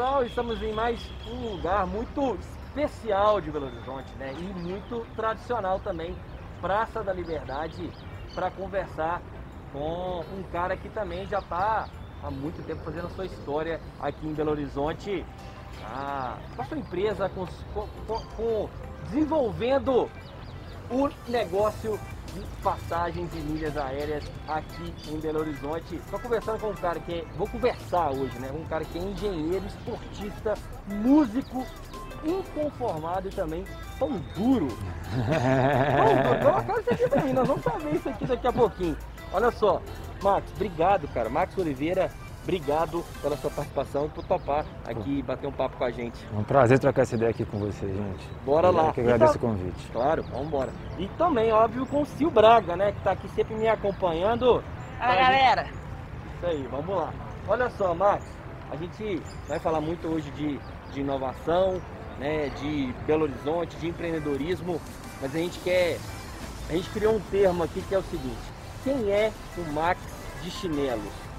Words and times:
Pessoal, 0.00 0.24
estamos 0.24 0.62
em 0.62 0.72
mais 0.72 0.98
um 1.26 1.50
lugar 1.50 1.86
muito 1.86 2.38
especial 2.40 3.38
de 3.38 3.50
Belo 3.50 3.66
Horizonte, 3.66 4.10
né? 4.14 4.32
E 4.32 4.44
muito 4.44 5.06
tradicional 5.14 5.78
também, 5.78 6.16
Praça 6.58 7.04
da 7.04 7.12
Liberdade, 7.12 7.90
para 8.34 8.50
conversar 8.50 9.20
com 9.74 10.24
um 10.34 10.42
cara 10.50 10.74
que 10.74 10.88
também 10.88 11.26
já 11.26 11.40
está 11.40 11.86
há 12.22 12.30
muito 12.30 12.64
tempo 12.66 12.82
fazendo 12.82 13.08
a 13.08 13.10
sua 13.10 13.26
história 13.26 13.78
aqui 14.00 14.26
em 14.26 14.32
Belo 14.32 14.52
Horizonte, 14.52 15.22
ah, 15.84 16.38
com 16.56 16.62
a 16.62 16.64
sua 16.64 16.78
empresa, 16.78 17.28
com, 17.28 17.46
com, 17.74 17.86
com 18.36 18.70
desenvolvendo 19.04 20.08
o 20.90 21.10
negócio 21.28 22.00
de 22.34 22.40
passagens 22.62 23.28
e 23.34 23.38
milhas 23.38 23.76
aéreas 23.76 24.24
aqui 24.48 24.94
em 25.08 25.18
Belo 25.18 25.40
Horizonte. 25.40 25.96
Estou 25.96 26.20
conversando 26.20 26.60
com 26.60 26.68
um 26.68 26.74
cara 26.74 27.00
que 27.00 27.14
é, 27.14 27.24
vou 27.36 27.48
conversar 27.48 28.10
hoje, 28.10 28.38
né? 28.38 28.50
Um 28.52 28.64
cara 28.64 28.84
que 28.84 28.98
é 28.98 29.02
engenheiro, 29.02 29.64
esportista, 29.66 30.54
músico, 30.86 31.66
inconformado 32.24 33.28
e 33.28 33.30
também 33.30 33.64
tão 33.98 34.10
duro. 34.34 34.68
tão 36.42 36.64
duro. 36.64 36.80
Isso 36.80 36.90
aqui 36.90 37.08
pra 37.08 37.22
mim, 37.22 37.32
nós 37.32 37.48
vamos 37.48 37.62
saber 37.62 37.94
isso 37.94 38.08
aqui 38.08 38.26
daqui 38.26 38.46
a 38.46 38.52
pouquinho. 38.52 38.96
Olha 39.32 39.50
só, 39.50 39.80
Max, 40.22 40.50
obrigado, 40.54 41.08
cara. 41.08 41.28
Max 41.28 41.56
Oliveira, 41.56 42.10
obrigado 42.54 43.04
pela 43.22 43.36
sua 43.36 43.48
participação 43.50 44.06
e 44.06 44.08
por 44.08 44.24
topar 44.24 44.64
aqui 44.84 45.18
e 45.20 45.22
bater 45.22 45.46
um 45.46 45.52
papo 45.52 45.76
com 45.76 45.84
a 45.84 45.90
gente. 45.90 46.18
É 46.34 46.36
um 46.38 46.42
prazer 46.42 46.78
trocar 46.80 47.02
essa 47.02 47.14
ideia 47.14 47.30
aqui 47.30 47.44
com 47.44 47.58
você, 47.60 47.86
gente. 47.86 48.28
Bora 48.44 48.68
Eu 48.68 48.72
lá. 48.72 48.92
que 48.92 49.00
agradeço 49.00 49.36
Então- 49.36 49.50
o 49.50 49.52
convite. 49.54 49.88
Claro, 49.92 50.22
vamos 50.24 50.46
embora. 50.48 50.72
E 50.98 51.06
também, 51.16 51.52
óbvio, 51.52 51.86
com 51.86 52.02
o 52.02 52.06
Sil 52.10 52.26
Braga, 52.30 52.74
né? 52.76 52.90
Que 52.92 53.00
tá 53.02 53.12
aqui 53.12 53.28
sempre 53.30 53.54
me 53.54 53.68
acompanhando. 53.68 54.62
Fala, 54.98 55.14
galera. 55.14 55.62
Isso 56.36 56.46
aí, 56.46 56.66
vamos 56.70 56.96
lá. 56.96 57.12
Olha 57.46 57.70
só, 57.70 57.94
Max, 57.94 58.24
a 58.70 58.76
gente 58.76 59.22
vai 59.46 59.60
falar 59.60 59.80
muito 59.80 60.08
hoje 60.08 60.28
de, 60.32 60.58
de 60.92 61.00
inovação, 61.00 61.80
né, 62.18 62.48
de 62.60 62.92
Belo 63.06 63.22
Horizonte, 63.24 63.76
de 63.76 63.88
empreendedorismo, 63.88 64.80
mas 65.22 65.34
a 65.34 65.38
gente 65.38 65.58
quer. 65.60 65.98
A 66.68 66.72
gente 66.72 66.90
criou 66.90 67.14
um 67.14 67.20
termo 67.30 67.62
aqui 67.62 67.80
que 67.82 67.94
é 67.94 67.98
o 67.98 68.02
seguinte: 68.02 68.36
quem 68.84 69.10
é 69.10 69.32
o 69.56 69.72
Max 69.72 70.00
de 70.42 70.50
chinelos? 70.50 71.29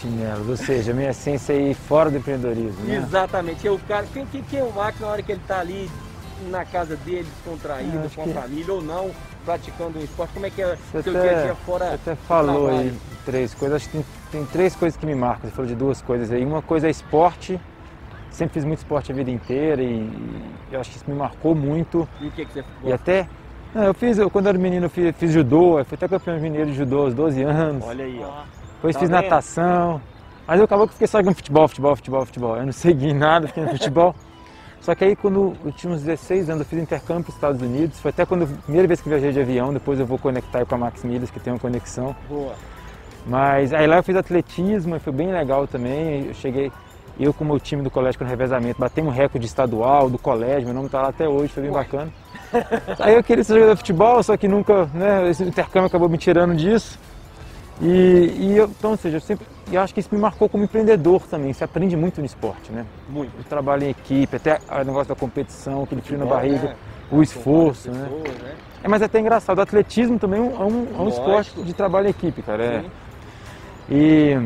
Chinelos, 0.00 0.48
ou 0.48 0.56
seja, 0.56 0.92
a 0.92 0.94
minha 0.94 1.10
essência 1.10 1.52
é 1.52 1.70
ir 1.70 1.74
fora 1.74 2.10
do 2.10 2.18
empreendedorismo, 2.18 2.84
né? 2.84 2.96
Exatamente. 2.96 3.66
É 3.66 3.70
o 3.70 3.78
cara, 3.78 4.06
quem, 4.12 4.26
quem, 4.26 4.42
quem 4.42 4.58
é 4.60 4.64
o 4.64 4.72
Max 4.72 4.98
na 5.00 5.06
hora 5.06 5.22
que 5.22 5.32
ele 5.32 5.40
está 5.40 5.60
ali 5.60 5.88
na 6.50 6.64
casa 6.64 6.96
dele, 6.96 7.28
descontraído, 7.36 7.94
Eu 7.96 8.04
acho 8.04 8.16
com 8.16 8.22
a 8.22 8.24
que- 8.24 8.32
família 8.34 8.72
ou 8.74 8.82
não, 8.82 9.10
praticando 9.44 9.98
um 9.98 10.02
esporte? 10.02 10.34
Como 10.34 10.46
é 10.46 10.50
que 10.50 10.60
é 10.60 10.76
Você 10.92 10.98
o 10.98 11.02
seu 11.04 11.12
dia 11.12 11.22
a 11.22 11.24
até, 11.32 11.42
dia 11.44 11.54
fora? 11.54 11.84
você 11.88 11.94
até 11.94 12.16
falou 12.16 12.68
aí 12.68 12.92
três 13.24 13.54
coisas, 13.54 13.76
acho 13.76 13.86
que 13.88 13.92
tem, 13.98 14.06
tem 14.32 14.46
três 14.46 14.74
coisas 14.74 14.98
que 14.98 15.06
me 15.06 15.14
marcam. 15.14 15.48
Você 15.48 15.54
falou 15.56 15.68
de 15.68 15.76
duas 15.76 16.02
coisas 16.02 16.30
aí. 16.32 16.44
Uma 16.44 16.60
coisa 16.60 16.88
é 16.88 16.90
esporte, 16.90 17.58
sempre 18.30 18.54
fiz 18.54 18.64
muito 18.64 18.78
esporte 18.78 19.12
a 19.12 19.14
vida 19.14 19.30
inteira 19.30 19.80
e, 19.82 19.86
e 19.94 20.44
eu 20.72 20.80
acho 20.80 20.90
que 20.90 20.96
isso 20.96 21.08
me 21.08 21.16
marcou 21.16 21.54
muito. 21.54 22.06
E 22.20 22.26
o 22.26 22.30
que, 22.32 22.44
que 22.44 22.52
você 22.52 22.64
E 22.84 22.92
até, 22.92 23.26
não, 23.74 23.84
eu 23.84 23.94
fiz, 23.94 24.18
eu, 24.18 24.28
quando 24.28 24.46
eu 24.46 24.50
era 24.50 24.58
menino, 24.58 24.86
eu 24.86 24.90
fiz, 24.90 25.16
fiz 25.16 25.30
judô, 25.32 25.78
eu 25.78 25.84
fui 25.84 25.94
até 25.94 26.08
campeão 26.08 26.38
mineiro 26.40 26.70
de 26.70 26.76
judô 26.76 27.02
aos 27.02 27.14
12 27.14 27.42
anos. 27.42 27.84
Olha 27.86 28.04
aí, 28.04 28.20
ó. 28.22 28.42
Depois 28.84 28.96
Tá 28.96 29.00
fiz 29.00 29.08
vendo? 29.08 29.22
natação. 29.22 30.00
Mas 30.46 30.58
eu 30.58 30.66
acabou 30.66 30.86
que 30.86 30.92
fiquei 30.92 31.06
só 31.06 31.22
com 31.22 31.32
futebol, 31.32 31.66
futebol, 31.66 31.96
futebol, 31.96 32.26
futebol. 32.26 32.56
Eu 32.58 32.66
não 32.66 32.72
segui 32.72 33.14
nada, 33.14 33.46
fiquei 33.48 33.62
no 33.62 33.70
futebol. 33.70 34.14
Só 34.82 34.94
que 34.94 35.02
aí 35.04 35.16
quando 35.16 35.54
eu 35.64 35.72
tinha 35.72 35.90
uns 35.90 36.02
16 36.02 36.50
anos, 36.50 36.60
eu 36.60 36.66
fiz 36.66 36.78
intercâmbio 36.82 37.24
para 37.24 37.30
os 37.30 37.34
Estados 37.34 37.62
Unidos. 37.62 37.98
Foi 37.98 38.10
até 38.10 38.26
quando 38.26 38.44
a 38.44 38.46
primeira 38.46 38.86
vez 38.86 39.00
que 39.00 39.08
viajei 39.08 39.32
de 39.32 39.40
avião, 39.40 39.72
depois 39.72 39.98
eu 39.98 40.04
vou 40.04 40.18
conectar 40.18 40.66
com 40.66 40.74
a 40.74 40.78
Max 40.78 41.02
Milhas, 41.02 41.30
que 41.30 41.40
tem 41.40 41.50
uma 41.50 41.58
conexão. 41.58 42.14
Boa. 42.28 42.52
Mas 43.26 43.72
aí 43.72 43.86
lá 43.86 43.96
eu 43.96 44.02
fiz 44.02 44.14
atletismo 44.16 44.94
e 44.96 44.98
foi 44.98 45.14
bem 45.14 45.32
legal 45.32 45.66
também. 45.66 46.26
Eu 46.26 46.34
cheguei, 46.34 46.70
eu 47.18 47.32
com 47.32 47.42
o 47.42 47.46
meu 47.46 47.58
time 47.58 47.82
do 47.82 47.90
colégio 47.90 48.18
com 48.18 48.26
revezamento, 48.26 48.78
batemos 48.78 49.14
um 49.14 49.16
recorde 49.16 49.46
estadual 49.46 50.10
do 50.10 50.18
colégio, 50.18 50.66
meu 50.66 50.74
nome 50.74 50.86
está 50.86 51.00
lá 51.00 51.08
até 51.08 51.26
hoje, 51.26 51.54
foi 51.54 51.62
bem 51.62 51.72
Ué. 51.72 51.78
bacana. 51.78 52.12
Aí 53.00 53.14
eu 53.14 53.24
queria 53.24 53.42
ser 53.42 53.54
jogador 53.54 53.72
de 53.72 53.78
futebol, 53.78 54.22
só 54.22 54.36
que 54.36 54.46
nunca, 54.46 54.84
né, 54.92 55.30
esse 55.30 55.42
intercâmbio 55.42 55.86
acabou 55.86 56.06
me 56.10 56.18
tirando 56.18 56.54
disso. 56.54 56.98
E, 57.80 57.86
e 58.38 58.56
eu, 58.56 58.66
então, 58.66 58.92
ou 58.92 58.96
seja, 58.96 59.16
eu 59.16 59.20
sempre, 59.20 59.46
eu 59.70 59.80
acho 59.80 59.92
que 59.92 60.00
isso 60.00 60.08
me 60.12 60.20
marcou 60.20 60.48
como 60.48 60.64
empreendedor 60.64 61.22
também. 61.26 61.52
Você 61.52 61.64
aprende 61.64 61.96
muito 61.96 62.20
no 62.20 62.26
esporte, 62.26 62.70
né? 62.72 62.86
Muito. 63.08 63.32
O 63.40 63.44
trabalho 63.44 63.84
em 63.84 63.90
equipe, 63.90 64.36
até 64.36 64.60
o 64.70 64.84
negócio 64.84 65.08
da 65.08 65.14
competição, 65.16 65.82
aquele 65.82 66.00
frio 66.00 66.18
na 66.18 66.26
barriga, 66.26 66.68
né? 66.68 66.76
o 67.10 67.22
esforço, 67.22 67.90
né? 67.90 68.04
pessoas, 68.08 68.38
né? 68.42 68.54
É, 68.82 68.88
mas 68.88 69.02
é 69.02 69.06
até 69.06 69.18
engraçado, 69.18 69.58
o 69.58 69.60
atletismo 69.62 70.18
também 70.18 70.40
é 70.40 70.42
um, 70.42 70.52
é 70.62 70.64
um- 70.64 70.86
é 70.98 71.02
um 71.02 71.08
esporte 71.08 71.62
de 71.62 71.72
trabalho 71.74 72.06
em 72.06 72.10
equipe, 72.10 72.42
cara. 72.42 72.62
É. 72.64 72.80
Sim. 72.82 72.90
E 73.90 74.38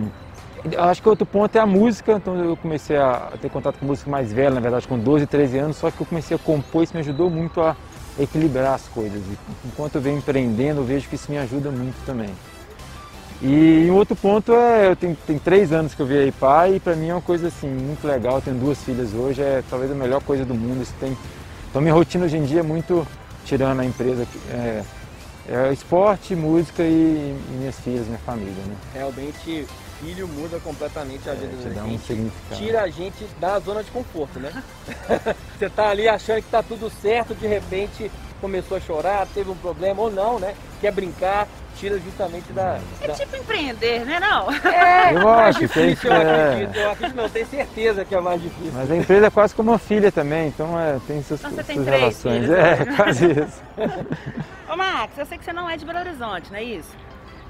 eu 0.73 0.83
acho 0.85 1.03
que 1.03 1.09
outro 1.09 1.27
ponto 1.27 1.55
é 1.55 1.61
a 1.61 1.67
música, 1.67 2.13
então 2.13 2.35
eu 2.37 2.57
comecei 2.57 2.97
a 2.97 3.33
ter 3.41 3.51
contato 3.51 3.79
com 3.79 3.87
música 3.87 4.11
mais 4.11 4.33
velha, 4.33 4.51
na 4.51 4.61
verdade 4.61 4.89
com 4.89 4.99
12, 4.99 5.27
13 5.27 5.59
anos, 5.59 5.77
só 5.77 5.91
que 5.91 6.01
eu 6.01 6.07
comecei 6.07 6.35
a 6.37 6.39
compor, 6.41 6.83
isso 6.83 6.95
me 6.95 7.01
ajudou 7.01 7.31
muito 7.31 7.61
a 7.61 7.77
equilibrar 8.19 8.75
as 8.75 8.89
coisas. 8.89 9.21
E 9.21 9.39
enquanto 9.67 9.95
eu 9.97 10.01
venho 10.01 10.19
empreendendo, 10.19 10.81
eu 10.81 10.85
vejo 10.85 11.09
que 11.09 11.15
isso 11.15 11.31
me 11.31 11.39
ajuda 11.39 11.71
muito 11.71 11.97
também. 12.05 12.31
E 13.41 13.89
um 13.89 13.95
outro 13.95 14.17
ponto 14.17 14.53
é, 14.53 14.89
eu 14.89 14.97
tenho, 14.97 15.17
tem 15.27 15.39
três 15.39 15.73
anos 15.73 15.95
que 15.95 16.03
eu 16.03 16.07
virei 16.07 16.33
pai 16.33 16.77
e 16.77 16.81
para 16.81 16.97
mim 16.97 17.09
é 17.09 17.15
uma 17.15 17.23
coisa 17.23 17.49
assim 17.49 17.69
muito 17.69 18.05
legal, 18.07 18.43
tenho 18.43 18.57
duas 18.57 18.83
filhas 18.83 19.15
hoje, 19.15 19.41
é 19.41 19.63
talvez 19.71 19.91
a 19.93 19.95
melhor 19.95 20.21
coisa 20.23 20.45
do 20.45 20.55
mundo. 20.55 20.83
Isso 20.83 20.95
tem... 20.99 21.17
Então 21.71 21.81
minha 21.81 21.95
rotina 21.95 22.25
hoje 22.25 22.37
em 22.37 22.45
dia 22.45 22.61
é 22.61 22.63
muito, 22.65 23.07
tirando 23.45 23.81
a 23.81 23.85
empresa, 23.85 24.27
é, 24.51 24.83
é 25.49 25.73
esporte, 25.73 26.35
música 26.35 26.83
e, 26.83 26.87
e 26.87 27.57
minhas 27.59 27.79
filhas, 27.79 28.07
minha 28.07 28.19
família. 28.19 28.63
Né? 28.67 28.75
Realmente, 28.95 29.67
filho 30.01 30.29
muda 30.29 30.59
completamente 30.61 31.29
a 31.29 31.35
vida 31.35 31.53
te 31.63 31.69
da 31.69 31.83
um 31.85 31.91
gente. 31.91 32.07
significado. 32.07 32.61
Tira 32.61 32.83
a 32.83 32.89
gente 32.89 33.25
da 33.41 33.59
zona 33.59 33.83
de 33.83 33.91
conforto, 33.91 34.39
né? 34.39 34.51
Você 35.59 35.69
tá 35.69 35.91
ali 35.91 36.09
achando 36.09 36.43
que 36.43 36.51
tá 36.51 36.63
tudo 36.63 36.91
certo, 36.91 37.35
de 37.35 37.47
repente 37.47 38.11
começou 38.41 38.77
a 38.77 38.81
chorar, 38.81 39.27
teve 39.35 39.51
um 39.51 39.57
problema 39.57 40.03
ou 40.03 40.11
não, 40.11 40.39
né? 40.39 40.55
Quer 40.81 40.93
brincar, 40.93 41.49
tira 41.79 41.99
justamente 41.99 42.53
da. 42.53 42.79
É 43.01 43.07
da... 43.09 43.15
tipo 43.15 43.37
empreender, 43.37 44.05
né 44.05 44.19
não? 44.21 44.53
É, 44.53 45.15
Eu 45.17 45.29
acho 45.29 45.59
que 45.61 45.67
difícil, 45.67 46.11
tem- 46.11 46.19
eu 46.21 46.29
é. 46.29 46.51
acredito. 46.53 46.77
Eu 46.77 46.91
acredito, 46.91 47.17
não, 47.17 47.29
tenho 47.29 47.47
certeza 47.47 48.05
que 48.05 48.15
é 48.15 48.21
mais 48.21 48.43
difícil. 48.43 48.73
Mas 48.75 48.91
a 48.91 48.97
empresa 48.97 49.27
é 49.27 49.31
quase 49.31 49.55
como 49.55 49.71
uma 49.71 49.79
filha 49.79 50.11
também, 50.13 50.49
então 50.49 50.79
é, 50.79 50.99
tem 51.07 51.23
suas, 51.23 51.41
Então 51.41 51.53
você 51.53 51.63
tem 51.65 51.77
suas 51.77 51.87
três 51.87 52.01
relações. 52.01 52.43
filhos, 52.45 52.51
É, 52.59 52.85
né? 52.85 52.93
quase 52.97 53.27
isso. 53.31 53.63
Ô 54.73 54.77
Max, 54.77 55.17
eu 55.19 55.27
sei 55.27 55.39
que 55.39 55.45
você 55.45 55.53
não 55.53 55.69
é 55.71 55.77
de 55.77 55.85
Belo 55.85 55.99
Horizonte, 56.01 56.51
não 56.51 56.59
é 56.59 56.63
isso? 56.65 56.91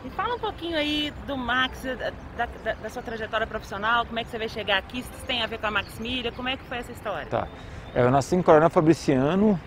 Me 0.04 0.10
fala 0.10 0.34
um 0.36 0.38
pouquinho 0.38 0.76
aí 0.78 1.12
do 1.26 1.36
Max, 1.36 1.82
da, 2.36 2.46
da- 2.64 2.72
da 2.74 2.88
sua 2.90 3.02
trajetória 3.02 3.46
profissional, 3.46 4.06
como 4.06 4.18
é 4.18 4.24
que 4.24 4.30
você 4.30 4.38
veio 4.38 4.50
chegar 4.50 4.78
aqui, 4.78 5.02
se 5.02 5.08
isso 5.12 5.24
tem 5.26 5.42
a 5.42 5.46
ver 5.46 5.58
com 5.58 5.66
a 5.66 5.70
Max 5.70 5.98
Milha, 5.98 6.30
como 6.32 6.48
é 6.48 6.56
que 6.56 6.62
foi 6.64 6.78
essa 6.78 6.92
história? 6.92 7.26
Tá. 7.28 7.48
É, 7.94 8.02
Eu 8.02 8.10
nasci 8.10 8.36
em 8.36 8.42
Coronel 8.42 8.70
Fabriciano, 8.70 9.58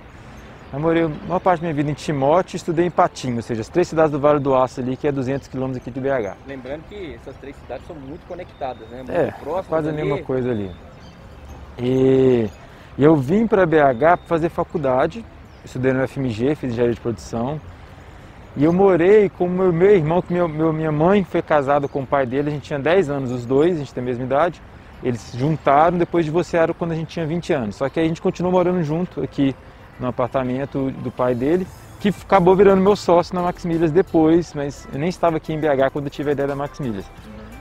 eu 0.73 0.79
morei 0.79 1.03
a 1.03 1.09
maior 1.09 1.39
parte 1.39 1.59
da 1.61 1.65
minha 1.67 1.73
vida 1.75 1.91
em 1.91 1.93
Timóteo 1.93 2.55
e 2.55 2.57
estudei 2.57 2.85
em 2.85 2.91
Patinho, 2.91 3.35
ou 3.37 3.41
seja, 3.41 3.61
as 3.61 3.67
três 3.69 3.87
cidades 3.87 4.11
do 4.11 4.19
Vale 4.19 4.39
do 4.39 4.55
Aço 4.55 4.79
ali, 4.79 4.95
que 4.95 5.07
é 5.07 5.11
200 5.11 5.47
quilômetros 5.47 5.81
aqui 5.81 5.91
de 5.91 5.99
BH. 5.99 6.37
Lembrando 6.47 6.83
que 6.87 7.15
essas 7.15 7.35
três 7.37 7.55
cidades 7.57 7.85
são 7.85 7.95
muito 7.95 8.25
conectadas, 8.25 8.87
né? 8.89 8.97
Muito 8.97 9.11
É, 9.11 9.31
próximas. 9.31 9.67
quase 9.67 9.89
a 9.89 9.91
ali. 9.91 10.01
mesma 10.01 10.17
coisa 10.19 10.49
ali. 10.51 10.71
E, 11.77 12.47
e 12.97 13.03
eu 13.03 13.15
vim 13.15 13.47
para 13.47 13.65
BH 13.65 13.99
para 13.99 14.17
fazer 14.17 14.49
faculdade, 14.49 15.25
estudei 15.65 15.91
no 15.93 16.07
FMG, 16.07 16.55
fiz 16.55 16.71
engenharia 16.71 16.93
de 16.95 17.01
produção. 17.01 17.59
E 18.55 18.63
eu 18.63 18.73
morei 18.73 19.29
com 19.29 19.45
o 19.45 19.49
meu, 19.49 19.71
meu 19.71 19.91
irmão, 19.91 20.21
que 20.21 20.33
meu, 20.33 20.47
meu- 20.47 20.73
minha 20.73 20.91
mãe 20.91 21.23
foi 21.23 21.41
casada 21.41 21.87
com 21.87 22.01
o 22.01 22.07
pai 22.07 22.25
dele, 22.25 22.49
a 22.49 22.51
gente 22.51 22.63
tinha 22.63 22.79
10 22.79 23.09
anos 23.09 23.31
os 23.31 23.45
dois, 23.45 23.75
a 23.75 23.79
gente 23.79 23.93
tem 23.93 24.03
a 24.03 24.05
mesma 24.05 24.23
idade. 24.25 24.61
Eles 25.03 25.19
se 25.21 25.37
juntaram, 25.37 25.97
depois 25.97 26.25
divorciaram 26.25 26.73
quando 26.73 26.91
a 26.91 26.95
gente 26.95 27.07
tinha 27.07 27.25
20 27.25 27.53
anos. 27.53 27.75
Só 27.77 27.89
que 27.89 27.99
aí 27.99 28.05
a 28.05 28.09
gente 28.09 28.21
continuou 28.21 28.51
morando 28.53 28.83
junto 28.83 29.21
aqui 29.21 29.55
no 30.01 30.07
apartamento 30.07 30.91
do 30.91 31.11
pai 31.11 31.35
dele, 31.35 31.65
que 31.99 32.09
acabou 32.09 32.55
virando 32.55 32.81
meu 32.81 32.95
sócio 32.95 33.35
na 33.35 33.43
Max 33.43 33.63
Milhas 33.63 33.91
depois, 33.91 34.53
mas 34.53 34.87
eu 34.91 34.99
nem 34.99 35.07
estava 35.07 35.37
aqui 35.37 35.53
em 35.53 35.59
BH 35.59 35.91
quando 35.93 36.05
eu 36.05 36.11
tive 36.11 36.29
a 36.29 36.33
ideia 36.33 36.47
da 36.47 36.55
Max 36.55 36.79
Milhas. 36.79 37.05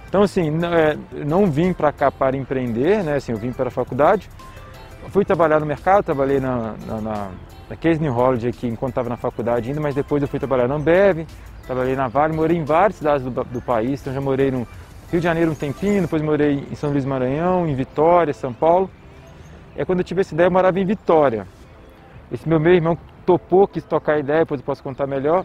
Então, 0.09 0.23
assim, 0.23 0.51
não, 0.51 0.75
é, 0.75 0.97
não 1.25 1.47
vim 1.47 1.73
para 1.73 1.93
cá 1.93 2.11
para 2.11 2.37
empreender, 2.37 3.05
né? 3.05 3.17
Assim, 3.17 3.31
eu 3.31 3.39
vim 3.39 3.53
para 3.53 3.69
a 3.69 3.71
faculdade. 3.71 4.29
Fui 5.11 5.25
trabalhar 5.25 5.61
no 5.61 5.67
mercado, 5.67 6.03
trabalhei 6.03 6.41
na, 6.41 6.75
na, 6.87 7.01
na, 7.01 7.29
na 7.69 7.77
Case 7.77 8.01
New 8.01 8.17
Holiday 8.17 8.51
aqui 8.51 8.67
enquanto 8.67 8.91
estava 8.91 9.09
na 9.09 9.17
faculdade 9.17 9.69
ainda, 9.69 9.81
mas 9.81 9.95
depois 9.95 10.23
eu 10.23 10.29
fui 10.29 10.39
trabalhar 10.39 10.67
na 10.67 10.75
Ambev, 10.75 11.27
trabalhei 11.65 11.95
na 11.95 12.09
Vale, 12.09 12.35
morei 12.35 12.57
em 12.57 12.65
várias 12.65 12.97
cidades 12.97 13.25
do, 13.25 13.31
do 13.31 13.61
país, 13.61 14.01
então 14.01 14.13
já 14.13 14.21
morei 14.21 14.51
no 14.51 14.67
Rio 15.11 15.21
de 15.21 15.25
Janeiro 15.25 15.53
um 15.53 15.55
tempinho, 15.55 16.03
depois 16.03 16.23
morei 16.23 16.67
em 16.71 16.75
São 16.75 16.91
Luís 16.91 17.05
Maranhão, 17.05 17.67
em 17.69 17.75
Vitória, 17.75 18.33
São 18.33 18.53
Paulo. 18.53 18.91
Aí, 19.77 19.85
quando 19.85 20.01
eu 20.01 20.05
tive 20.05 20.21
essa 20.23 20.35
ideia, 20.35 20.49
eu 20.49 20.51
morava 20.51 20.79
em 20.79 20.85
Vitória. 20.85 21.47
Esse 22.33 22.49
meu 22.49 22.61
meu 22.61 22.73
irmão 22.75 22.97
topou, 23.27 23.67
quis 23.67 23.85
tocar 23.85 24.15
a 24.15 24.19
ideia, 24.19 24.41
depois 24.41 24.61
eu 24.61 24.65
posso 24.65 24.83
contar 24.83 25.07
melhor. 25.07 25.45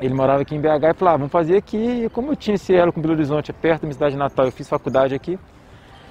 Ele 0.00 0.14
morava 0.14 0.42
aqui 0.42 0.54
em 0.54 0.60
BH 0.60 0.90
e 0.90 0.94
falou, 0.94 1.14
ah, 1.14 1.16
vamos 1.16 1.32
fazer 1.32 1.56
aqui. 1.56 1.76
E 2.04 2.08
como 2.10 2.32
eu 2.32 2.36
tinha 2.36 2.54
esse 2.54 2.74
elo 2.74 2.92
com 2.92 3.00
Belo 3.00 3.14
Horizonte, 3.14 3.50
é 3.50 3.54
perto 3.54 3.82
da 3.82 3.86
minha 3.86 3.94
cidade 3.94 4.16
natal, 4.16 4.46
eu 4.46 4.52
fiz 4.52 4.68
faculdade 4.68 5.14
aqui, 5.14 5.38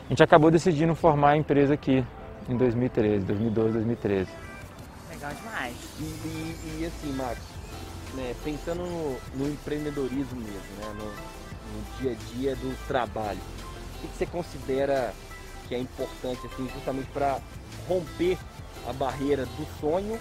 a 0.06 0.10
gente 0.10 0.24
acabou 0.24 0.50
decidindo 0.52 0.94
formar 0.96 1.32
a 1.32 1.38
empresa 1.38 1.74
aqui 1.74 2.06
em 2.48 2.58
2013, 2.58 3.26
2012, 3.26 3.72
2013. 3.74 4.30
Legal 5.10 5.32
demais. 5.34 5.76
E, 6.00 6.04
e- 6.04 6.78
e 6.82 6.86
assim, 6.86 7.14
Max, 7.14 7.38
né, 8.16 8.34
pensando 8.44 8.84
no, 8.84 9.18
no 9.36 9.48
empreendedorismo 9.52 10.40
mesmo, 10.40 10.76
né, 10.80 10.94
no, 10.98 11.06
no 11.06 12.00
dia 12.00 12.12
a 12.12 12.34
dia 12.36 12.56
do 12.56 12.76
trabalho, 12.88 13.40
que, 14.02 14.08
que 14.08 14.18
você 14.18 14.26
considera 14.26 15.14
que 15.68 15.76
é 15.76 15.80
importante, 15.80 16.40
assim, 16.46 16.68
justamente 16.74 17.08
para 17.14 17.38
romper 17.88 18.38
a 18.88 18.94
barreira 18.94 19.46
do 19.46 19.66
sonho, 19.80 20.20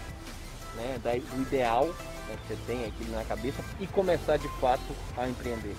né, 0.76 0.98
da, 1.02 1.12
do 1.12 1.42
ideal 1.42 1.86
né, 1.86 2.36
que 2.46 2.54
você 2.54 2.58
tem 2.66 2.84
aqui 2.86 3.04
na 3.10 3.24
cabeça 3.24 3.62
e 3.78 3.86
começar 3.86 4.36
de 4.36 4.48
fato 4.60 4.82
a 5.16 5.28
empreender? 5.28 5.74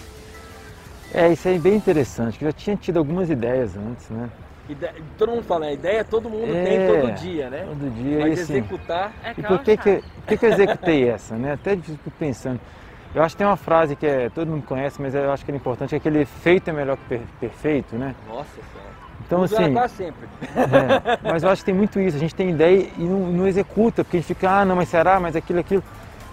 É, 1.13 1.31
isso 1.31 1.47
aí 1.47 1.55
é 1.55 1.59
bem 1.59 1.75
interessante, 1.75 2.37
que 2.37 2.45
eu 2.45 2.49
já 2.49 2.53
tinha 2.53 2.75
tido 2.77 2.97
algumas 2.97 3.29
ideias 3.29 3.75
antes, 3.75 4.09
né? 4.09 4.29
Ide- 4.69 5.03
Todo 5.17 5.31
mundo 5.31 5.43
fala, 5.43 5.65
a 5.65 5.73
ideia 5.73 6.03
todo 6.05 6.29
mundo 6.29 6.53
É, 6.55 6.63
tem 6.63 6.87
todo 6.87 7.19
dia, 7.19 7.49
né? 7.49 7.65
Todo 7.65 7.89
dia, 7.91 8.19
Mas 8.19 8.39
e 8.39 8.41
assim, 8.41 8.53
executar, 8.57 9.11
É 9.25 9.31
E 9.31 9.43
por 9.43 9.59
que 9.63 9.77
que, 9.77 10.01
por 10.01 10.27
que 10.27 10.37
que 10.37 10.45
eu 10.45 10.49
executei 10.49 11.09
essa, 11.09 11.35
né? 11.35 11.53
Até 11.53 11.75
fico 11.75 12.11
pensando. 12.11 12.59
Eu 13.13 13.21
acho 13.23 13.35
que 13.35 13.39
tem 13.39 13.47
uma 13.47 13.57
frase 13.57 13.93
que 13.97 14.05
é, 14.05 14.29
todo 14.29 14.49
mundo 14.49 14.65
conhece, 14.65 15.01
mas 15.01 15.13
eu 15.13 15.29
acho 15.31 15.43
que 15.43 15.51
é 15.51 15.55
importante, 15.55 15.89
que 15.89 15.95
é 15.95 15.97
aquele 15.97 16.23
feito 16.23 16.69
é 16.69 16.73
melhor 16.73 16.95
que 16.95 17.03
per- 17.09 17.21
perfeito, 17.41 17.97
né? 17.97 18.15
nossa 18.25 18.47
senhora. 18.71 19.10
Então 19.31 19.43
assim, 19.43 19.73
quase 19.73 19.95
sempre. 19.95 20.27
é, 20.57 21.19
mas 21.31 21.43
eu 21.43 21.49
acho 21.49 21.61
que 21.61 21.65
tem 21.67 21.73
muito 21.73 21.99
isso, 22.01 22.17
a 22.17 22.19
gente 22.19 22.35
tem 22.35 22.49
ideia 22.49 22.89
e 22.97 23.03
não, 23.03 23.19
não 23.31 23.47
executa, 23.47 24.03
porque 24.03 24.17
a 24.17 24.19
gente 24.19 24.27
fica, 24.27 24.49
ah, 24.49 24.65
não, 24.65 24.75
mas 24.75 24.89
será, 24.89 25.19
mas 25.21 25.35
aquilo, 25.37 25.59
aquilo. 25.59 25.81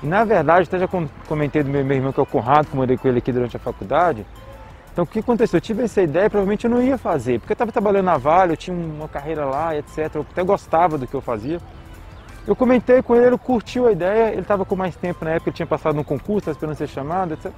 E 0.03 0.06
na 0.06 0.25
verdade, 0.25 0.67
até 0.67 0.81
já 0.81 0.89
com- 0.89 1.09
comentei 1.29 1.62
do 1.62 1.71
meu, 1.71 1.85
meu 1.85 1.97
irmão 1.97 2.12
que 2.12 2.19
é 2.19 2.23
o 2.23 2.27
Conrado, 2.27 2.67
que 2.67 2.73
eu 2.73 2.77
morei 2.77 2.97
com 2.97 3.06
ele 3.06 3.19
aqui 3.19 3.31
durante 3.33 3.56
a 3.56 3.61
faculdade. 3.61 4.27
Então 4.93 5.05
o 5.05 5.06
que 5.06 5.21
aconteceu? 5.21 5.59
Eu 5.59 5.61
tive 5.61 5.85
essa 5.85 6.03
ideia 6.03 6.27
e 6.27 6.29
provavelmente 6.29 6.65
eu 6.65 6.71
não 6.71 6.83
ia 6.83 6.99
fazer, 6.99 7.39
porque 7.39 7.53
eu 7.53 7.55
estava 7.55 7.71
trabalhando 7.71 8.06
na 8.06 8.17
Vale, 8.17 8.55
eu 8.55 8.56
tinha 8.56 8.77
uma 8.77 9.06
carreira 9.06 9.44
lá, 9.44 9.77
etc. 9.77 10.17
Eu 10.17 10.27
até 10.29 10.43
gostava 10.43 10.99
do 10.99 11.06
que 11.06 11.15
eu 11.15 11.21
fazia. 11.21 11.61
Eu 12.49 12.56
comentei 12.56 13.01
com 13.03 13.15
ele, 13.15 13.27
ele 13.27 13.39
curtiu 13.39 13.87
a 13.87 13.93
ideia, 13.93 14.33
ele 14.33 14.41
estava 14.41 14.65
com 14.65 14.75
mais 14.75 14.97
tempo 14.97 15.25
na 15.25 15.33
época, 15.33 15.51
ele 15.51 15.56
tinha 15.56 15.67
passado 15.67 15.94
num 15.94 16.03
concurso, 16.03 16.39
estava 16.51 16.56
esperando 16.56 16.77
ser 16.77 16.89
chamado, 16.89 17.35
etc. 17.35 17.53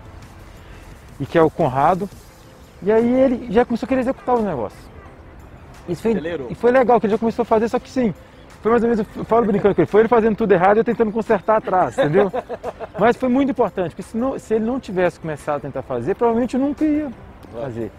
E 1.19 1.25
que 1.25 1.39
é 1.39 1.43
o 1.43 1.49
Conrado. 1.49 2.11
E 2.83 2.91
aí 2.93 3.11
ele 3.21 3.47
já 3.51 3.65
começou 3.65 3.87
a 3.87 3.89
querer 3.89 4.01
executar 4.01 4.35
os 4.35 4.43
negócios. 4.45 4.90
Isso 5.89 6.03
foi, 6.03 6.13
Acelerou. 6.13 6.47
e 6.51 6.55
foi 6.55 6.71
legal, 6.71 7.01
que 7.01 7.07
ele 7.07 7.13
já 7.13 7.19
começou 7.19 7.43
a 7.43 7.47
fazer, 7.47 7.69
só 7.69 7.79
que 7.79 7.89
sim, 7.91 8.15
foi 8.63 8.71
mais 8.71 8.83
ou 8.83 8.89
menos, 8.91 9.07
eu 9.17 9.25
falo 9.25 9.47
brincando 9.47 9.75
com 9.75 9.81
ele, 9.81 9.91
foi 9.91 10.03
ele 10.03 10.09
fazendo 10.09 10.37
tudo 10.37 10.53
errado 10.53 10.77
e 10.77 10.81
eu 10.81 10.85
tentando 10.85 11.11
consertar 11.11 11.57
atrás, 11.57 11.97
entendeu? 11.99 12.31
Mas 12.99 13.17
foi 13.17 13.29
muito 13.29 13.51
importante, 13.51 13.91
porque 13.91 14.03
se, 14.03 14.17
não- 14.17 14.39
se 14.39 14.55
ele 14.55 14.65
não 14.65 14.79
tivesse 14.79 15.19
começado 15.19 15.57
a 15.57 15.61
tentar 15.61 15.83
fazer, 15.83 16.15
provavelmente 16.15 16.55
eu 16.55 16.61
nunca 16.61 16.85
ia 16.85 17.11
fazer. 17.53 17.91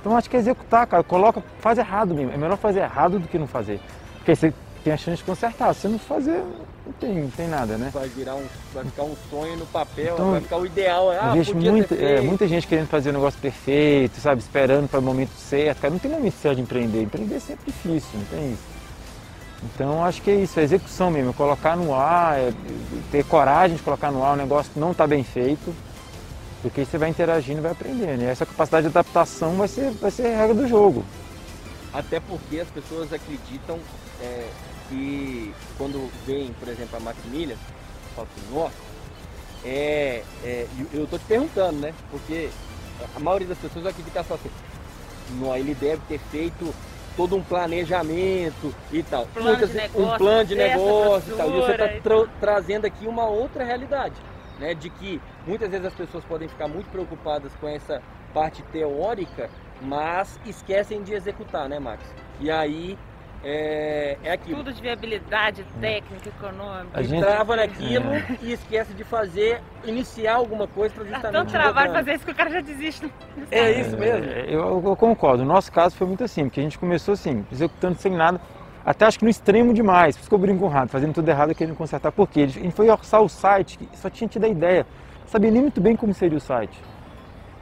Então 0.00 0.16
acho 0.16 0.30
que 0.30 0.36
é 0.36 0.38
executar, 0.38 0.86
cara, 0.86 1.02
coloca, 1.02 1.42
faz 1.58 1.78
errado 1.78 2.14
mesmo, 2.14 2.32
é 2.32 2.36
melhor 2.36 2.56
fazer 2.56 2.80
errado 2.80 3.18
do 3.18 3.26
que 3.28 3.38
não 3.38 3.46
fazer. 3.46 3.80
Porque 4.16 4.30
aí 4.32 4.36
você 4.36 4.52
tem 4.82 4.92
a 4.92 4.96
chance 4.96 5.18
de 5.18 5.24
consertar, 5.24 5.74
se 5.74 5.86
não 5.88 5.98
fazer, 5.98 6.42
não 6.86 6.92
tem, 6.98 7.14
não 7.22 7.30
tem 7.30 7.48
nada, 7.48 7.76
né? 7.76 7.90
Vai 7.92 8.08
virar 8.08 8.34
um, 8.34 8.44
vai 8.72 8.84
ficar 8.84 9.02
um 9.02 9.14
sonho 9.30 9.56
no 9.56 9.66
papel, 9.66 10.14
Então, 10.14 10.30
vai 10.32 10.40
ficar 10.40 10.56
o 10.56 10.66
ideal. 10.66 11.10
Ah, 11.10 11.32
vejo 11.34 11.54
muita, 11.54 11.94
é, 11.94 12.20
muita 12.20 12.48
gente 12.48 12.66
querendo 12.66 12.88
fazer 12.88 13.10
o 13.10 13.12
negócio 13.12 13.38
perfeito, 13.40 14.20
sabe? 14.20 14.40
Esperando 14.40 14.88
para 14.88 14.98
o 14.98 15.02
momento 15.02 15.32
certo. 15.36 15.80
Cara, 15.80 15.92
não 15.92 15.98
tem 15.98 16.10
momento 16.10 16.34
certo 16.34 16.56
de 16.56 16.62
empreender. 16.62 17.02
Empreender 17.02 17.36
é 17.36 17.40
sempre 17.40 17.66
difícil, 17.66 18.10
não 18.14 18.24
tem 18.24 18.52
isso. 18.52 18.80
Então 19.62 20.04
acho 20.04 20.22
que 20.22 20.30
é 20.30 20.34
isso, 20.36 20.58
é 20.58 20.62
execução 20.62 21.10
mesmo, 21.10 21.30
é 21.30 21.32
colocar 21.34 21.76
no 21.76 21.94
ar, 21.94 22.38
é 22.38 22.52
ter 23.12 23.24
coragem 23.24 23.76
de 23.76 23.82
colocar 23.82 24.10
no 24.10 24.24
ar 24.24 24.32
um 24.32 24.36
negócio 24.36 24.72
que 24.72 24.80
não 24.80 24.92
está 24.92 25.06
bem 25.06 25.22
feito, 25.22 25.74
porque 26.62 26.84
você 26.84 26.96
vai 26.96 27.10
interagindo 27.10 27.58
e 27.58 27.62
vai 27.62 27.72
aprendendo. 27.72 28.22
E 28.22 28.24
essa 28.24 28.46
capacidade 28.46 28.84
de 28.84 28.98
adaptação 28.98 29.56
vai 29.56 29.68
ser, 29.68 29.90
vai 29.92 30.10
ser 30.10 30.28
a 30.28 30.38
regra 30.38 30.54
do 30.54 30.66
jogo. 30.66 31.04
Até 31.92 32.20
porque 32.20 32.60
as 32.60 32.68
pessoas 32.68 33.12
acreditam 33.12 33.78
é, 34.22 34.48
que 34.90 35.54
quando 35.78 36.10
veem, 36.26 36.52
por 36.58 36.68
exemplo, 36.68 36.96
a 36.96 37.00
Maximilian, 37.00 37.56
falam 38.14 38.28
assim, 38.36 38.54
nossa, 38.54 38.74
é, 39.64 40.22
é, 40.44 40.66
eu 40.92 41.06
tô 41.06 41.16
te 41.16 41.24
perguntando, 41.24 41.80
né? 41.80 41.94
Porque 42.10 42.50
a 43.14 43.20
maioria 43.20 43.48
das 43.48 43.58
pessoas 43.58 43.86
acredita 43.86 44.22
só 44.24 44.34
assim, 44.34 44.50
não, 45.40 45.56
ele 45.56 45.74
deve 45.74 46.02
ter 46.08 46.18
feito 46.18 46.74
todo 47.16 47.36
um 47.36 47.42
planejamento 47.42 48.74
e 48.92 49.02
tal. 49.02 49.26
Plano 49.26 49.48
Muitas 49.50 49.74
negócio, 49.74 50.14
um 50.14 50.18
plano 50.18 50.44
de 50.44 50.54
negócio 50.54 51.32
e 51.32 51.36
tal. 51.36 51.48
E 51.48 51.52
você 51.52 51.76
grossura 51.76 51.96
está 51.96 52.16
e 52.16 52.28
trazendo 52.40 52.84
aqui 52.86 53.06
uma 53.06 53.26
outra 53.26 53.64
realidade, 53.64 54.16
né? 54.58 54.74
De 54.74 54.90
que 54.90 55.20
muitas 55.46 55.70
vezes 55.70 55.86
as 55.86 55.94
pessoas 55.94 56.24
podem 56.24 56.48
ficar 56.48 56.66
muito 56.68 56.90
preocupadas 56.90 57.52
com 57.60 57.68
essa 57.68 58.02
parte 58.34 58.62
teórica, 58.64 59.50
mas 59.80 60.38
esquecem 60.44 61.02
de 61.02 61.12
executar, 61.14 61.68
né, 61.68 61.78
Max? 61.78 62.02
E 62.40 62.50
aí 62.50 62.98
é, 63.44 64.16
é 64.22 64.32
aquilo. 64.32 64.58
Tudo 64.58 64.72
de 64.72 64.80
viabilidade 64.82 65.64
técnica, 65.80 66.28
econômica. 66.28 66.98
A 66.98 67.00
E 67.00 67.04
gente- 67.04 67.20
trava 67.24 67.56
naquilo 67.56 68.04
e 68.42 68.52
esquece 68.52 68.92
de 68.94 69.04
fazer, 69.04 69.60
iniciar 69.84 70.34
alguma 70.34 70.66
coisa 70.66 70.94
para 70.94 71.04
Dá 71.04 71.10
justamente. 71.10 71.32
tanto 71.32 71.50
trabalho 71.50 71.92
fazer 71.92 72.14
isso 72.14 72.24
que 72.24 72.32
o 72.32 72.34
cara 72.34 72.50
já 72.50 72.60
desiste. 72.60 73.10
É 73.50 73.72
isso 73.80 73.96
mesmo? 73.96 74.24
É, 74.30 74.44
Eu, 74.48 74.82
eu 74.84 74.96
concordo. 74.96 75.42
No 75.44 75.52
nosso 75.52 75.72
caso 75.72 75.96
foi 75.96 76.06
muito 76.06 76.22
assim, 76.24 76.44
porque 76.44 76.60
a 76.60 76.62
gente 76.62 76.78
começou 76.78 77.14
assim, 77.14 77.44
executando 77.50 77.96
sem 77.98 78.12
nada, 78.12 78.40
até 78.84 79.06
acho 79.06 79.18
que 79.18 79.24
no 79.24 79.30
extremo 79.30 79.72
demais. 79.72 80.16
Por 80.16 80.20
isso 80.20 80.28
que 80.28 80.34
eu 80.34 80.38
brinco 80.38 80.60
com 80.60 80.66
o 80.66 80.68
Rato, 80.68 80.90
fazendo 80.90 81.14
tudo 81.14 81.28
errado 81.28 81.54
querendo 81.54 81.76
consertar. 81.76 82.12
Por 82.12 82.28
quê? 82.28 82.42
A 82.42 82.46
gente 82.46 82.72
foi 82.72 82.88
orçar 82.90 83.20
o 83.22 83.28
site, 83.28 83.78
que 83.78 83.98
só 83.98 84.10
tinha 84.10 84.28
tido 84.28 84.44
a 84.44 84.48
ideia. 84.48 84.86
Não 85.22 85.28
sabia 85.28 85.50
nem 85.50 85.62
muito 85.62 85.80
bem 85.80 85.96
como 85.96 86.12
seria 86.12 86.36
o 86.36 86.40
site. 86.40 86.78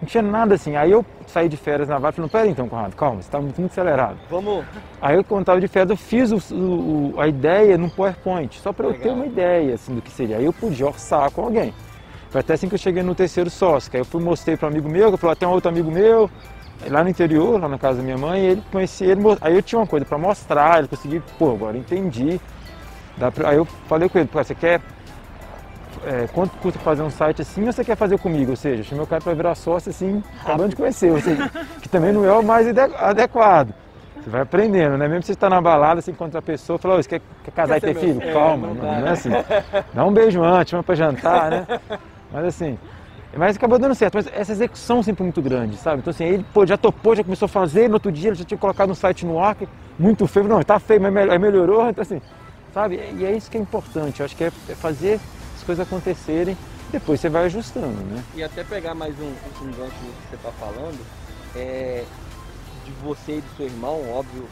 Não 0.00 0.06
tinha 0.08 0.22
nada 0.22 0.54
assim. 0.54 0.76
Aí 0.76 0.90
eu 0.90 1.04
saí 1.26 1.48
de 1.48 1.56
férias 1.56 1.88
na 1.88 1.98
Vale 1.98 2.12
e 2.12 2.16
falei, 2.16 2.30
pera 2.30 2.46
então, 2.46 2.69
Conrado, 2.69 2.94
calma, 2.94 3.17
você 3.17 3.28
está 3.28 3.40
muito, 3.40 3.60
muito 3.60 3.72
acelerado. 3.72 4.19
Vamos. 4.31 4.64
Aí 5.00 5.17
eu, 5.17 5.24
quando 5.24 5.40
estava 5.43 5.60
de 5.60 5.69
férias, 5.69 5.90
eu 5.90 5.96
fiz 5.96 6.31
o- 6.32 6.55
o- 6.55 7.14
a 7.20 7.26
ideia 7.26 7.76
no 7.76 7.90
PowerPoint, 7.90 8.58
só 8.60 8.72
para 8.72 8.86
eu 8.86 8.94
ter 8.94 9.10
uma 9.10 9.26
ideia 9.26 9.74
assim, 9.74 9.94
do 9.94 10.00
que 10.02 10.10
seria. 10.10 10.36
Aí 10.38 10.44
eu 10.44 10.52
podia 10.52 10.86
orçar 10.86 11.31
com 11.32 11.43
alguém. 11.43 11.74
Foi 12.31 12.40
até 12.40 12.55
assim 12.55 12.69
que 12.69 12.74
eu 12.74 12.78
cheguei 12.78 13.02
no 13.02 13.14
terceiro 13.14 13.50
sócio, 13.50 13.90
que 13.90 13.96
aí 13.96 14.00
eu 14.02 14.05
fui 14.05 14.22
mostrei 14.22 14.56
para 14.56 14.67
um 14.69 14.70
amigo 14.70 14.88
meu, 14.88 15.10
que 15.10 15.17
falou, 15.17 15.32
"Ah, 15.32 15.36
tem 15.36 15.48
um 15.48 15.52
outro 15.52 15.70
amigo 15.70 15.90
meu, 15.90 16.31
lá 16.88 17.02
no 17.02 17.08
interior, 17.10 17.58
lá 17.60 17.69
na 17.69 17.78
casa 17.78 17.98
da 17.98 18.05
minha 18.05 18.19
mãe, 18.19 18.40
ele 18.40 18.62
conhecia 18.70 19.08
ele, 19.10 19.20
aí 19.40 19.55
eu 19.56 19.62
tinha 19.62 19.78
uma 19.81 19.86
coisa 19.86 20.05
para 20.05 20.19
mostrar, 20.19 20.78
ele 20.78 20.88
conseguiu, 20.88 21.22
pô, 21.38 21.52
agora 21.52 21.76
entendi. 21.76 22.38
Pra- 23.34 23.48
aí 23.50 23.56
eu 23.56 23.64
falei 23.64 24.08
com 24.08 24.19
ele, 24.19 24.28
você 24.32 24.55
quer, 24.55 24.81
é, 26.08 26.27
quanto 26.29 26.56
custa 26.58 26.79
fazer 26.79 27.03
um 27.03 27.10
site 27.10 27.43
assim 27.43 27.67
ou 27.67 27.72
você 27.72 27.84
quer 27.84 27.96
fazer 27.96 28.19
comigo? 28.19 28.53
Ou 28.53 28.56
seja, 28.56 28.81
eu 28.81 28.84
chamei 28.84 29.05
o 29.05 29.06
cara 29.06 29.20
para 29.20 29.34
virar 29.34 29.55
sócio 29.55 29.91
assim, 29.91 30.22
acabando 30.43 30.70
de 30.70 30.77
conhecer, 30.77 31.12
ou 31.12 31.20
seja, 31.22 31.50
que 31.82 31.88
também 31.88 32.12
não 32.12 32.24
é 32.24 32.32
o 32.32 32.43
mais 32.43 32.67
adequado. 32.98 33.74
Você 34.22 34.31
vai 34.31 34.41
aprendendo, 34.41 34.96
né? 34.96 35.06
Mesmo 35.06 35.22
se 35.22 35.27
você 35.29 35.32
está 35.34 35.50
na 35.50 35.60
balada, 35.60 36.00
você 36.00 36.10
encontra 36.10 36.38
a 36.38 36.43
pessoa 36.43 36.77
e 36.77 36.81
fala, 36.81 36.94
"Ô, 36.94 37.03
você 37.03 37.08
quer, 37.08 37.20
quer 37.44 37.50
casar 37.50 37.81
Quer 37.81 37.91
e 37.91 37.94
ter 37.94 38.00
filho? 38.00 38.22
é, 38.22 38.32
Calma, 38.32 38.69
não 38.69 38.74
não, 38.74 38.82
dá, 38.84 39.00
não 39.00 39.06
é 39.06 39.10
assim. 39.10 39.31
Dá 39.93 40.05
um 40.06 40.12
beijo 40.12 40.43
antes, 40.43 40.70
chama 40.70 40.82
para 40.82 40.94
jantar, 40.94 41.50
né? 41.50 41.67
Mas 42.32 42.44
assim, 42.44 42.79
mas 43.34 43.56
acabou 43.56 43.79
dando 43.79 43.94
certo. 43.94 44.15
Mas 44.17 44.27
essa 44.34 44.53
execução 44.53 45.03
sempre 45.03 45.22
muito 45.22 45.41
grande, 45.41 45.77
sabe? 45.79 46.00
Então 46.00 46.10
assim, 46.10 46.24
ele 46.24 46.44
pô, 46.53 46.67
já 46.67 46.77
topou, 46.77 47.17
já 47.17 47.24
começou 47.24 47.46
a 47.46 47.48
fazer, 47.48 47.88
no 47.88 47.94
outro 47.94 48.12
dia 48.12 48.29
ele 48.31 48.36
já 48.36 48.44
tinha 48.44 48.58
colocado 48.58 48.91
um 48.91 48.94
site 48.94 49.24
no 49.24 49.38
ar, 49.43 49.55
que 49.55 49.67
muito 49.98 50.27
feio. 50.27 50.46
Não, 50.46 50.62
tá 50.62 50.79
feio, 50.79 51.00
mas 51.00 51.41
melhorou. 51.41 51.88
Então 51.88 52.03
assim, 52.03 52.20
sabe? 52.74 53.00
E 53.17 53.24
é 53.24 53.32
isso 53.32 53.50
que 53.50 53.56
é 53.56 53.60
importante. 53.60 54.20
Eu 54.20 54.27
acho 54.27 54.36
que 54.36 54.44
é 54.44 54.53
é 54.69 54.74
fazer 54.74 55.19
coisas 55.69 55.87
acontecerem, 55.87 56.56
depois 56.91 57.20
você 57.20 57.29
vai 57.29 57.44
ajustando, 57.44 57.89
né? 58.06 58.25
E 58.34 58.43
até 58.43 58.65
pegar 58.65 58.94
mais 58.94 59.15
um, 59.20 59.27
um 59.27 59.70
gancho 59.70 59.93
que 59.93 60.31
você 60.31 60.37
está 60.37 60.51
falando, 60.53 60.98
é, 61.55 62.05
de 62.87 62.91
você 63.03 63.32
e 63.32 63.41
do 63.43 63.56
seu 63.58 63.67
irmão, 63.67 64.01
óbvio, 64.10 64.46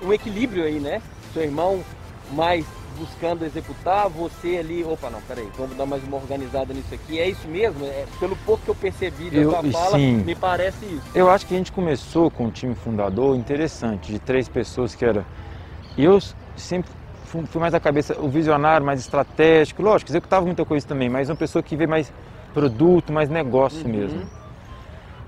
um 0.00 0.12
equilíbrio 0.12 0.62
aí, 0.62 0.78
né? 0.78 1.02
Seu 1.34 1.42
irmão 1.42 1.82
mais 2.30 2.64
buscando 2.96 3.44
executar, 3.44 4.08
você 4.08 4.56
ali, 4.58 4.84
opa, 4.84 5.10
não, 5.10 5.20
peraí, 5.22 5.48
vamos 5.58 5.76
dar 5.76 5.84
mais 5.84 6.02
uma 6.04 6.16
organizada 6.16 6.72
nisso 6.72 6.94
aqui. 6.94 7.18
É 7.18 7.28
isso 7.28 7.48
mesmo? 7.48 7.84
É, 7.84 8.06
pelo 8.20 8.36
pouco 8.46 8.62
que 8.62 8.70
eu 8.70 8.74
percebi 8.76 9.28
da 9.28 9.36
Eu- 9.38 9.50
sua 9.50 9.64
fala, 9.64 9.98
sim. 9.98 10.18
me 10.18 10.34
parece 10.36 10.86
isso. 10.86 11.02
Eu 11.12 11.28
acho 11.28 11.44
que 11.44 11.54
a 11.54 11.58
gente 11.58 11.72
começou 11.72 12.30
com 12.30 12.44
um 12.46 12.50
time 12.52 12.74
fundador 12.76 13.36
interessante, 13.36 14.12
de 14.12 14.20
três 14.20 14.48
pessoas 14.48 14.94
que 14.94 15.04
era. 15.04 15.26
Eu 15.98 16.20
sempre 16.56 16.90
fui 17.26 17.60
mais 17.60 17.74
a 17.74 17.80
cabeça, 17.80 18.18
o 18.20 18.28
visionário, 18.28 18.84
mais 18.86 19.00
estratégico, 19.00 19.82
lógico, 19.82 20.10
executava 20.10 20.46
muita 20.46 20.64
coisa 20.64 20.86
também, 20.86 21.08
mas 21.08 21.28
uma 21.28 21.36
pessoa 21.36 21.62
que 21.62 21.76
vê 21.76 21.86
mais 21.86 22.12
produto, 22.54 23.12
mais 23.12 23.28
negócio 23.28 23.86
Uhum. 23.86 23.92
mesmo. 23.92 24.22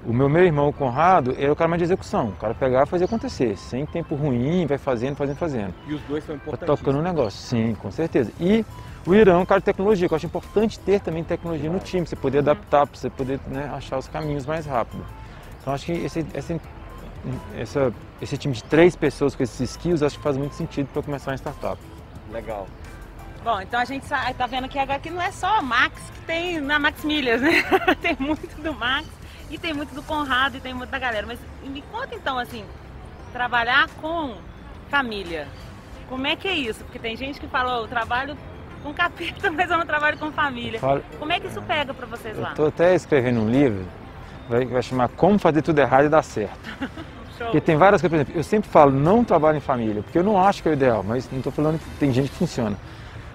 O 0.07 0.12
meu, 0.12 0.28
meu 0.28 0.45
irmão, 0.45 0.69
o 0.69 0.73
Conrado, 0.73 1.35
era 1.37 1.52
o 1.52 1.57
cara 1.57 1.69
mais 1.69 1.81
de 1.81 1.85
execução. 1.85 2.28
O 2.28 2.37
cara 2.37 2.55
pegava 2.55 2.85
e 2.85 2.87
fazia 2.87 3.05
acontecer, 3.05 3.57
sem 3.59 3.85
tempo 3.85 4.14
ruim, 4.14 4.64
vai 4.64 4.78
fazendo, 4.78 5.17
fazendo, 5.17 5.37
fazendo. 5.37 5.75
E 5.87 5.93
os 5.93 6.00
dois 6.02 6.25
são 6.25 6.37
Tá 6.37 6.43
importantes. 6.43 6.78
tocando 6.78 7.00
o 7.00 7.02
negócio, 7.02 7.38
sim, 7.40 7.75
com 7.75 7.90
certeza. 7.90 8.33
E 8.40 8.64
o 9.05 9.14
Irã 9.14 9.35
é 9.35 9.37
um 9.37 9.45
cara 9.45 9.61
de 9.61 9.64
tecnologia, 9.67 10.07
que 10.09 10.14
eu 10.14 10.17
acho 10.17 10.25
importante 10.26 10.78
ter 10.81 11.00
também 11.00 11.25
tecnologia 11.25 11.69
no 11.69 11.81
time, 11.81 12.02
pra 12.02 12.11
você 12.11 12.17
poder 12.17 12.38
adaptar, 12.38 12.87
para 12.87 12.99
você 12.99 13.11
poder 13.11 13.40
né, 13.49 13.69
achar 13.75 13.99
os 13.99 14.07
caminhos 14.09 14.47
mais 14.47 14.64
rápido. 14.64 15.05
Então 15.61 15.75
acho 15.75 15.85
que 15.87 15.93
esse, 15.93 16.25
esse, 16.33 16.61
essa- 17.57 17.93
esse 18.21 18.37
time 18.37 18.55
de 18.55 18.65
três 18.65 18.97
pessoas 18.97 19.35
com 19.35 19.43
esses 19.43 19.61
skills, 19.71 20.03
acho 20.03 20.17
que 20.17 20.23
faz 20.23 20.37
muito 20.37 20.55
sentido 20.55 20.89
para 20.93 21.03
começar 21.03 21.31
uma 21.31 21.37
startup. 21.37 21.79
Legal. 22.33 22.67
Bom, 23.45 23.61
então 23.61 23.79
a 23.81 23.85
gente 23.85 24.05
sa- 24.07 24.33
tá 24.37 24.47
vendo 24.47 24.69
que 24.69 24.79
agora 24.79 24.99
que 24.99 25.11
não 25.11 25.23
é 25.23 25.31
só 25.31 25.59
a 25.59 25.63
Max 25.63 25.95
que 26.15 26.21
tem 26.27 26.61
na 26.61 26.79
Max 26.79 27.05
Milhas, 27.05 27.41
né? 27.41 27.63
tem 28.03 28.17
muito 28.19 28.61
do 28.61 28.75
Max 28.75 29.07
e 29.51 29.57
tem 29.57 29.73
muito 29.73 29.95
do 29.95 30.03
Conrado 30.03 30.57
e 30.57 30.61
tem 30.61 30.75
muito 30.75 30.91
da 30.91 30.99
galera. 30.99 31.27
Mas 31.27 31.39
me 31.63 31.81
conta 31.83 32.15
então, 32.15 32.39
assim, 32.39 32.65
trabalhar 33.33 33.89
com 34.01 34.35
família. 34.91 35.47
Como 36.09 36.27
é 36.27 36.35
que 36.35 36.49
é 36.49 36.55
isso? 36.55 36.83
Porque 36.85 36.99
tem 36.99 37.17
gente 37.17 37.39
que 37.39 37.47
fala, 37.47 37.79
"Ô, 37.79 37.83
eu 37.85 37.89
trabalho 37.89 38.37
com 38.83 38.93
capeta, 38.93 39.51
mas 39.53 39.71
eu 39.71 39.79
não 39.79 39.87
trabalho 39.87 40.19
com 40.19 40.33
família. 40.33 40.81
Fala- 40.81 41.03
Como 41.19 41.33
é 41.33 41.39
que 41.39 41.47
isso 41.47 41.63
pega 41.63 41.95
pra 41.95 42.07
vocês 42.07 42.37
Eu 42.37 42.43
lá? 42.43 42.51
estou 42.51 42.67
até 42.67 42.95
escrevendo 42.95 43.41
um 43.41 43.51
livro, 43.51 43.87
vai, 44.49 44.65
vai 44.67 44.83
chamar 44.83 45.09
Como 45.11 45.39
Fazer 45.39 45.63
Tudo 45.63 45.79
Errado 45.79 46.07
e 46.07 46.09
Dar 46.09 46.23
Certo. 46.23 46.59
Porque 47.38 47.61
tem 47.61 47.76
várias 47.76 48.00
coisas, 48.00 48.16
por 48.16 48.23
exemplo, 48.23 48.40
eu 48.40 48.45
sempre 48.45 48.68
falo, 48.68 48.90
não 48.90 49.25
trabalho 49.25 49.59
em 49.59 49.61
família, 49.61 50.02
porque 50.02 50.18
eu 50.18 50.25
não 50.25 50.42
acho 50.42 50.62
que 50.62 50.68
é 50.68 50.73
o 50.73 50.75
ideal, 50.75 51.04
mas 51.07 51.28
não 51.30 51.38
estou 51.38 51.52
falando 51.52 51.78
que 51.78 51.90
tem 51.99 52.12
gente 52.12 52.30
que 52.30 52.37
funciona. 52.37 52.76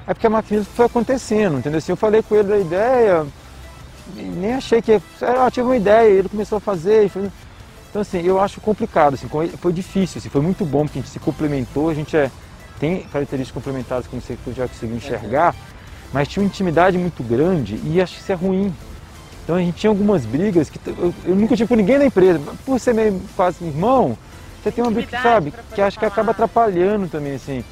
É 0.05 0.13
porque 0.13 0.27
a 0.27 0.29
Macmillan 0.29 0.65
foi 0.65 0.85
acontecendo, 0.85 1.57
entendeu? 1.57 1.77
Assim, 1.77 1.93
eu 1.93 1.95
falei 1.95 2.21
com 2.21 2.35
ele 2.35 2.49
da 2.49 2.57
ideia, 2.57 3.25
nem 4.15 4.53
achei 4.53 4.81
que. 4.81 4.91
Eu 4.91 5.51
tive 5.51 5.65
uma 5.65 5.77
ideia, 5.77 6.09
ele 6.09 6.27
começou 6.27 6.57
a 6.57 6.61
fazer. 6.61 7.07
Foi... 7.09 7.31
Então, 7.89 8.01
assim, 8.01 8.21
eu 8.21 8.39
acho 8.39 8.59
complicado, 8.59 9.13
assim, 9.13 9.29
foi 9.57 9.71
difícil, 9.71 10.17
assim, 10.19 10.27
foi 10.27 10.41
muito 10.41 10.65
bom, 10.65 10.83
porque 10.83 10.99
a 10.99 11.01
gente 11.01 11.11
se 11.11 11.19
complementou, 11.19 11.89
a 11.89 11.93
gente 11.93 12.17
é, 12.17 12.29
tem 12.79 13.03
características 13.03 13.63
complementares, 13.63 14.07
como 14.07 14.21
você 14.21 14.35
já 14.53 14.67
conseguiu 14.67 14.97
enxergar, 14.97 15.55
mas 16.11 16.27
tinha 16.27 16.41
uma 16.43 16.47
intimidade 16.47 16.97
muito 16.97 17.21
grande 17.23 17.79
e 17.83 18.01
acho 18.01 18.15
que 18.15 18.21
isso 18.21 18.31
é 18.31 18.35
ruim. 18.35 18.73
Então 19.43 19.55
a 19.57 19.59
gente 19.59 19.75
tinha 19.75 19.89
algumas 19.89 20.25
brigas 20.25 20.69
que 20.69 20.79
eu, 20.87 21.13
eu 21.25 21.35
nunca 21.35 21.55
tive 21.55 21.67
com 21.67 21.75
ninguém 21.75 21.97
na 21.97 22.05
empresa. 22.05 22.39
Por 22.65 22.79
ser 22.79 22.93
meio 22.93 23.21
quase 23.35 23.63
irmão, 23.63 24.17
você 24.61 24.71
tem 24.71 24.83
uma 24.83 24.91
briga, 24.91 25.21
sabe, 25.21 25.53
que 25.75 25.81
acho 25.81 25.99
que 25.99 26.05
acaba 26.05 26.31
atrapalhando 26.31 27.07
também, 27.09 27.35
assim. 27.35 27.63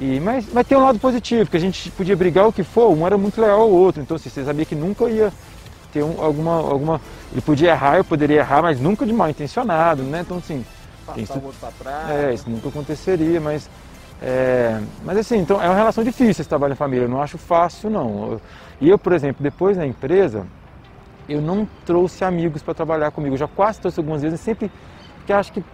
E, 0.00 0.18
mas, 0.20 0.46
mas 0.52 0.66
tem 0.66 0.76
um 0.76 0.82
lado 0.82 0.98
positivo, 0.98 1.50
que 1.50 1.56
a 1.56 1.60
gente 1.60 1.90
podia 1.90 2.16
brigar 2.16 2.48
o 2.48 2.52
que 2.52 2.62
for, 2.62 2.90
um 2.90 3.06
era 3.06 3.18
muito 3.18 3.40
leal 3.40 3.60
ao 3.60 3.70
outro. 3.70 4.00
Então 4.00 4.16
assim, 4.16 4.30
você 4.30 4.42
sabia 4.42 4.64
que 4.64 4.74
nunca 4.74 5.04
ia 5.04 5.30
ter 5.92 6.02
um, 6.02 6.20
alguma, 6.20 6.56
alguma. 6.56 7.00
Ele 7.30 7.42
podia 7.42 7.70
errar, 7.70 7.98
eu 7.98 8.04
poderia 8.04 8.38
errar, 8.38 8.62
mas 8.62 8.80
nunca 8.80 9.04
de 9.04 9.12
mal 9.12 9.28
intencionado, 9.28 10.02
né? 10.02 10.22
Então 10.22 10.38
assim. 10.38 10.64
Passar 11.04 11.20
isso, 11.20 11.32
o 11.34 11.44
outro 11.44 11.60
pra 11.60 11.70
trás. 11.78 12.10
É, 12.10 12.34
isso 12.34 12.48
nunca 12.48 12.68
aconteceria, 12.68 13.40
mas. 13.40 13.68
É, 14.22 14.80
mas 15.04 15.18
assim, 15.18 15.38
então 15.38 15.60
é 15.60 15.66
uma 15.66 15.74
relação 15.74 16.02
difícil 16.02 16.30
esse 16.30 16.44
trabalho 16.44 16.72
em 16.72 16.76
família, 16.76 17.04
eu 17.04 17.08
não 17.08 17.20
acho 17.20 17.36
fácil 17.36 17.90
não. 17.90 18.40
E 18.80 18.88
eu, 18.88 18.96
por 18.96 19.12
exemplo, 19.12 19.42
depois 19.42 19.76
na 19.76 19.84
empresa, 19.84 20.46
eu 21.32 21.40
não 21.40 21.66
trouxe 21.84 22.24
amigos 22.24 22.62
para 22.62 22.74
trabalhar 22.74 23.10
comigo. 23.10 23.34
Eu 23.34 23.38
já 23.38 23.48
quase 23.48 23.80
trouxe 23.80 23.98
algumas 24.00 24.22
vezes, 24.22 24.40
sempre 24.40 24.70
que 25.26 25.32
acho 25.32 25.52
que 25.52 25.64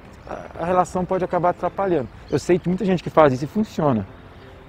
a 0.58 0.64
relação 0.64 1.04
pode 1.04 1.24
acabar 1.24 1.50
atrapalhando. 1.50 2.08
Eu 2.30 2.38
sei 2.38 2.58
que 2.58 2.68
muita 2.68 2.84
gente 2.84 3.02
que 3.02 3.10
faz 3.10 3.32
isso 3.32 3.44
e 3.44 3.48
funciona, 3.48 4.06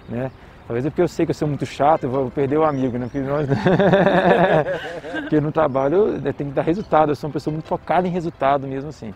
né? 0.08 0.32
Talvez 0.66 0.86
é 0.86 0.90
porque 0.90 1.02
eu 1.02 1.08
sei 1.08 1.26
que 1.26 1.32
eu 1.32 1.36
sou 1.36 1.48
muito 1.48 1.66
chato, 1.66 2.04
eu 2.04 2.12
vou 2.12 2.30
perder 2.30 2.58
o 2.58 2.64
amigo, 2.64 2.98
né? 2.98 3.06
Porque, 3.06 3.20
nós... 3.20 3.48
porque 5.22 5.42
no 5.42 5.52
trabalho 5.52 6.22
tem 6.22 6.48
que 6.48 6.54
dar 6.54 6.62
resultado, 6.62 7.12
eu 7.12 7.16
sou 7.16 7.28
uma 7.28 7.34
pessoa 7.34 7.52
muito 7.52 7.68
focada 7.68 8.08
em 8.08 8.12
resultado 8.12 8.68
mesmo 8.68 8.90
assim. 8.90 9.14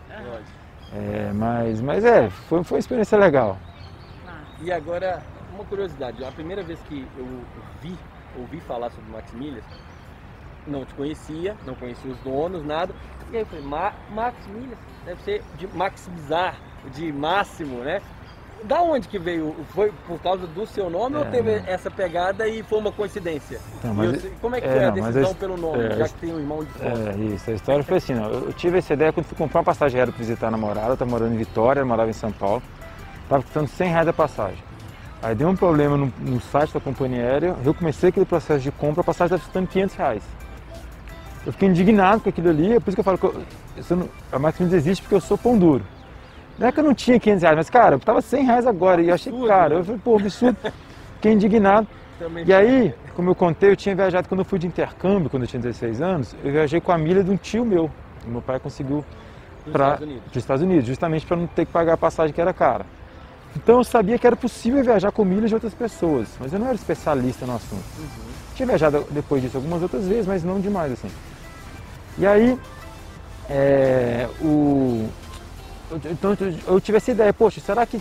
É, 0.92 1.30
mas, 1.32 1.80
mas 1.80 2.04
é, 2.04 2.28
foi, 2.28 2.62
foi 2.64 2.76
uma 2.76 2.80
experiência 2.80 3.16
legal. 3.16 3.56
E 4.60 4.72
agora, 4.72 5.22
uma 5.54 5.64
curiosidade, 5.64 6.24
a 6.24 6.32
primeira 6.32 6.62
vez 6.62 6.80
que 6.88 7.06
eu 7.16 7.26
vi, 7.80 7.96
ouvi 8.36 8.60
falar 8.60 8.90
sobre 8.90 9.10
Max 9.12 9.32
Milhas, 9.32 9.64
não 10.66 10.84
te 10.84 10.94
conhecia, 10.94 11.56
não 11.66 11.74
conhecia 11.74 12.10
os 12.10 12.18
donos, 12.18 12.64
nada. 12.64 12.94
E 13.32 13.36
aí 13.36 13.42
eu 13.42 13.46
falei, 13.46 13.64
Ma 13.64 13.92
Max 14.10 14.46
Milhas, 14.46 14.78
deve 15.04 15.22
ser 15.22 15.42
de 15.56 15.66
maximizar, 15.68 16.56
de 16.92 17.12
máximo, 17.12 17.78
né? 17.78 18.00
Da 18.64 18.80
onde 18.80 19.08
que 19.08 19.18
veio? 19.18 19.54
Foi 19.74 19.92
por 20.06 20.18
causa 20.20 20.46
do 20.46 20.66
seu 20.66 20.88
nome 20.88 21.16
é, 21.16 21.18
ou 21.18 21.24
teve 21.26 21.62
essa 21.66 21.90
pegada 21.90 22.48
e 22.48 22.62
foi 22.62 22.78
uma 22.78 22.90
coincidência? 22.90 23.60
Mas, 23.82 24.24
eu, 24.24 24.30
como 24.40 24.56
é 24.56 24.60
que 24.60 24.66
é, 24.66 24.72
foi 24.72 24.84
a 24.84 24.90
decisão 24.90 25.34
pelo 25.34 25.56
nome, 25.56 25.84
é, 25.84 25.96
já 25.96 26.08
que 26.08 26.14
tem 26.14 26.32
um 26.32 26.38
irmão 26.38 26.64
de 26.64 26.70
fora? 26.70 27.12
É, 27.12 27.16
isso, 27.34 27.50
a 27.50 27.54
história 27.54 27.84
foi 27.84 27.98
assim, 27.98 28.14
eu 28.14 28.52
tive 28.54 28.78
essa 28.78 28.94
ideia 28.94 29.12
quando 29.12 29.26
fui 29.26 29.36
comprar 29.36 29.60
uma 29.60 29.64
passagem 29.64 29.98
aérea 29.98 30.12
para 30.12 30.18
visitar 30.18 30.48
a 30.48 30.50
namorada, 30.50 30.88
eu 30.88 30.92
estava 30.94 31.10
morando 31.10 31.34
em 31.34 31.36
Vitória, 31.36 31.80
eu 31.80 31.86
morava 31.86 32.08
em 32.08 32.14
São 32.14 32.32
Paulo, 32.32 32.62
estava 33.22 33.42
custando 33.42 33.68
100 33.68 33.88
reais 33.88 34.08
a 34.08 34.12
passagem. 34.14 34.62
Aí 35.22 35.34
deu 35.34 35.48
um 35.48 35.56
problema 35.56 35.96
no, 35.96 36.12
no, 36.20 36.40
site 36.40 36.72
da 36.72 36.80
companhia 36.80 37.22
aérea, 37.22 37.56
eu 37.64 37.74
comecei 37.74 38.08
aquele 38.08 38.26
processo 38.26 38.60
de 38.60 38.70
compra, 38.70 39.02
a 39.02 39.04
passagem 39.04 39.36
estava 39.36 39.42
custando 39.42 39.66
500 39.66 39.96
reais. 39.96 40.22
Eu 41.46 41.52
fiquei 41.52 41.68
indignado 41.68 42.22
com 42.22 42.28
aquilo 42.28 42.48
ali, 42.48 42.72
é 42.72 42.80
por 42.80 42.88
isso 42.88 42.96
que 42.96 43.00
eu 43.00 43.04
falo 43.04 43.18
que 43.18 43.24
eu, 43.24 43.42
eu 43.90 43.96
não, 43.96 44.08
a 44.32 44.38
máquina 44.38 44.74
existe 44.74 45.02
porque 45.02 45.14
eu 45.14 45.20
sou 45.20 45.36
pão 45.36 45.58
duro. 45.58 45.84
Não 46.58 46.68
é 46.68 46.72
que 46.72 46.80
eu 46.80 46.84
não 46.84 46.94
tinha 46.94 47.18
500 47.18 47.42
reais, 47.42 47.56
mas 47.56 47.70
cara, 47.70 47.96
eu 47.96 48.00
tava 48.00 48.22
100 48.22 48.44
reais 48.44 48.66
agora 48.66 49.02
e 49.02 49.08
eu 49.08 49.14
achei, 49.14 49.32
cara, 49.46 49.74
eu 49.74 49.84
falei, 49.84 50.00
pô, 50.02 50.16
absurdo. 50.16 50.56
Fiquei 51.16 51.32
indignado. 51.32 51.86
Também 52.18 52.44
e 52.46 52.52
aí, 52.52 52.94
como 53.14 53.30
eu 53.30 53.34
contei, 53.34 53.70
eu 53.70 53.76
tinha 53.76 53.94
viajado 53.94 54.28
quando 54.28 54.40
eu 54.40 54.44
fui 54.44 54.58
de 54.58 54.66
intercâmbio, 54.66 55.28
quando 55.28 55.42
eu 55.42 55.48
tinha 55.48 55.60
16 55.60 56.00
anos, 56.00 56.36
eu 56.44 56.52
viajei 56.52 56.80
com 56.80 56.92
a 56.92 56.98
milha 56.98 57.24
de 57.24 57.30
um 57.30 57.36
tio 57.36 57.64
meu. 57.64 57.90
Meu 58.26 58.40
pai 58.40 58.60
conseguiu 58.60 59.04
para 59.72 59.98
os 60.30 60.36
Estados 60.36 60.62
Unidos, 60.62 60.86
justamente 60.86 61.26
para 61.26 61.36
não 61.36 61.46
ter 61.46 61.66
que 61.66 61.72
pagar 61.72 61.94
a 61.94 61.96
passagem 61.96 62.32
que 62.32 62.40
era 62.40 62.52
cara. 62.52 62.86
Então 63.56 63.78
eu 63.78 63.84
sabia 63.84 64.18
que 64.18 64.26
era 64.26 64.36
possível 64.36 64.82
viajar 64.82 65.12
com 65.12 65.24
milhas 65.24 65.48
de 65.48 65.54
outras 65.54 65.74
pessoas, 65.74 66.28
mas 66.40 66.52
eu 66.52 66.58
não 66.58 66.66
era 66.66 66.74
especialista 66.74 67.46
no 67.46 67.54
assunto. 67.54 67.84
Uhum. 67.98 68.32
Tinha 68.54 68.66
viajado 68.66 69.06
depois 69.10 69.42
disso 69.42 69.56
algumas 69.56 69.82
outras 69.82 70.06
vezes, 70.06 70.26
mas 70.26 70.42
não 70.44 70.60
demais 70.60 70.92
assim. 70.92 71.08
E 72.18 72.26
aí, 72.26 72.58
é, 73.48 74.28
o, 74.40 75.08
então 76.10 76.36
eu 76.66 76.80
tive 76.80 76.98
essa 76.98 77.10
ideia, 77.10 77.32
poxa, 77.32 77.60
será 77.60 77.84
que 77.84 78.00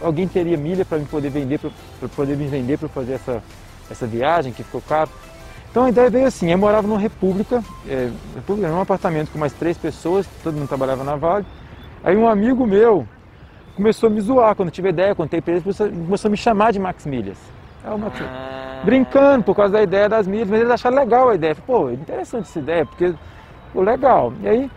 alguém 0.00 0.26
teria 0.26 0.56
milha 0.56 0.84
para 0.84 0.98
me 0.98 1.04
poder 1.04 1.30
vender, 1.30 1.58
para 1.58 2.08
poder 2.08 2.36
me 2.36 2.46
vender 2.46 2.78
para 2.78 2.88
fazer 2.88 3.14
essa, 3.14 3.42
essa 3.90 4.06
viagem 4.06 4.52
que 4.52 4.62
ficou 4.62 4.80
caro? 4.80 5.10
Então 5.70 5.84
a 5.84 5.88
ideia 5.88 6.10
veio 6.10 6.26
assim, 6.26 6.50
eu 6.50 6.58
morava 6.58 6.86
numa 6.86 6.98
república, 6.98 7.62
é, 7.88 8.10
república, 8.34 8.68
num 8.68 8.80
apartamento 8.80 9.30
com 9.30 9.38
mais 9.38 9.52
três 9.52 9.78
pessoas, 9.78 10.26
todo 10.42 10.54
mundo 10.54 10.68
trabalhava 10.68 11.02
na 11.02 11.16
Vale. 11.16 11.46
Aí 12.04 12.16
um 12.16 12.28
amigo 12.28 12.66
meu 12.66 13.06
começou 13.74 14.08
a 14.08 14.10
me 14.10 14.20
zoar 14.20 14.54
quando 14.54 14.68
eu 14.68 14.72
tive 14.72 14.90
ideia, 14.90 15.14
contei 15.14 15.40
para 15.40 15.54
ele, 15.54 15.62
começou 15.62 16.28
a 16.28 16.30
me 16.30 16.36
chamar 16.36 16.72
de 16.72 16.78
Max 16.78 17.06
Milhas. 17.06 17.38
É 17.84 17.90
o 17.90 17.98
Max 17.98 18.20
ah. 18.20 18.82
Brincando 18.84 19.44
por 19.44 19.54
causa 19.54 19.72
da 19.72 19.82
ideia 19.82 20.08
das 20.08 20.26
milhas, 20.26 20.48
mas 20.48 20.60
eles 20.60 20.72
acharam 20.72 20.96
legal 20.96 21.30
a 21.30 21.34
ideia. 21.36 21.54
Pô, 21.54 21.90
interessante 21.90 22.48
essa 22.48 22.58
ideia, 22.58 22.84
porque 22.84 23.14
pô, 23.72 23.82
legal. 23.82 24.32
E 24.42 24.48
aí, 24.48 24.70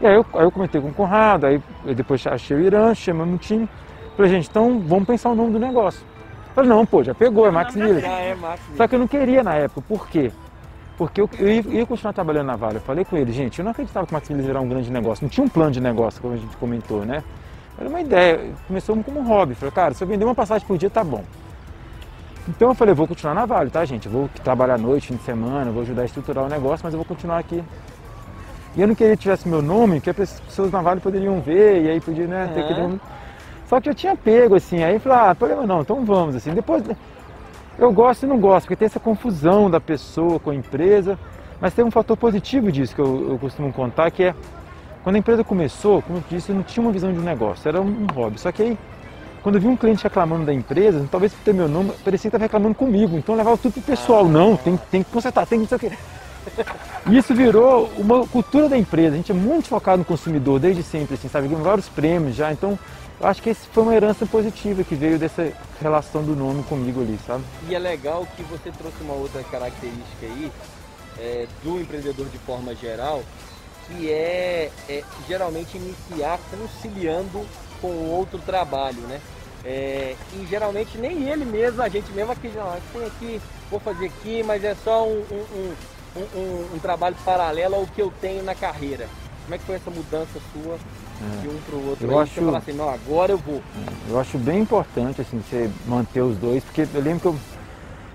e 0.00 0.06
aí, 0.06 0.14
eu, 0.14 0.26
aí 0.34 0.42
eu 0.42 0.50
comentei 0.50 0.80
com 0.80 0.88
o 0.88 0.94
Conrado, 0.94 1.46
aí 1.46 1.60
depois 1.94 2.26
achei 2.26 2.56
o 2.56 2.60
Irã, 2.60 2.94
chamamos 2.94 3.34
um 3.34 3.38
time. 3.38 3.68
Falei, 4.16 4.30
gente, 4.30 4.48
então 4.48 4.80
vamos 4.80 5.06
pensar 5.06 5.30
o 5.30 5.34
nome 5.34 5.52
do 5.52 5.58
negócio. 5.58 6.04
Falei, 6.54 6.70
não, 6.70 6.86
pô, 6.86 7.02
já 7.02 7.14
pegou, 7.14 7.46
é 7.46 7.50
Max 7.50 7.74
Milhas. 7.74 8.04
É 8.04 8.34
Max 8.34 8.60
Só 8.76 8.86
que 8.86 8.94
eu 8.94 8.98
não 8.98 9.08
queria 9.08 9.42
na 9.42 9.54
época, 9.54 9.82
por 9.88 10.08
quê? 10.08 10.30
Porque 10.96 11.20
eu, 11.20 11.28
eu, 11.38 11.48
ia, 11.48 11.62
eu, 11.62 11.72
ia, 11.72 11.86
continuar 11.86 12.12
trabalhando 12.12 12.46
na 12.46 12.56
Vale. 12.56 12.76
Eu 12.76 12.80
falei 12.80 13.04
com 13.04 13.16
ele, 13.16 13.32
gente, 13.32 13.58
eu 13.58 13.64
não 13.64 13.72
acreditava 13.72 14.06
que 14.06 14.12
o 14.12 14.14
Max 14.14 14.30
ia 14.30 14.36
virar 14.36 14.60
um 14.60 14.68
grande 14.68 14.90
negócio. 14.90 15.24
Não 15.24 15.28
tinha 15.28 15.44
um 15.44 15.48
plano 15.48 15.72
de 15.72 15.80
negócio, 15.80 16.22
como 16.22 16.34
a 16.34 16.36
gente 16.36 16.56
comentou, 16.56 17.04
né? 17.04 17.24
Era 17.76 17.88
uma 17.88 18.00
ideia. 18.00 18.52
Começou 18.68 18.96
como 19.02 19.18
um 19.18 19.26
hobby. 19.26 19.56
Falei, 19.56 19.72
cara, 19.72 19.94
se 19.94 20.04
eu 20.04 20.06
vender 20.06 20.24
uma 20.24 20.34
passagem 20.34 20.64
por 20.66 20.78
dia, 20.78 20.88
tá 20.88 21.02
bom. 21.02 21.24
Então 22.48 22.68
eu 22.68 22.74
falei, 22.74 22.94
vou 22.94 23.08
continuar 23.08 23.34
na 23.34 23.46
Vale, 23.46 23.70
tá, 23.70 23.84
gente? 23.84 24.06
Eu 24.06 24.12
vou 24.12 24.30
trabalhar 24.44 24.74
à 24.74 24.78
noite, 24.78 25.08
fim 25.08 25.16
de 25.16 25.22
semana, 25.22 25.70
vou 25.72 25.82
ajudar 25.82 26.02
a 26.02 26.04
estruturar 26.04 26.44
o 26.44 26.48
negócio, 26.48 26.84
mas 26.84 26.92
eu 26.92 26.98
vou 26.98 27.04
continuar 27.04 27.38
aqui. 27.38 27.64
E 28.76 28.80
eu 28.80 28.88
não 28.88 28.94
queria 28.94 29.16
que 29.16 29.22
tivesse 29.22 29.48
meu 29.48 29.62
nome, 29.62 30.00
porque 30.00 30.22
as 30.22 30.40
pessoas 30.40 30.70
na 30.70 30.82
Vale 30.82 31.00
poderiam 31.00 31.40
ver, 31.40 31.82
e 31.82 31.90
aí 31.90 32.00
podia, 32.00 32.26
né, 32.26 32.50
ter 32.54 32.66
que... 32.66 33.00
Só 33.68 33.80
que 33.80 33.88
eu 33.88 33.94
tinha 33.94 34.16
pego, 34.16 34.56
assim, 34.56 34.82
aí 34.82 34.98
falei, 34.98 35.18
ah, 35.18 35.34
problema 35.34 35.66
não, 35.66 35.80
então 35.80 36.04
vamos, 36.04 36.34
assim. 36.34 36.52
Depois, 36.52 36.84
eu 37.78 37.92
gosto 37.92 38.24
e 38.24 38.26
não 38.26 38.38
gosto, 38.38 38.66
porque 38.66 38.76
tem 38.76 38.86
essa 38.86 39.00
confusão 39.00 39.70
da 39.70 39.80
pessoa 39.80 40.38
com 40.38 40.50
a 40.50 40.54
empresa, 40.54 41.18
mas 41.60 41.72
tem 41.72 41.84
um 41.84 41.90
fator 41.90 42.16
positivo 42.16 42.70
disso 42.70 42.94
que 42.94 43.00
eu, 43.00 43.30
eu 43.30 43.38
costumo 43.38 43.72
contar, 43.72 44.10
que 44.10 44.24
é, 44.24 44.34
quando 45.02 45.16
a 45.16 45.18
empresa 45.18 45.44
começou, 45.44 46.02
como 46.02 46.18
eu 46.18 46.24
disse, 46.28 46.50
eu 46.50 46.56
não 46.56 46.62
tinha 46.62 46.84
uma 46.84 46.92
visão 46.92 47.12
de 47.12 47.18
um 47.18 47.22
negócio, 47.22 47.68
era 47.68 47.80
um 47.80 48.06
hobby. 48.14 48.40
Só 48.40 48.50
que 48.50 48.62
aí 48.62 48.78
quando 49.44 49.56
eu 49.56 49.60
vi 49.60 49.68
um 49.68 49.76
cliente 49.76 50.02
reclamando 50.02 50.46
da 50.46 50.54
empresa, 50.54 51.06
talvez 51.10 51.34
por 51.34 51.44
ter 51.44 51.52
meu 51.52 51.68
nome, 51.68 51.92
parecia 52.02 52.30
que 52.30 52.36
estava 52.36 52.44
reclamando 52.44 52.74
comigo. 52.74 53.18
Então 53.18 53.34
eu 53.34 53.36
levava 53.36 53.58
tudo 53.58 53.74
pro 53.74 53.82
pessoal. 53.82 54.24
Não, 54.26 54.56
tem, 54.56 54.80
tem 54.90 55.02
que 55.02 55.10
consertar, 55.10 55.46
tem 55.46 55.58
que 55.58 55.70
não 55.70 55.78
sei 55.78 55.88
o 55.88 55.92
quê. 55.92 55.98
E 57.06 57.18
isso 57.18 57.34
virou 57.34 57.90
uma 57.98 58.26
cultura 58.26 58.68
da 58.68 58.78
empresa. 58.78 59.14
A 59.14 59.16
gente 59.16 59.30
é 59.30 59.34
muito 59.34 59.68
focado 59.68 59.98
no 59.98 60.04
consumidor 60.04 60.58
desde 60.58 60.82
sempre, 60.82 61.14
assim, 61.14 61.28
sabe? 61.28 61.48
Ganhamos 61.48 61.66
vários 61.66 61.88
prêmios 61.88 62.34
já. 62.34 62.52
Então 62.52 62.78
eu 63.20 63.26
acho 63.26 63.42
que 63.42 63.50
esse 63.50 63.66
foi 63.68 63.82
uma 63.82 63.94
herança 63.94 64.26
positiva 64.26 64.82
que 64.82 64.94
veio 64.94 65.18
dessa 65.18 65.52
relação 65.80 66.22
do 66.22 66.34
nome 66.34 66.62
comigo 66.64 67.00
ali, 67.00 67.18
sabe? 67.26 67.44
E 67.68 67.74
é 67.74 67.78
legal 67.78 68.26
que 68.36 68.42
você 68.42 68.70
trouxe 68.70 69.02
uma 69.02 69.14
outra 69.14 69.42
característica 69.44 70.26
aí 70.26 70.50
é, 71.18 71.46
do 71.62 71.80
empreendedor 71.80 72.26
de 72.26 72.38
forma 72.38 72.74
geral, 72.74 73.22
que 73.86 74.10
é, 74.10 74.70
é 74.88 75.04
geralmente 75.28 75.76
iniciar 75.76 76.38
conciliando 76.50 77.46
com 77.80 77.88
outro 78.10 78.38
trabalho, 78.38 79.00
né? 79.02 79.20
É, 79.64 80.14
e 80.34 80.46
geralmente 80.46 80.98
nem 80.98 81.28
ele 81.28 81.44
mesmo, 81.44 81.80
a 81.80 81.88
gente 81.88 82.12
mesmo 82.12 82.32
aqui, 82.32 82.48
não, 82.48 82.76
tem 82.92 83.06
aqui, 83.06 83.40
vou 83.70 83.80
fazer 83.80 84.06
aqui, 84.06 84.42
mas 84.42 84.62
é 84.62 84.74
só 84.84 85.06
um, 85.06 85.24
um, 85.30 85.44
um, 85.56 85.74
um, 86.16 86.78
trabalho 86.78 87.16
paralelo 87.24 87.74
ao 87.74 87.86
que 87.86 88.00
eu 88.00 88.12
tenho 88.20 88.42
na 88.42 88.54
carreira. 88.54 89.06
Como 89.44 89.54
é 89.54 89.58
que 89.58 89.64
foi 89.64 89.74
essa 89.76 89.90
mudança 89.90 90.40
sua 90.52 90.74
é. 90.74 91.40
de 91.42 91.48
um 91.48 91.58
para 91.66 91.76
o 91.76 91.88
outro? 91.88 92.06
Eu 92.10 92.18
acho, 92.18 92.40
você 92.40 92.56
assim, 92.56 92.72
não, 92.72 92.88
agora 92.88 93.32
eu 93.32 93.38
vou. 93.38 93.60
Eu 94.08 94.18
acho 94.18 94.38
bem 94.38 94.60
importante 94.60 95.20
assim, 95.20 95.40
você 95.40 95.70
manter 95.86 96.22
os 96.22 96.36
dois, 96.38 96.64
porque 96.64 96.86
eu 96.94 97.00
lembro 97.00 97.20
que 97.20 97.26
eu, 97.26 97.36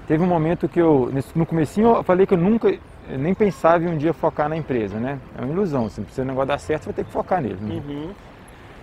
teve 0.08 0.24
um 0.24 0.28
momento 0.28 0.68
que 0.68 0.80
eu, 0.80 1.12
no 1.36 1.46
comecinho 1.46 1.96
eu 1.98 2.04
falei 2.04 2.26
que 2.26 2.34
eu 2.34 2.38
nunca, 2.38 2.70
eu 2.70 3.20
nem 3.20 3.34
pensava 3.34 3.84
em 3.84 3.88
um 3.88 3.98
dia 3.98 4.14
focar 4.14 4.50
na 4.50 4.58
empresa, 4.58 4.98
né? 4.98 5.20
É 5.38 5.42
uma 5.42 5.54
ilusão, 5.54 5.86
assim, 5.86 6.04
se 6.12 6.22
o 6.22 6.26
negócio 6.26 6.48
dar 6.48 6.58
certo, 6.58 6.84
você 6.84 6.90
vai 6.90 6.96
ter 6.96 7.06
que 7.06 7.12
focar 7.12 7.42
nele. 7.42 7.58
Né? 7.62 7.82
Uhum. 7.88 8.12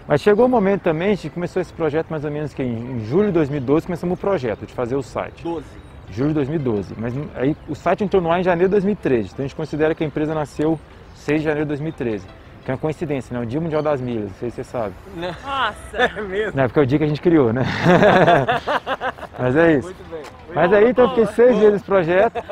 Mas 0.07 0.21
chegou 0.21 0.45
o 0.45 0.49
um 0.49 0.51
momento 0.51 0.83
também, 0.83 1.09
a 1.09 1.15
gente 1.15 1.31
começou 1.31 1.61
esse 1.61 1.73
projeto 1.73 2.09
mais 2.11 2.25
ou 2.25 2.31
menos 2.31 2.55
que 2.55 2.63
em, 2.63 3.05
julho 3.07 3.27
de 3.27 3.33
2012 3.33 3.87
começamos 3.87 4.17
o 4.17 4.21
projeto 4.21 4.65
de 4.65 4.73
fazer 4.73 4.95
o 4.95 5.03
site. 5.03 5.43
12. 5.43 5.65
Julho 6.11 6.29
de 6.29 6.35
2012. 6.35 6.95
Mas 6.97 7.15
aí 7.35 7.57
o 7.69 7.75
site 7.75 8.05
entrou 8.05 8.23
no 8.23 8.31
ar 8.31 8.41
em 8.41 8.45
janeiro 8.45 8.69
de 8.69 8.73
2013. 8.73 9.31
Então 9.33 9.45
a 9.45 9.49
gente 9.49 9.57
considera 9.57 9.95
que 9.95 10.03
a 10.05 10.07
empresa 10.07 10.35
nasceu 10.35 10.79
6 11.15 11.41
de 11.41 11.45
janeiro 11.45 11.65
de 11.67 11.69
2013. 11.69 12.27
Que 12.65 12.71
é 12.73 12.75
uma 12.75 12.81
coincidência, 12.81 13.33
né? 13.37 13.41
O 13.43 13.47
Dia 13.47 13.61
Mundial 13.61 13.81
das 13.81 14.01
Milhas, 14.01 14.25
não 14.25 14.35
sei 14.41 14.51
se 14.51 14.57
você 14.57 14.65
sabe. 14.65 14.93
Nossa! 15.17 15.97
É 16.19 16.21
mesmo? 16.21 16.53
Não, 16.57 16.65
porque 16.65 16.81
é 16.81 16.83
o 16.83 16.87
dia 16.87 16.99
que 16.99 17.05
a 17.05 17.09
gente 17.09 17.21
criou, 17.21 17.53
né? 17.53 17.63
Mas 19.39 19.55
é 19.57 19.73
isso. 19.75 19.87
Muito 19.87 20.11
bem. 20.11 20.23
Mas 20.55 20.73
aí 20.73 20.91
então 20.91 21.05
eu 21.05 21.09
fiquei 21.11 21.27
seis 21.27 21.55
meses 21.57 21.73
nesse 21.75 21.85
projeto. 21.85 22.43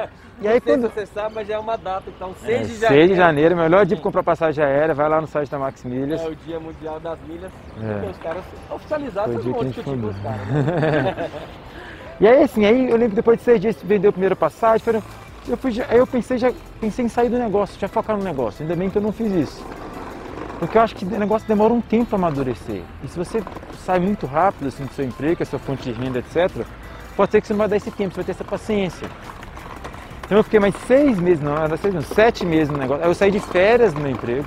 E 0.40 0.48
aí 0.48 0.54
Não 0.54 0.60
sei 0.60 0.60
quando. 0.60 0.88
se 0.88 0.94
você 0.94 1.06
sabe, 1.06 1.34
mas 1.36 1.46
já 1.48 1.54
é 1.54 1.58
uma 1.58 1.76
data, 1.78 2.02
então 2.08 2.34
6 2.44 2.50
É, 2.50 2.62
de 2.62 2.68
6 2.68 2.80
janeiro. 2.80 3.08
de 3.08 3.14
janeiro, 3.14 3.56
melhor 3.56 3.86
dia 3.86 3.96
para 3.96 4.02
comprar 4.02 4.22
passagem 4.24 4.62
aérea, 4.64 4.92
vai 4.92 5.08
lá 5.08 5.20
no 5.20 5.26
site 5.28 5.48
da 5.48 5.58
Max 5.58 5.84
Milhas. 5.84 6.20
É 6.20 6.28
o 6.28 6.34
Dia 6.34 6.58
Mundial 6.60 6.98
das 7.00 7.18
Milhas. 7.26 7.50
É. 7.82 7.92
porque 7.94 8.10
Os 8.10 8.18
caras 8.18 8.44
oficializaram, 8.70 9.32
Foi 9.32 9.42
dia 9.42 9.52
vão 9.52 9.60
que 9.60 9.66
discutir 9.68 10.00
com 10.00 10.06
os 10.08 10.16
caras. 10.18 10.48
né? 10.48 11.30
E 12.20 12.28
aí 12.28 12.42
assim, 12.42 12.64
aí 12.64 12.90
eu 12.90 12.96
lembro 12.96 13.10
que 13.10 13.16
depois 13.16 13.38
de 13.38 13.44
seis 13.44 13.60
dias 13.60 13.76
vendeu 13.82 14.10
a 14.10 14.12
primeira 14.12 14.36
passagem, 14.36 15.02
eu 15.46 15.56
fui, 15.56 15.72
aí 15.88 15.98
eu 15.98 16.06
pensei, 16.06 16.38
já 16.38 16.52
pensei 16.80 17.04
em 17.04 17.08
sair 17.08 17.28
do 17.28 17.38
negócio, 17.38 17.78
já 17.78 17.88
focar 17.88 18.16
no 18.16 18.24
negócio. 18.24 18.62
Ainda 18.62 18.74
bem 18.74 18.88
que 18.88 18.96
eu 18.96 19.02
não 19.02 19.12
fiz 19.12 19.32
isso. 19.32 19.64
Porque 20.58 20.78
eu 20.78 20.82
acho 20.82 20.94
que 20.94 21.04
o 21.04 21.18
negócio 21.18 21.46
demora 21.46 21.74
um 21.74 21.80
tempo 21.80 22.06
para 22.06 22.16
amadurecer. 22.16 22.82
E 23.02 23.08
se 23.08 23.18
você 23.18 23.42
sai 23.84 23.98
muito 23.98 24.24
rápido 24.24 24.68
assim, 24.68 24.84
do 24.84 24.92
seu 24.94 25.04
emprego, 25.04 25.42
a 25.42 25.46
sua 25.46 25.58
fonte 25.58 25.82
de 25.82 25.92
renda, 25.92 26.20
etc., 26.20 26.64
pode 27.16 27.32
ser 27.32 27.40
que 27.40 27.46
você 27.46 27.52
não 27.52 27.58
vai 27.58 27.68
dar 27.68 27.76
esse 27.76 27.90
tempo, 27.90 28.14
você 28.14 28.16
vai 28.16 28.24
ter 28.24 28.32
essa 28.32 28.44
paciência. 28.44 29.08
Então 30.24 30.38
eu 30.38 30.44
fiquei 30.44 30.58
mais 30.58 30.74
seis 30.86 31.18
meses, 31.18 31.42
não, 31.42 31.56
era 31.56 31.76
seis, 31.76 31.94
sete 32.06 32.46
meses 32.46 32.70
no 32.70 32.78
negócio. 32.78 33.04
Aí 33.04 33.10
eu 33.10 33.14
saí 33.14 33.30
de 33.30 33.40
férias 33.40 33.92
do 33.92 34.00
meu 34.00 34.10
emprego, 34.10 34.46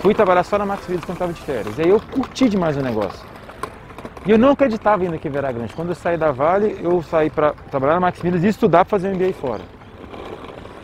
fui 0.00 0.12
trabalhar 0.12 0.44
só 0.44 0.58
na 0.58 0.66
Max 0.66 0.86
Milhas 0.86 1.04
quando 1.04 1.16
estava 1.16 1.32
de 1.32 1.40
férias. 1.40 1.78
E 1.78 1.82
aí 1.82 1.88
eu 1.88 2.00
curti 2.00 2.48
demais 2.48 2.76
o 2.76 2.82
negócio. 2.82 3.24
E 4.26 4.30
eu 4.30 4.38
não 4.38 4.50
acreditava 4.50 5.04
ainda 5.04 5.18
que 5.18 5.28
Vera 5.28 5.52
Grande. 5.52 5.72
Quando 5.72 5.90
eu 5.90 5.94
saí 5.94 6.16
da 6.16 6.32
Vale, 6.32 6.78
eu 6.82 7.00
saí 7.02 7.30
para 7.30 7.52
trabalhar 7.70 7.94
na 7.94 8.00
Max 8.00 8.20
Milhas 8.22 8.42
e 8.42 8.48
estudar 8.48 8.84
para 8.84 8.90
fazer 8.90 9.08
um 9.08 9.14
MBA 9.14 9.32
fora. 9.34 9.62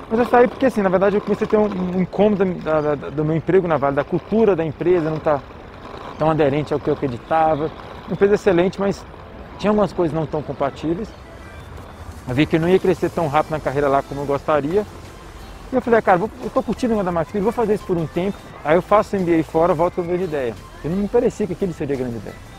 Mas 0.08 0.20
eu 0.20 0.26
saí 0.26 0.46
porque, 0.46 0.66
assim, 0.66 0.80
na 0.82 0.88
verdade, 0.88 1.16
eu 1.16 1.20
comecei 1.20 1.46
a 1.46 1.50
ter 1.50 1.56
um, 1.56 2.00
incômodo 2.00 2.44
da- 2.44 2.80
da- 2.80 2.94
do 3.10 3.24
meu 3.24 3.34
emprego 3.34 3.66
na 3.66 3.76
Vale, 3.76 3.96
da 3.96 4.04
cultura 4.04 4.54
da 4.54 4.64
empresa, 4.64 5.10
não 5.10 5.16
estar 5.16 5.42
tão 6.18 6.30
aderente 6.30 6.72
ao 6.72 6.78
que 6.78 6.88
eu 6.88 6.94
acreditava. 6.94 7.64
Uma 8.06 8.12
empresa 8.12 8.34
excelente, 8.36 8.78
mas 8.78 9.04
tinha 9.58 9.70
algumas 9.70 9.92
coisas 9.92 10.14
não 10.14 10.24
tão 10.24 10.40
compatíveis. 10.42 11.08
Eu 12.28 12.34
vi 12.34 12.46
que 12.46 12.56
eu 12.56 12.60
não 12.60 12.68
ia 12.68 12.78
crescer 12.78 13.10
tão 13.10 13.26
rápido 13.26 13.52
na 13.52 13.60
carreira 13.60 13.88
lá 13.88 14.02
como 14.02 14.20
eu 14.20 14.26
gostaria. 14.26 14.84
E 15.72 15.74
eu 15.74 15.80
falei, 15.82 15.98
ah, 15.98 16.02
cara, 16.02 16.18
vou- 16.18 16.30
eu 16.42 16.46
estou 16.46 16.62
curtindo 16.62 16.96
o 16.96 17.02
da 17.02 17.10
Max 17.10 17.32
Milhas, 17.32 17.42
vou 17.44 17.52
fazer 17.52 17.74
isso 17.74 17.84
por 17.86 17.96
um 17.96 18.06
tempo. 18.06 18.36
Aí 18.64 18.76
eu 18.76 18.82
faço 18.82 19.16
o 19.16 19.18
MBA 19.18 19.42
fora, 19.42 19.74
volto 19.74 19.94
com 19.94 20.02
a 20.02 20.04
grande 20.04 20.24
ideia. 20.24 20.54
E 20.84 20.88
não 20.88 20.96
me 20.98 21.08
parecia 21.08 21.44
que 21.46 21.54
aquele 21.54 21.72
seria 21.72 21.96
grande 21.96 22.16
ideia. 22.16 22.51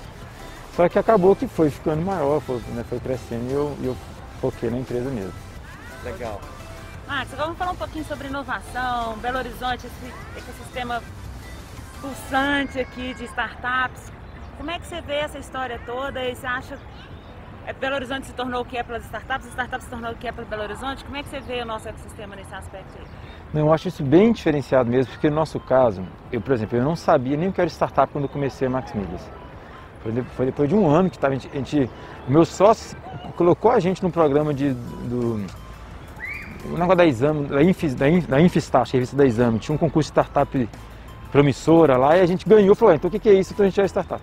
Só 0.76 0.90
que 0.90 0.98
acabou 0.98 1.36
que 1.36 1.48
foi 1.48 1.70
ficando 1.70 2.02
maior, 2.02 2.42
foi, 2.42 2.58
né, 2.70 2.84
foi 2.90 3.00
crescendo 3.00 3.46
e 3.50 3.54
eu, 3.54 3.78
eu 3.84 3.98
foquei 4.42 4.70
na 4.70 4.80
empresa 4.80 5.10
mesmo. 5.10 5.34
Legal. 6.04 6.42
Max, 7.08 7.32
agora 7.34 7.46
vamos 7.46 7.58
falar 7.60 7.72
um 7.72 7.76
pouquinho 7.76 8.06
sobre 8.06 8.28
inovação, 8.28 9.18
Belo 9.18 9.38
Horizonte, 9.38 9.86
esse 9.86 10.14
ecossistema 10.36 11.02
pulsante 12.02 12.80
aqui 12.80 13.14
de 13.14 13.26
startups. 13.26 14.12
Como 14.58 14.72
é 14.72 14.80
que 14.80 14.88
você 14.88 15.00
vê 15.02 15.16
essa 15.16 15.38
história 15.38 15.80
toda 15.86 16.24
e 16.24 16.36
você 16.36 16.46
acha 16.46 16.78
é, 17.66 17.72
Belo 17.72 17.96
Horizonte 17.96 18.28
se 18.28 18.34
tornou 18.34 18.62
o 18.62 18.66
que 18.66 18.78
é 18.78 18.84
pelas 18.84 19.04
startups, 19.06 19.46
as 19.46 19.54
startups 19.54 19.86
se 19.86 19.90
tornou 19.90 20.12
o 20.12 20.16
que 20.16 20.28
é 20.28 20.32
para 20.32 20.44
Belo 20.44 20.64
Horizonte? 20.64 21.04
Como 21.06 21.16
é 21.16 21.24
que 21.24 21.30
você 21.30 21.40
vê 21.40 21.62
o 21.62 21.66
nosso 21.66 21.88
ecossistema 21.88 22.36
nesse 22.36 22.54
aspecto 22.54 22.98
aí? 23.00 23.06
Não, 23.54 23.62
eu 23.62 23.74
acho 23.74 23.88
isso 23.88 24.04
bem 24.04 24.34
diferenciado 24.34 24.90
mesmo, 24.90 25.12
porque 25.14 25.30
no 25.30 25.36
nosso 25.36 25.60
caso, 25.60 26.04
eu, 26.32 26.42
por 26.42 26.54
exemplo, 26.54 26.78
eu 26.78 26.84
não 26.84 26.96
sabia 26.96 27.38
nem 27.38 27.50
o 27.50 27.54
que 27.54 27.62
era 27.62 27.70
startup 27.70 28.12
quando 28.12 28.26
eu 28.26 28.30
comecei 28.30 28.68
a 28.68 28.72
Max 28.72 28.92
Milhas. 28.94 29.30
Foi, 30.04 30.12
de- 30.12 30.22
foi 30.36 30.46
depois 30.46 30.70
de 30.70 30.76
um 30.76 30.88
ano 30.90 31.10
que 31.10 31.18
tava, 31.18 31.34
a 31.34 31.38
gente, 31.38 31.90
o 32.28 32.32
meu 32.32 32.46
sócio 32.46 32.96
colocou 33.38 33.72
a 33.72 33.80
gente 33.80 34.04
no 34.04 34.12
programa 34.12 34.54
de, 34.54 34.74
do, 34.74 35.44
o 36.66 36.72
negócio 36.74 36.96
da 36.96 37.06
exame, 37.06 37.48
da, 37.48 37.64
Infis, 37.64 37.96
da, 37.96 38.10
In- 38.10 38.20
da 38.22 38.40
Infistar, 38.42 38.86
revista 38.92 39.16
da 39.16 39.26
exame, 39.26 39.60
tinha 39.60 39.74
um 39.74 39.78
concurso 39.78 40.08
de 40.10 40.12
startup 40.12 40.70
promissora 41.32 41.98
lá 41.98 42.18
e 42.18 42.22
a 42.22 42.26
gente 42.26 42.48
ganhou, 42.48 42.76
falou, 42.76 42.92
"Ah, 42.94 42.96
então 42.96 43.10
o 43.10 43.12
que 43.20 43.28
é 43.30 43.34
isso? 43.34 43.54
Então 43.54 43.66
a 43.66 43.70
gente 43.70 43.80
é 43.82 43.86
startup. 43.86 44.22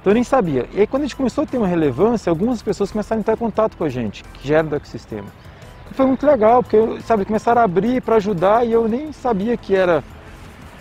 Então 0.00 0.10
eu 0.12 0.14
nem 0.14 0.24
sabia. 0.24 0.66
E 0.72 0.80
aí 0.80 0.86
quando 0.86 1.02
a 1.02 1.06
gente 1.06 1.16
começou 1.16 1.44
a 1.44 1.46
ter 1.46 1.58
uma 1.58 1.66
relevância, 1.66 2.30
algumas 2.30 2.62
pessoas 2.62 2.90
começaram 2.92 3.18
a 3.18 3.20
entrar 3.20 3.34
em 3.34 3.36
contato 3.36 3.76
com 3.76 3.84
a 3.84 3.88
gente, 3.88 4.22
que 4.24 4.46
já 4.48 4.58
eram 4.58 4.68
do 4.68 4.76
ecossistema. 4.76 5.26
E 5.90 5.94
foi 5.94 6.06
muito 6.06 6.24
legal, 6.26 6.62
porque 6.62 6.78
sabe, 7.02 7.24
começaram 7.24 7.60
a 7.60 7.64
abrir 7.64 8.00
para 8.00 8.16
ajudar 8.16 8.64
e 8.66 8.72
eu 8.72 8.88
nem 8.88 9.12
sabia 9.12 9.56
que 9.56 9.74
era 9.74 10.02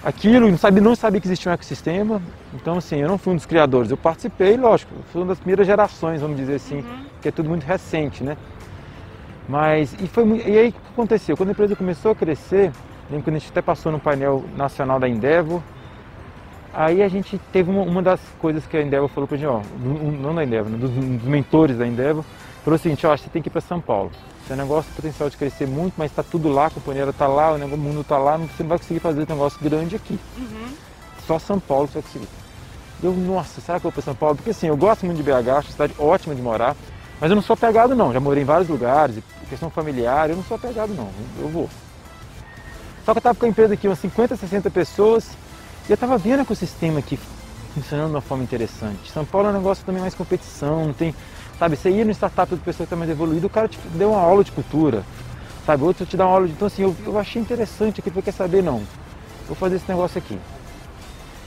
aquilo, 0.06 0.50
não 0.50 0.58
sabia, 0.58 0.82
não 0.82 0.96
sabia 0.96 1.20
que 1.20 1.28
existia 1.28 1.52
um 1.52 1.56
ecossistema. 1.56 2.22
Então 2.54 2.78
assim, 2.78 2.98
eu 2.98 3.10
não 3.10 3.18
fui 3.18 3.34
um 3.34 3.36
dos 3.36 3.46
criadores, 3.46 3.90
eu 3.90 3.98
participei, 3.98 4.56
lógico, 4.56 4.94
fui 5.12 5.22
uma 5.22 5.30
das 5.30 5.40
primeiras 5.40 5.66
gerações, 5.66 6.22
vamos 6.22 6.38
dizer 6.38 6.56
assim, 6.56 6.86
que 7.22 7.28
é 7.28 7.32
tudo 7.32 7.50
muito 7.50 7.64
recente, 7.64 8.24
né? 8.24 8.38
Mas, 9.50 9.96
e, 10.00 10.08
foi, 10.08 10.24
e 10.46 10.58
aí 10.58 10.70
o 10.70 10.72
que 10.72 10.80
aconteceu? 10.94 11.36
Quando 11.36 11.50
a 11.50 11.52
empresa 11.52 11.76
começou 11.76 12.12
a 12.12 12.16
crescer, 12.16 12.72
lembro 13.10 13.24
que 13.24 13.30
a 13.30 13.34
gente 13.34 13.50
até 13.50 13.62
passou 13.62 13.92
no 13.92 14.00
painel 14.00 14.46
nacional 14.56 15.00
da 15.00 15.10
Endeavor, 15.10 15.62
aí 16.74 17.02
a 17.02 17.08
gente 17.08 17.40
teve 17.52 17.70
uma, 17.70 17.82
uma 17.82 18.02
das 18.02 18.20
coisas 18.40 18.66
que 18.66 18.78
a 18.78 18.82
Endeavor 18.82 19.10
falou 19.10 19.28
pra 19.28 19.38
gente, 19.38 19.48
ó, 19.48 19.62
não 20.22 20.34
da 20.34 20.44
Endeavor, 20.44 20.72
né, 20.72 20.78
dos, 20.78 20.90
dos 20.90 21.28
mentores 21.28 21.78
da 21.78 21.86
Endeavor, 21.86 22.24
falou 22.66 22.78
o 22.78 22.82
seguinte, 22.82 23.06
ó, 23.06 23.16
você 23.16 23.30
tem 23.30 23.44
que 23.44 23.48
ir 23.48 23.52
para 23.52 23.62
São 23.62 23.80
Paulo. 23.80 24.12
Seu 24.48 24.56
negócio 24.56 24.90
tem 24.90 24.96
potencial 24.96 25.30
de 25.30 25.38
crescer 25.38 25.68
muito, 25.68 25.94
mas 25.98 26.12
está 26.12 26.24
tudo 26.24 26.50
lá, 26.50 26.66
a 26.66 26.70
companheira 26.72 27.12
está 27.12 27.28
lá, 27.28 27.54
o 27.54 27.78
mundo 27.78 28.02
está 28.02 28.18
lá, 28.18 28.38
você 28.38 28.64
não 28.64 28.70
vai 28.70 28.80
conseguir 28.80 29.00
fazer 29.00 29.22
esse 29.22 29.32
negócio 29.32 29.60
grande 29.62 29.96
aqui. 29.96 30.20
Só 31.28 31.38
São 31.38 31.60
Paulo 31.60 31.88
você 31.88 31.94
vai 31.94 32.04
conseguir. 32.04 32.28
Eu, 33.04 33.14
nossa, 33.14 33.62
será 33.62 33.80
que 33.80 33.86
eu 33.86 33.92
vou 33.92 33.94
para 33.94 34.02
São 34.02 34.16
Paulo? 34.16 34.36
Porque 34.36 34.50
assim, 34.50 34.68
eu 34.68 34.76
gosto 34.76 35.06
muito 35.06 35.18
de 35.18 35.24
BH, 35.24 35.32
acho 35.32 35.68
uma 35.68 35.72
cidade 35.72 35.94
ótima 36.00 36.34
de 36.34 36.42
morar, 36.42 36.76
mas 37.22 37.30
eu 37.30 37.36
não 37.36 37.44
sou 37.44 37.54
apegado 37.54 37.96
não, 37.96 38.12
já 38.12 38.20
morei 38.20 38.42
em 38.42 38.46
vários 38.46 38.68
lugares, 38.68 39.24
questão 39.48 39.70
familiar, 39.70 40.30
eu 40.30 40.36
não 40.36 40.44
sou 40.44 40.56
apegado 40.56 40.94
não, 40.94 41.10
eu 41.40 41.48
vou. 41.50 41.70
Só 43.06 43.14
que 43.14 43.18
eu 43.18 43.20
estava 43.20 43.38
com 43.38 43.46
a 43.46 43.50
empresa 43.50 43.76
aqui, 43.76 43.88
umas 43.88 44.00
50, 44.00 44.36
60 44.36 44.72
pessoas, 44.72 45.30
e 45.88 45.92
eu 45.92 45.94
estava 45.94 46.18
vendo 46.18 46.40
o 46.40 46.42
ecossistema 46.42 46.98
aqui 46.98 47.20
funcionando 47.76 48.08
de 48.08 48.16
uma 48.16 48.22
forma 48.22 48.44
interessante. 48.44 49.12
São 49.12 49.26
Paulo 49.26 49.50
é 49.50 49.52
um 49.52 49.54
negócio 49.54 49.86
também 49.86 50.02
mais 50.02 50.16
competição, 50.16 50.86
não 50.86 50.94
tem. 50.94 51.14
Sabe, 51.58 51.78
você 51.78 51.90
ia 51.90 52.04
no 52.04 52.12
startup 52.12 52.54
do 52.54 52.62
pessoa 52.62 52.86
que 52.86 52.94
está 52.94 52.96
mais 52.96 53.10
evoluído, 53.10 53.48
o 53.48 53.50
cara 53.50 53.68
te 53.68 53.80
deu 53.94 54.12
uma 54.12 54.20
aula 54.20 54.44
de 54.44 54.52
cultura, 54.52 55.04
sabe? 55.66 55.84
Outro 55.84 56.06
te 56.06 56.18
dá 56.18 56.26
uma 56.26 56.34
aula 56.34 56.48
de. 56.48 56.54
Então, 56.54 56.68
assim, 56.68 56.84
eu, 56.84 56.96
eu 57.06 57.18
achei 57.18 57.42
interessante 57.42 58.02
aqui, 58.02 58.12
porque 58.12 58.30
quer 58.30 58.36
saber, 58.36 58.62
não, 58.62 58.84
vou 59.48 59.56
fazer 59.56 59.78
esse 59.78 59.88
negócio 59.88 60.18
aqui. 60.18 60.38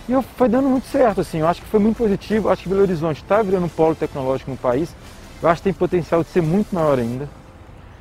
E 0.09 0.12
eu, 0.12 0.23
foi 0.23 0.49
dando 0.49 0.68
muito 0.68 0.87
certo, 0.87 1.21
assim, 1.21 1.40
eu 1.40 1.49
acho 1.49 1.61
que 1.61 1.68
foi 1.68 1.79
muito 1.79 1.99
positivo. 1.99 2.49
Acho 2.49 2.62
que 2.62 2.68
Belo 2.71 2.81
Horizonte 2.81 3.23
está 3.23 3.42
virando 3.42 3.66
um 3.66 3.68
polo 3.68 3.94
tecnológico 3.94 4.51
no 4.51 4.57
país. 4.57 4.94
Eu 5.42 5.49
acho 5.51 5.61
que 5.61 5.64
tem 5.64 5.73
potencial 5.75 6.23
de 6.23 6.31
ser 6.31 6.40
muito 6.40 6.75
maior 6.75 6.99
ainda. 6.99 7.29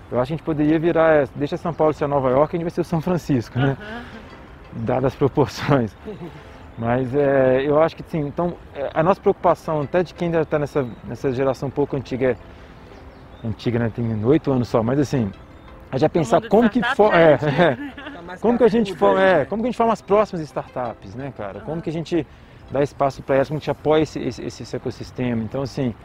Eu 0.09 0.17
acho 0.21 0.29
que 0.29 0.33
a 0.33 0.37
gente 0.37 0.45
poderia 0.45 0.79
virar, 0.79 1.23
é, 1.23 1.27
deixa 1.35 1.57
São 1.57 1.73
Paulo 1.73 1.93
ser 1.93 2.07
Nova 2.07 2.29
York, 2.29 2.55
a 2.55 2.57
gente 2.57 2.63
vai 2.63 2.71
ser 2.71 2.79
o 2.79 2.85
São 2.85 3.01
Francisco, 3.01 3.59
né? 3.59 3.75
Dadas 4.71 5.11
as 5.11 5.15
proporções. 5.15 5.91
Mas 6.77 7.13
é, 7.15 7.63
eu 7.63 7.81
acho 7.81 7.95
que 7.95 8.03
sim, 8.03 8.19
então 8.19 8.53
é, 8.75 8.89
a 8.93 9.01
nossa 9.01 9.19
preocupação, 9.19 9.81
até 9.81 10.03
de 10.03 10.13
quem 10.13 10.27
ainda 10.27 10.41
está 10.41 10.59
nessa, 10.59 10.87
nessa 11.05 11.31
geração 11.33 11.69
um 11.69 11.71
pouco 11.71 11.95
antiga, 11.97 12.31
é, 12.31 13.47
antiga, 13.47 13.79
né? 13.79 13.91
Tem 13.93 14.23
oito 14.25 14.51
anos 14.51 14.67
só, 14.67 14.83
mas 14.83 14.99
assim, 14.99 15.31
é 15.91 15.97
já 15.97 16.07
pensar 16.07 16.39
mundo 16.39 16.49
como 16.49 16.69
que 16.69 16.83
for, 16.95 17.13
é, 17.13 17.33
é 17.33 17.37
é, 17.37 18.11
Tá 18.11 18.21
mais 18.21 18.41
como 18.41 18.57
que 18.57 18.63
a 18.63 18.67
gente 18.67 18.91
aí, 18.93 19.17
é, 19.17 19.37
né? 19.39 19.45
como 19.45 19.63
que 19.63 19.67
a 19.67 19.71
gente 19.71 19.77
forma 19.77 19.93
as 19.93 20.01
próximas 20.01 20.41
startups, 20.43 21.15
né, 21.15 21.33
cara? 21.35 21.61
Como 21.61 21.81
que 21.81 21.89
a 21.89 21.93
gente 21.93 22.27
dá 22.69 22.83
espaço 22.83 23.23
para 23.23 23.35
elas, 23.35 23.47
como 23.47 23.59
que 23.59 23.69
a 23.69 23.73
gente 23.73 23.79
apoia 23.79 24.03
esse, 24.03 24.19
esse, 24.19 24.43
esse 24.43 24.75
ecossistema. 24.75 25.41
Então, 25.43 25.63
assim, 25.63 25.95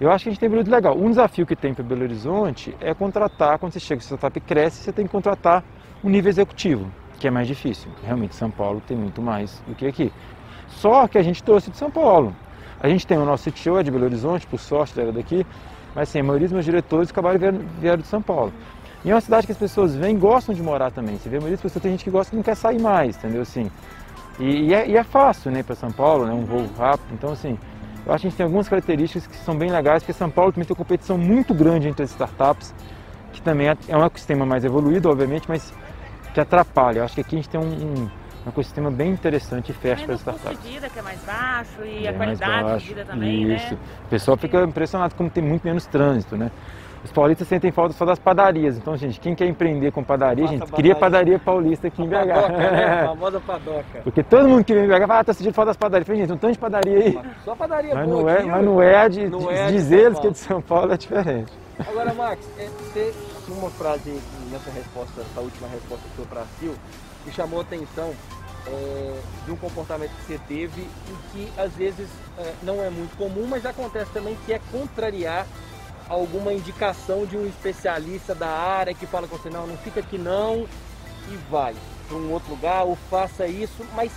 eu 0.00 0.10
acho 0.10 0.24
que 0.24 0.28
a 0.30 0.32
gente 0.32 0.40
tem 0.40 0.48
muito 0.48 0.70
legal. 0.70 0.96
Um 0.96 1.10
desafio 1.10 1.46
que 1.46 1.54
tem 1.54 1.72
para 1.72 1.84
Belo 1.84 2.02
Horizonte 2.02 2.76
é 2.80 2.92
contratar, 2.94 3.58
quando 3.58 3.72
você 3.72 3.80
chega, 3.80 4.00
se 4.00 4.12
a 4.12 4.16
startup 4.16 4.40
cresce, 4.40 4.82
você 4.82 4.92
tem 4.92 5.06
que 5.06 5.12
contratar 5.12 5.62
um 6.02 6.08
nível 6.08 6.28
executivo, 6.28 6.90
que 7.18 7.26
é 7.26 7.30
mais 7.30 7.46
difícil. 7.46 7.90
Realmente, 8.04 8.34
São 8.34 8.50
Paulo 8.50 8.82
tem 8.86 8.96
muito 8.96 9.20
mais 9.22 9.62
do 9.66 9.74
que 9.74 9.86
aqui. 9.86 10.12
Só 10.68 11.08
que 11.08 11.18
a 11.18 11.22
gente 11.22 11.42
trouxe 11.42 11.70
de 11.70 11.76
São 11.76 11.90
Paulo. 11.90 12.34
A 12.80 12.88
gente 12.88 13.06
tem 13.06 13.16
o 13.16 13.24
nosso 13.24 13.50
CTO, 13.50 13.78
é 13.78 13.82
de 13.82 13.90
Belo 13.90 14.04
Horizonte, 14.04 14.46
por 14.46 14.60
sorte, 14.60 15.00
era 15.00 15.10
daqui, 15.10 15.46
mas 15.94 16.08
assim, 16.08 16.20
a 16.20 16.22
maioria 16.22 16.46
dos 16.46 16.52
meus 16.52 16.64
diretores 16.64 17.10
acabaram 17.10 17.38
vieram, 17.38 17.60
vieram 17.80 18.02
de 18.02 18.06
São 18.06 18.20
Paulo. 18.20 18.52
E 19.04 19.10
é 19.10 19.14
uma 19.14 19.20
cidade 19.20 19.46
que 19.46 19.52
as 19.52 19.58
pessoas 19.58 19.94
vêm 19.94 20.14
e 20.14 20.18
gostam 20.18 20.54
de 20.54 20.62
morar 20.62 20.90
também. 20.90 21.16
Você 21.16 21.28
vê 21.28 21.36
a 21.36 21.40
maioria 21.40 21.56
das 21.56 21.62
pessoas, 21.62 21.82
tem 21.82 21.92
gente 21.92 22.04
que 22.04 22.10
gosta 22.10 22.34
e 22.34 22.36
não 22.36 22.42
quer 22.42 22.54
sair 22.54 22.80
mais, 22.80 23.16
entendeu? 23.16 23.42
Assim, 23.42 23.70
e, 24.38 24.66
e 24.66 24.74
é, 24.74 24.88
e 24.88 24.96
é 24.96 25.02
fácil, 25.02 25.50
né, 25.50 25.62
para 25.62 25.74
São 25.74 25.90
Paulo, 25.90 26.26
né, 26.26 26.32
um 26.32 26.44
voo 26.44 26.66
rápido. 26.76 27.08
Então, 27.12 27.32
assim, 27.32 27.58
eu 28.04 28.12
acho 28.12 28.22
que 28.22 28.26
a 28.26 28.30
gente 28.30 28.36
tem 28.36 28.44
algumas 28.44 28.68
características 28.68 29.26
que 29.26 29.36
são 29.36 29.56
bem 29.56 29.70
legais, 29.70 30.02
porque 30.02 30.12
São 30.12 30.30
Paulo 30.30 30.52
também 30.52 30.66
tem 30.66 30.74
uma 30.74 30.84
competição 30.84 31.16
muito 31.16 31.54
grande 31.54 31.88
entre 31.88 32.02
as 32.02 32.10
startups, 32.10 32.74
que 33.32 33.40
também 33.40 33.68
é 33.68 33.76
é 33.88 33.96
um 33.96 34.04
ecossistema 34.04 34.44
mais 34.44 34.64
evoluído, 34.64 35.08
obviamente, 35.08 35.46
mas 35.48 35.72
que 36.36 36.40
atrapalha. 36.40 36.98
Eu 36.98 37.04
acho 37.04 37.14
que 37.14 37.22
aqui 37.22 37.34
a 37.34 37.38
gente 37.38 37.48
tem 37.48 37.58
um, 37.58 37.64
um- 37.64 38.10
um 38.44 38.48
ecossistema 38.50 38.90
bem 38.90 39.10
interessante 39.10 39.70
e 39.70 39.72
fecha 39.72 40.04
para 40.04 40.14
as 40.14 40.20
startups. 40.20 40.62
de 40.62 40.68
vida 40.70 40.88
que 40.90 40.98
é 40.98 41.02
mais 41.02 41.18
baixo 41.24 41.82
e 41.82 42.06
a 42.06 42.10
Bem 42.12 42.18
qualidade 42.18 42.62
baixo. 42.64 42.78
de 42.86 42.88
vida 42.94 43.04
também, 43.06 43.52
Isso. 43.54 43.72
né? 43.72 43.78
O 44.04 44.08
pessoal 44.10 44.36
fica 44.36 44.62
impressionado 44.62 45.14
como 45.14 45.30
tem 45.30 45.42
muito 45.42 45.64
menos 45.64 45.86
trânsito, 45.86 46.36
né? 46.36 46.50
Os 47.02 47.10
paulistas 47.12 47.48
sentem 47.48 47.70
falta 47.72 47.94
só 47.94 48.04
das 48.04 48.18
padarias. 48.18 48.76
Então, 48.76 48.96
gente, 48.96 49.18
quem 49.18 49.34
quer 49.34 49.46
empreender 49.46 49.92
com 49.92 50.02
padaria, 50.04 50.44
Faça 50.46 50.58
gente, 50.58 50.72
cria 50.72 50.94
padaria. 50.94 51.38
paulista 51.38 51.86
aqui 51.86 52.02
em 52.02 52.06
BH. 52.08 52.12
Padoca, 52.34 52.48
né? 52.58 53.00
A 53.00 53.06
famosa 53.14 53.40
padoca. 53.40 54.00
Porque 54.04 54.22
todo 54.22 54.48
mundo 54.48 54.64
que 54.64 54.74
vem 54.74 54.84
em 54.84 54.88
BH 54.88 55.06
fala, 55.06 55.20
ah, 55.20 55.24
tá 55.24 55.32
sentindo 55.32 55.54
falta 55.54 55.68
das 55.70 55.76
padarias. 55.76 56.06
Falei, 56.06 56.20
gente, 56.22 56.32
um 56.32 56.36
tanto 56.36 56.52
de 56.52 56.58
padaria 56.58 56.98
aí. 56.98 57.18
Só 57.44 57.54
padaria 57.56 57.94
Mas 57.94 58.06
boa 58.08 58.22
não 58.22 58.28
é, 58.28 58.38
aqui, 58.38 58.48
mas 58.48 58.64
não 58.64 58.82
é 58.82 58.96
a 58.98 59.08
de, 59.08 59.28
Não 59.28 59.38
de, 59.38 59.48
é 59.54 59.66
de 59.66 59.72
dizer 59.72 60.14
que 60.16 60.26
é 60.26 60.30
de 60.30 60.38
São 60.38 60.60
Paulo 60.60 60.92
é 60.92 60.96
diferente. 60.96 61.52
Agora, 61.78 62.12
Max, 62.14 62.38
é, 62.58 62.66
você 62.66 63.14
uma 63.52 63.70
frase 63.70 64.20
nessa 64.50 64.70
resposta, 64.70 65.20
essa 65.20 65.40
última 65.40 65.68
resposta 65.68 66.04
sua 66.14 66.26
para 66.26 66.44
Sil, 66.58 66.74
que 67.24 67.32
chamou 67.32 67.60
a 67.60 67.62
atenção, 67.62 68.14
é, 68.66 69.20
de 69.44 69.52
um 69.52 69.56
comportamento 69.56 70.10
que 70.10 70.24
você 70.26 70.40
teve 70.48 70.80
e 70.82 71.16
que 71.32 71.60
às 71.60 71.72
vezes 71.74 72.08
é, 72.38 72.54
não 72.62 72.82
é 72.82 72.90
muito 72.90 73.16
comum, 73.16 73.46
mas 73.46 73.64
acontece 73.64 74.10
também 74.12 74.36
que 74.44 74.52
é 74.52 74.60
contrariar 74.72 75.46
alguma 76.08 76.52
indicação 76.52 77.26
de 77.26 77.36
um 77.36 77.46
especialista 77.46 78.34
da 78.34 78.48
área 78.48 78.94
que 78.94 79.06
fala 79.06 79.26
com 79.26 79.36
você, 79.36 79.50
não, 79.50 79.66
não 79.66 79.76
fica 79.78 80.00
aqui 80.00 80.18
não 80.18 80.66
e 81.28 81.36
vai 81.50 81.74
para 82.08 82.16
um 82.16 82.32
outro 82.32 82.50
lugar 82.50 82.84
ou 82.84 82.96
faça 83.10 83.46
isso, 83.46 83.84
mas 83.94 84.12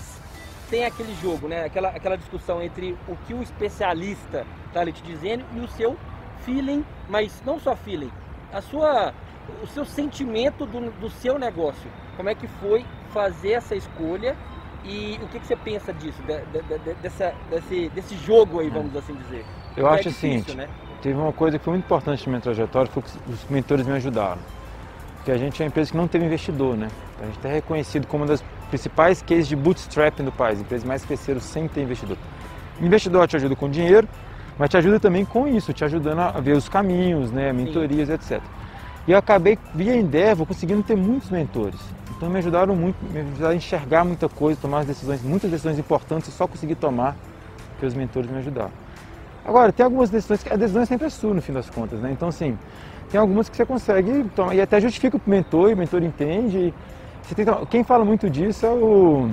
tem 0.70 0.86
aquele 0.86 1.16
jogo, 1.20 1.48
né? 1.48 1.66
Aquela, 1.66 1.90
aquela 1.90 2.16
discussão 2.16 2.62
entre 2.62 2.96
o 3.08 3.16
que 3.26 3.34
o 3.34 3.42
especialista 3.42 4.46
está 4.68 4.82
ali 4.82 4.92
te 4.92 5.02
dizendo 5.02 5.44
e 5.56 5.60
o 5.60 5.68
seu 5.70 5.98
feeling, 6.46 6.86
mas 7.08 7.42
não 7.44 7.60
só 7.60 7.76
feeling, 7.76 8.12
a 8.54 8.62
sua, 8.62 9.14
o 9.62 9.68
seu 9.68 9.86
sentimento 9.86 10.66
do, 10.66 10.92
do 10.92 11.10
seu 11.10 11.38
negócio. 11.38 11.90
Como 12.18 12.30
é 12.30 12.36
que 12.36 12.48
foi 12.48 12.86
fazer 13.14 13.52
essa 13.52 13.76
escolha 13.76 14.36
e 14.84 15.20
o 15.22 15.28
que, 15.28 15.40
que 15.40 15.48
você 15.48 15.56
pensa 15.56 15.94
disso, 15.94 16.22
de, 16.24 16.62
de, 16.62 16.80
de, 16.80 16.94
dessa, 16.96 17.34
desse, 17.50 17.90
desse 17.90 18.16
jogo 18.18 18.60
aí, 18.60 18.70
vamos 18.70 18.96
assim 18.96 19.14
dizer? 19.14 19.46
Eu 19.76 19.88
é 19.88 19.92
acho 19.92 20.10
é 20.10 20.12
difícil, 20.12 20.44
assim, 20.48 20.56
né? 20.56 20.70
teve 21.02 21.18
uma 21.18 21.34
coisa 21.34 21.58
que 21.58 21.66
foi 21.66 21.74
muito 21.74 21.86
importante 21.86 22.26
na 22.26 22.32
minha 22.32 22.42
trajetória, 22.42 22.92
foi 22.92 23.04
que 23.04 23.10
os 23.30 23.44
mentores 23.50 23.86
me 23.86 23.94
ajudaram. 23.94 24.42
Porque 25.18 25.32
a 25.32 25.38
gente 25.38 25.62
é 25.62 25.66
uma 25.66 25.68
empresa 25.68 25.92
que 25.92 25.98
não 25.98 26.08
teve 26.08 26.26
investidor, 26.26 26.78
né? 26.78 26.88
A 27.22 27.26
gente 27.26 27.46
é 27.46 27.54
reconhecido 27.54 28.08
como 28.08 28.24
uma 28.24 28.30
das 28.30 28.44
principais 28.70 29.22
cases 29.22 29.48
de 29.48 29.56
bootstrapping 29.56 30.24
do 30.24 30.32
país, 30.32 30.62
empresas 30.62 30.88
mais 30.88 31.04
cresceram 31.04 31.42
sem 31.42 31.68
ter 31.68 31.82
investidor. 31.82 32.18
O 32.80 32.86
investidor 32.86 33.28
te 33.28 33.36
ajuda 33.36 33.56
com 33.56 33.70
dinheiro, 33.70 34.08
mas 34.60 34.70
te 34.70 34.78
ajuda 34.78 35.00
também 35.00 35.24
com 35.24 35.48
isso, 35.48 35.72
te 35.72 35.86
ajudando 35.86 36.20
a 36.20 36.32
ver 36.32 36.56
os 36.56 36.68
caminhos, 36.68 37.32
né, 37.32 37.54
mentorias, 37.54 38.10
Sim. 38.10 38.14
etc. 38.14 38.42
E 39.08 39.12
eu 39.12 39.18
acabei, 39.18 39.58
via 39.74 39.96
Endeavor, 39.96 40.46
conseguindo 40.46 40.84
ter 40.84 40.98
muitos 40.98 41.32
mentores. 41.32 41.80
Então 42.16 42.30
me 42.30 42.38
ajudaram 42.38 42.76
muito, 42.76 42.98
me 43.12 43.22
ajudaram 43.22 43.54
a 43.54 43.56
enxergar 43.56 44.04
muita 44.04 44.28
coisa, 44.28 44.60
tomar 44.62 44.80
as 44.80 44.88
decisões, 44.88 45.24
muitas 45.24 45.50
decisões 45.50 45.80
importantes 45.80 46.28
eu 46.28 46.36
só 46.36 46.46
consegui 46.46 46.76
tomar 46.76 47.16
porque 47.70 47.86
os 47.86 47.94
mentores 47.94 48.30
me 48.30 48.38
ajudaram. 48.40 48.72
Agora, 49.46 49.72
tem 49.72 49.86
algumas 49.86 50.10
decisões 50.10 50.44
que 50.44 50.52
a 50.52 50.58
decisão 50.58 50.82
é 50.82 50.86
sempre 50.86 51.08
é 51.08 51.10
sua 51.10 51.34
no 51.34 51.42
fim 51.42 51.54
das 51.54 51.70
contas, 51.70 52.02
né? 52.02 52.12
Então, 52.12 52.28
assim, 52.28 52.58
tem 53.10 53.20
algumas 53.20 53.48
que 53.48 53.56
você 53.56 53.66
consegue 53.66 54.26
tomar, 54.36 54.54
e 54.54 54.62
até 54.62 54.82
justifica 54.82 55.16
o 55.16 55.22
mentor, 55.26 55.70
e 55.70 55.74
o 55.74 55.78
mentor 55.78 56.04
entende. 56.04 56.74
Quem 57.70 57.84
fala 57.84 58.04
muito 58.04 58.30
disso 58.30 58.66
é 58.66 58.70
o. 58.70 59.30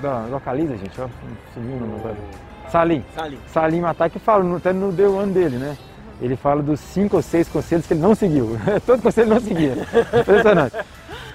Da, 0.00 0.26
localiza, 0.26 0.76
gente, 0.76 1.00
ó, 1.00 1.08
sumiu 1.52 1.76
o 1.76 1.80
nome 1.80 1.94
agora. 1.96 2.47
Salim. 2.70 3.04
Salim. 3.14 3.38
Salim 3.52 3.80
Matar, 3.80 4.10
que 4.10 4.18
fala, 4.18 4.56
até 4.56 4.72
no 4.72 4.92
The 4.92 5.06
One 5.06 5.32
dele, 5.32 5.56
né? 5.56 5.76
Ele 6.20 6.36
fala 6.36 6.62
dos 6.62 6.80
cinco 6.80 7.16
ou 7.16 7.22
seis 7.22 7.48
conselhos 7.48 7.86
que 7.86 7.94
ele 7.94 8.00
não 8.00 8.14
seguiu. 8.14 8.58
Todo 8.84 9.02
conselho 9.02 9.26
ele 9.26 9.34
não 9.34 9.40
seguia. 9.40 9.74
Impressionante. 10.20 10.76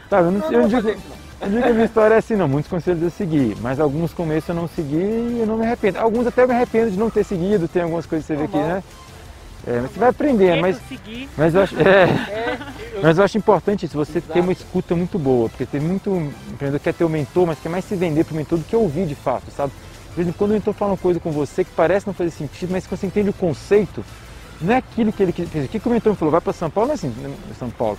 Tá, 0.10 0.20
eu 0.20 0.32
não, 0.32 0.32
não, 0.32 0.52
eu 0.52 0.62
não, 0.62 0.68
digo, 0.68 0.90
eu 0.90 1.50
digo 1.50 1.62
que 1.62 1.70
a 1.70 1.74
minha 1.74 1.86
história 1.86 2.16
é 2.16 2.18
assim, 2.18 2.36
não, 2.36 2.48
muitos 2.48 2.70
conselhos 2.70 3.02
eu 3.02 3.10
segui, 3.10 3.56
mas 3.62 3.80
alguns 3.80 4.14
começos 4.14 4.50
eu 4.50 4.56
não 4.56 4.68
segui 4.68 4.98
e 4.98 5.38
eu 5.40 5.48
não 5.48 5.58
me 5.58 5.66
arrependo. 5.66 6.00
Alguns 6.00 6.28
até 6.28 6.44
eu 6.44 6.48
me 6.48 6.54
arrependo 6.54 6.92
de 6.92 6.98
não 6.98 7.10
ter 7.10 7.24
seguido, 7.24 7.68
tem 7.68 7.82
algumas 7.82 8.06
coisas 8.06 8.28
que 8.28 8.34
você 8.34 8.40
vê 8.40 8.46
aqui, 8.46 8.58
né? 8.58 8.84
É, 9.66 9.80
mas 9.80 9.92
você 9.92 10.00
vai 10.00 10.10
aprender, 10.10 10.62
mas, 10.62 10.78
mas, 11.38 11.56
eu 11.56 11.62
acho, 11.62 11.80
é, 11.80 12.04
é 12.04 12.60
mas 13.02 13.18
eu 13.18 13.24
acho 13.24 13.38
importante 13.38 13.86
isso, 13.86 13.96
você 13.96 14.18
Exato. 14.18 14.34
ter 14.34 14.42
uma 14.42 14.52
escuta 14.52 14.94
muito 14.94 15.18
boa, 15.18 15.48
porque 15.48 15.66
tem 15.66 15.80
muito 15.80 16.10
empreendedor 16.52 16.80
que 16.80 16.84
quer 16.84 16.94
ter 16.94 17.06
o 17.06 17.08
um 17.08 17.10
mentor, 17.10 17.48
mas 17.48 17.60
quer 17.60 17.70
mais 17.70 17.86
se 17.86 17.96
vender 17.96 18.26
para 18.26 18.34
o 18.34 18.38
mentor 18.38 18.60
do 18.60 18.66
que 18.66 18.76
ouvir 18.76 19.06
de 19.06 19.16
fato, 19.16 19.50
sabe? 19.56 19.72
De 20.14 20.18
vez 20.18 20.28
em 20.28 20.32
quando 20.32 20.52
o 20.52 20.54
mentor 20.54 20.76
fala 20.76 20.92
uma 20.92 20.98
coisa 20.98 21.20
com 21.20 21.32
você 21.32 21.64
que 21.64 21.72
parece 21.72 22.06
não 22.06 22.14
fazer 22.14 22.30
sentido, 22.30 22.70
mas 22.72 22.86
que 22.86 22.96
você 22.96 23.08
entende 23.08 23.32
o 23.32 23.34
conceito, 23.34 24.06
não 24.62 24.76
é 24.76 24.78
aquilo 24.78 25.12
que 25.12 25.24
ele 25.24 25.32
fez. 25.32 25.66
O 25.66 25.68
que 25.68 25.82
o 25.84 25.90
mentor 25.90 26.14
me 26.14 26.18
falou? 26.18 26.32
Vai 26.32 26.40
para 26.40 26.54
São 26.54 26.70
Paulo, 26.70 26.90
não 26.90 26.94
é 26.94 26.96
assim, 26.96 27.10
né, 27.10 27.36
São 27.58 27.72
Paulo. 27.72 27.98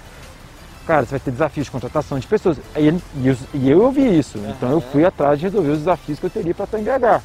Cara, 0.86 1.04
você 1.04 1.10
vai 1.10 1.20
ter 1.20 1.32
desafios 1.32 1.66
de 1.66 1.72
contratação 1.72 2.16
de 2.18 2.26
pessoas. 2.28 2.58
E, 2.76 2.88
e, 3.20 3.28
eu, 3.28 3.36
e 3.52 3.68
eu 3.68 3.82
ouvi 3.82 4.18
isso, 4.18 4.38
uhum. 4.38 4.50
então 4.50 4.70
eu 4.70 4.80
fui 4.80 5.04
atrás 5.04 5.40
de 5.40 5.46
resolver 5.46 5.70
os 5.70 5.78
desafios 5.78 6.20
que 6.20 6.26
eu 6.26 6.30
teria 6.30 6.54
para 6.54 6.64
estar 6.64 6.78
em 6.78 6.84
BH 6.84 7.24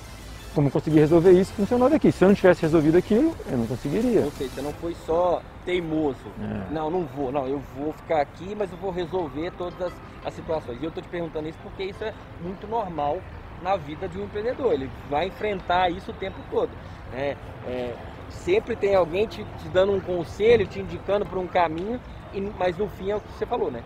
como 0.54 0.68
eu 0.68 0.72
consegui 0.72 1.00
resolver 1.00 1.32
isso, 1.32 1.54
funcionou 1.54 1.90
daqui. 1.90 2.12
Se 2.12 2.24
eu 2.24 2.28
não 2.28 2.36
tivesse 2.36 2.62
resolvido 2.64 2.98
aquilo, 2.98 3.36
eu 3.50 3.58
não 3.58 3.68
conseguiria. 3.68 4.22
Ou 4.22 4.32
seja, 4.32 4.50
você 4.56 4.62
não 4.62 4.74
foi 4.74 4.96
só 5.06 5.42
teimoso. 5.64 6.18
É. 6.42 6.74
Não, 6.74 6.90
não 6.90 7.06
vou. 7.06 7.32
Não, 7.32 7.48
eu 7.48 7.62
vou 7.78 7.94
ficar 7.94 8.22
aqui, 8.22 8.56
mas 8.56 8.72
eu 8.72 8.78
vou 8.78 8.92
resolver 8.92 9.52
todas 9.52 9.80
as, 9.82 9.94
as 10.26 10.34
situações. 10.34 10.80
E 10.82 10.84
eu 10.84 10.90
estou 10.90 11.04
te 11.04 11.10
perguntando 11.10 11.48
isso 11.48 11.58
porque 11.62 11.84
isso 11.84 12.04
é 12.04 12.14
muito 12.42 12.68
normal 12.68 13.20
na 13.62 13.76
vida 13.76 14.08
de 14.08 14.18
um 14.18 14.24
empreendedor. 14.24 14.74
Ele 14.74 14.90
vai 15.10 15.28
enfrentar 15.28 15.90
isso 15.90 16.12
o 16.12 16.14
tempo 16.14 16.38
todo. 16.50 16.72
Né? 17.12 17.36
É, 17.68 17.94
sempre 18.30 18.76
tem 18.76 18.96
alguém 18.96 19.26
te, 19.28 19.44
te, 19.44 19.70
dando 19.70 19.94
um 19.94 20.00
conselho, 20.00 20.68
te 20.68 20.80
indicando 20.80 21.26
para 21.26 21.40
um 21.40 21.48
caminho, 21.48 22.00
e, 22.34 22.42
mas 22.58 22.78
no 22.78 22.88
fim 22.88 23.12
é 23.12 23.16
o 23.16 23.22
que 23.22 23.32
você 23.34 23.46
falou, 23.46 23.72
né? 23.72 23.84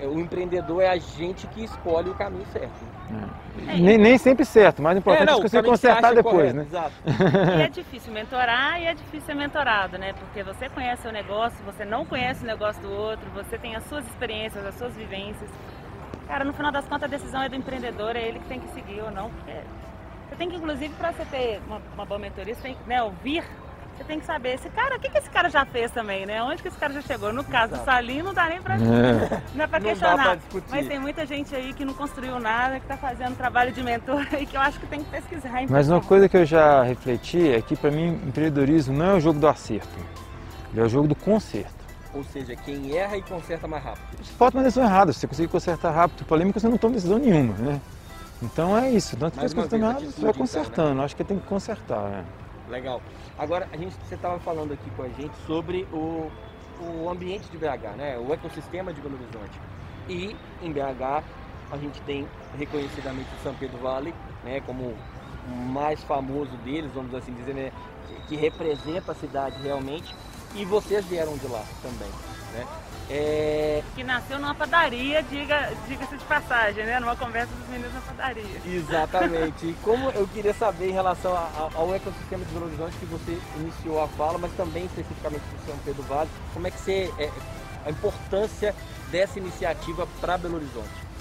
É, 0.00 0.06
o 0.06 0.18
empreendedor 0.18 0.80
é 0.80 0.88
a 0.88 0.96
gente 0.96 1.46
que 1.48 1.64
escolhe 1.64 2.08
o 2.08 2.14
caminho 2.14 2.46
certo. 2.52 2.92
É. 3.68 3.76
Nem, 3.76 3.98
nem, 3.98 4.16
sempre 4.16 4.44
certo, 4.44 4.80
mas 4.80 4.94
o 4.94 4.98
importante 4.98 5.28
é, 5.28 5.32
não, 5.32 5.38
é 5.40 5.48
você 5.48 5.62
consertar 5.62 6.14
depois, 6.14 6.52
correto, 6.52 6.56
né? 6.56 6.62
Exato. 6.62 6.92
e 7.58 7.62
é 7.62 7.68
difícil 7.68 8.12
mentorar 8.12 8.80
e 8.80 8.86
é 8.86 8.94
difícil 8.94 9.26
ser 9.26 9.34
mentorado, 9.34 9.98
né? 9.98 10.12
Porque 10.12 10.42
você 10.42 10.68
conhece 10.68 11.06
o 11.06 11.12
negócio, 11.12 11.58
você 11.64 11.84
não 11.84 12.06
conhece 12.06 12.44
o 12.44 12.46
negócio 12.46 12.80
do 12.80 12.90
outro, 12.90 13.28
você 13.34 13.58
tem 13.58 13.74
as 13.74 13.84
suas 13.84 14.06
experiências, 14.06 14.64
as 14.64 14.74
suas 14.76 14.94
vivências. 14.94 15.50
Cara, 16.26 16.44
no 16.44 16.52
final 16.52 16.72
das 16.72 16.86
contas 16.86 17.04
a 17.04 17.16
decisão 17.16 17.42
é 17.42 17.48
do 17.48 17.56
empreendedor, 17.56 18.16
é 18.16 18.22
ele 18.22 18.38
que 18.38 18.46
tem 18.46 18.60
que 18.60 18.68
seguir 18.72 19.00
ou 19.02 19.10
não. 19.10 19.30
Porque 19.30 19.60
você 20.28 20.36
tem 20.36 20.50
que, 20.50 20.56
inclusive, 20.56 20.94
para 20.94 21.12
você 21.12 21.24
ter 21.26 21.60
uma, 21.66 21.80
uma 21.94 22.04
boa 22.04 22.18
mentoria, 22.18 22.54
você 22.54 22.62
tem 22.62 22.74
que 22.74 22.88
né, 22.88 23.02
ouvir 23.02 23.44
você 23.96 24.04
tem 24.04 24.18
que 24.18 24.26
saber, 24.26 24.54
esse 24.54 24.68
cara, 24.70 24.96
o 24.96 24.98
que, 24.98 25.08
que 25.08 25.18
esse 25.18 25.30
cara 25.30 25.50
já 25.50 25.64
fez 25.64 25.90
também, 25.90 26.24
né? 26.24 26.42
Onde 26.42 26.62
que 26.62 26.68
esse 26.68 26.76
cara 26.76 26.92
já 26.92 27.02
chegou? 27.02 27.32
No 27.32 27.44
caso 27.44 27.74
do 27.74 27.84
Salim, 27.84 28.22
não 28.22 28.32
dá 28.32 28.48
nem 28.48 28.60
pra, 28.60 28.74
é. 28.74 29.42
não 29.54 29.64
é 29.64 29.66
pra 29.66 29.78
questionar. 29.80 30.38
Pra 30.38 30.60
mas 30.70 30.88
tem 30.88 30.98
muita 30.98 31.26
gente 31.26 31.54
aí 31.54 31.72
que 31.72 31.84
não 31.84 31.94
construiu 31.94 32.40
nada, 32.40 32.80
que 32.80 32.86
tá 32.86 32.96
fazendo 32.96 33.36
trabalho 33.36 33.70
de 33.70 33.82
mentor 33.82 34.26
e 34.40 34.46
que 34.46 34.56
eu 34.56 34.60
acho 34.60 34.80
que 34.80 34.86
tem 34.86 35.04
que 35.04 35.10
pesquisar. 35.10 35.62
Mas 35.68 35.88
uma 35.88 36.00
coisa 36.00 36.28
que 36.28 36.36
eu 36.36 36.44
já 36.44 36.82
refleti 36.82 37.48
é 37.48 37.60
que 37.60 37.76
para 37.76 37.90
mim 37.90 38.08
empreendedorismo 38.26 38.96
não 38.96 39.06
é 39.06 39.14
o 39.14 39.20
jogo 39.20 39.38
do 39.38 39.46
acerto, 39.46 39.98
é 40.74 40.80
o 40.80 40.88
jogo 40.88 41.06
do 41.06 41.14
conserto. 41.14 41.81
Ou 42.14 42.22
seja, 42.24 42.54
quem 42.56 42.96
erra 42.96 43.16
e 43.16 43.22
conserta 43.22 43.66
mais 43.66 43.82
rápido. 43.82 44.24
Falta 44.36 44.58
uma 44.58 44.64
decisão 44.64 44.84
errada, 44.84 45.12
se 45.12 45.20
você 45.20 45.26
conseguir 45.26 45.48
consertar 45.48 45.90
rápido, 45.90 46.20
o 46.20 46.24
problema 46.24 46.50
é 46.50 46.52
que 46.52 46.60
você 46.60 46.68
não 46.68 46.76
toma 46.76 46.94
decisão 46.94 47.18
nenhuma, 47.18 47.54
né? 47.54 47.80
Então 48.42 48.76
é 48.76 48.90
isso, 48.90 49.16
tanto 49.16 49.38
que 49.38 49.48
você 49.48 49.54
você 49.54 50.20
vai 50.20 50.34
consertando, 50.34 50.88
então, 50.88 50.94
né? 50.96 51.04
acho 51.04 51.14
que 51.16 51.22
tem 51.24 51.38
que 51.38 51.46
consertar. 51.46 52.10
Né? 52.10 52.24
Legal. 52.68 53.00
Agora, 53.38 53.68
a 53.72 53.76
gente, 53.76 53.94
você 54.06 54.14
estava 54.14 54.38
falando 54.40 54.72
aqui 54.72 54.90
com 54.96 55.04
a 55.04 55.08
gente 55.08 55.34
sobre 55.46 55.86
o, 55.92 56.30
o 56.80 57.08
ambiente 57.08 57.48
de 57.50 57.56
BH, 57.56 57.96
né? 57.96 58.18
o 58.18 58.32
ecossistema 58.32 58.92
de 58.92 59.00
Belo 59.00 59.14
Horizonte. 59.14 59.60
E 60.08 60.36
em 60.60 60.72
BH 60.72 61.22
a 61.70 61.76
gente 61.76 62.00
tem 62.02 62.26
reconhecidamente 62.58 63.28
o 63.38 63.42
São 63.42 63.54
Pedro 63.54 63.78
Vale 63.78 64.12
né? 64.44 64.60
como 64.66 64.94
o 65.46 65.56
mais 65.56 66.02
famoso 66.02 66.56
deles, 66.58 66.90
vamos 66.92 67.14
assim 67.14 67.32
dizer, 67.34 67.54
né? 67.54 67.72
que, 68.08 68.28
que 68.28 68.36
representa 68.36 69.12
a 69.12 69.14
cidade 69.14 69.56
realmente. 69.62 70.14
E 70.54 70.64
vocês 70.64 71.04
vieram 71.06 71.36
de 71.36 71.46
lá 71.46 71.62
também. 71.82 72.10
Né? 72.52 72.66
É... 73.10 73.82
Que 73.94 74.04
nasceu 74.04 74.38
numa 74.38 74.54
padaria, 74.54 75.22
diga-se 75.22 75.74
diga 75.86 76.06
de 76.06 76.24
passagem, 76.24 76.84
né? 76.86 77.00
Numa 77.00 77.16
conversa 77.16 77.52
dos 77.54 77.68
meninos 77.68 77.92
na 77.94 78.00
padaria. 78.00 78.60
Exatamente. 78.64 79.66
E 79.66 79.76
como 79.82 80.10
eu 80.16 80.26
queria 80.28 80.54
saber 80.54 80.90
em 80.90 80.92
relação 80.92 81.36
ao 81.74 81.94
ecossistema 81.94 82.44
de 82.44 82.52
Belo 82.52 82.66
Horizonte, 82.66 82.96
que 82.96 83.06
você 83.06 83.38
iniciou 83.56 84.02
a 84.02 84.08
fala, 84.08 84.38
mas 84.38 84.52
também 84.52 84.86
especificamente 84.86 85.42
do 85.42 85.66
São 85.66 85.76
Pedro 85.84 86.02
Vale, 86.04 86.30
como 86.52 86.66
é 86.66 86.70
que 86.70 86.80
você. 86.80 87.12
É, 87.18 87.30
a 87.84 87.90
importância 87.90 88.74
dessa 89.10 89.38
iniciativa 89.38 90.06
para 90.20 90.38
Belo 90.38 90.56
Horizonte? 90.56 91.12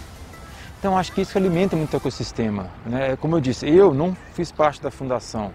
Então, 0.79 0.97
acho 0.97 1.11
que 1.11 1.21
isso 1.21 1.37
alimenta 1.37 1.75
muito 1.75 1.93
o 1.93 1.97
ecossistema. 1.97 2.69
Né? 2.85 3.15
Como 3.17 3.35
eu 3.35 3.41
disse, 3.41 3.67
eu 3.69 3.93
não 3.93 4.15
fiz 4.33 4.51
parte 4.51 4.81
da 4.81 4.89
fundação. 4.89 5.53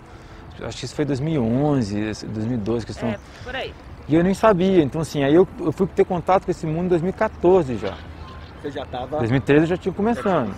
Acho 0.63 0.79
que 0.79 0.85
isso 0.85 0.95
foi 0.95 1.05
2011, 1.05 2.27
2012 2.27 2.87
que 2.87 2.93
estão. 2.93 3.09
É, 3.09 3.19
por 3.45 3.55
aí. 3.55 3.73
E 4.09 4.15
eu 4.15 4.23
nem 4.23 4.35
sabia. 4.35 4.83
Então, 4.83 5.01
assim, 5.01 5.25
aí 5.25 5.35
eu, 5.35 5.47
eu 5.61 5.73
fui 5.73 5.87
ter 5.87 6.05
contato 6.05 6.45
com 6.45 6.51
esse 6.51 6.67
mundo 6.67 6.87
em 6.87 6.89
2014 6.89 7.77
já. 7.77 7.95
Você 8.61 8.71
já 8.71 8.83
estava. 8.83 9.19
2013 9.19 9.63
eu 9.63 9.67
já 9.67 9.77
tinha 9.77 9.93
começando. 9.93 10.55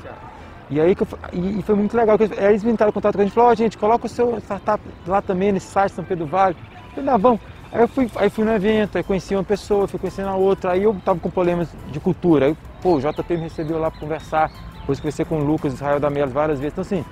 E 0.71 0.81
aí 0.81 0.95
que 0.95 1.03
eu, 1.03 1.09
e, 1.33 1.63
foi 1.63 1.75
muito 1.75 1.97
legal, 1.97 2.19
porque 2.19 2.39
eles 2.39 2.63
entraram 2.63 2.91
em 2.91 2.93
contato 2.93 3.15
com 3.15 3.21
a 3.21 3.25
gente 3.25 3.33
e 3.33 3.35
falaram, 3.35 3.53
oh, 3.53 3.57
gente, 3.57 3.79
coloca 3.79 4.07
o 4.07 4.09
seu 4.09 4.39
startup 4.39 4.83
lá 5.07 5.23
também 5.23 5.51
nesse 5.51 5.67
site 5.67 5.93
São 5.93 6.05
Pedro 6.05 6.27
Vale. 6.27 6.57
Eu 6.89 6.91
falei, 6.91 7.11
não, 7.11 7.19
vamos. 7.19 7.41
Aí 7.73 7.81
eu 7.81 7.89
fui, 7.89 8.11
aí 8.17 8.31
fui 8.31 8.45
no 8.45 8.53
evento, 8.53 8.97
aí 8.97 9.05
conheci 9.05 9.35
uma 9.35 9.45
pessoa, 9.45 9.87
fui 9.87 9.99
conhecendo 9.99 10.29
a 10.29 10.35
outra, 10.35 10.73
aí 10.73 10.83
eu 10.83 10.97
tava 11.05 11.19
com 11.21 11.31
problemas 11.31 11.69
de 11.91 12.01
cultura. 12.01 12.47
Aí, 12.47 12.57
pô, 12.83 12.97
o 12.97 13.01
JP 13.01 13.37
me 13.37 13.43
recebeu 13.43 13.79
lá 13.79 13.91
para 13.91 14.01
conversar, 14.01 14.51
depois 14.81 15.01
conversei 15.01 15.25
com 15.25 15.39
o 15.39 15.45
Lucas, 15.45 15.75
Israel 15.75 16.01
da 16.01 16.09
Melas 16.09 16.33
várias 16.33 16.59
vezes. 16.59 16.73
Então 16.73 16.83
assim, 16.83 17.05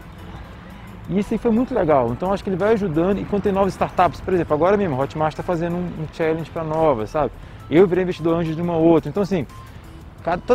e 1.08 1.18
isso 1.18 1.32
aí 1.32 1.38
foi 1.38 1.50
muito 1.50 1.74
legal. 1.74 2.10
Então 2.12 2.32
acho 2.32 2.42
que 2.42 2.50
ele 2.50 2.56
vai 2.56 2.72
ajudando. 2.72 3.18
E 3.18 3.24
quando 3.24 3.42
tem 3.42 3.52
novas 3.52 3.74
startups, 3.74 4.20
por 4.20 4.34
exemplo, 4.34 4.54
agora 4.54 4.76
mesmo, 4.76 4.96
a 4.96 4.98
Hotmart 4.98 5.32
está 5.32 5.42
fazendo 5.42 5.76
um, 5.76 6.06
challenge 6.12 6.50
para 6.50 6.64
novas, 6.64 7.10
sabe? 7.10 7.30
Eu 7.70 7.86
virei 7.86 8.04
investidor 8.04 8.38
antes 8.38 8.54
de 8.54 8.62
uma 8.62 8.76
outra. 8.76 9.08
Então, 9.08 9.22
assim, 9.22 9.46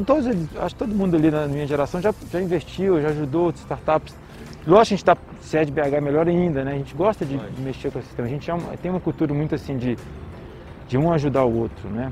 todos, 0.06 0.28
acho 0.28 0.76
que 0.76 0.80
todo 0.80 0.94
mundo 0.94 1.16
ali 1.16 1.32
na 1.32 1.48
minha 1.48 1.66
geração 1.66 2.02
já, 2.02 2.14
já 2.32 2.42
investiu, 2.42 3.02
já 3.02 3.10
ajudou 3.10 3.46
outras 3.46 3.64
startups. 3.64 4.16
Lógico 4.68 4.68
que 4.68 4.76
a 4.76 4.84
gente 4.84 5.00
está, 5.00 5.18
se 5.42 5.58
é 5.58 5.66
de 5.66 5.72
BH, 5.72 6.02
melhor 6.02 6.28
ainda, 6.28 6.64
né? 6.64 6.74
A 6.74 6.78
gente 6.78 6.94
gosta 6.94 7.26
de, 7.26 7.38
de 7.38 7.62
mexer 7.62 7.92
com 7.92 8.00
o 8.00 8.02
sistema. 8.02 8.28
A 8.28 8.32
gente 8.32 8.52
é 8.52 8.54
uma, 8.54 8.78
tem 8.78 8.92
uma 8.92 9.00
cultura 9.00 9.34
muito 9.34 9.56
assim 9.56 9.78
de, 9.78 9.98
de 10.88 10.98
um 10.98 11.12
ajudar 11.12 11.46
o 11.46 11.58
outro, 11.58 11.90
né? 11.90 12.12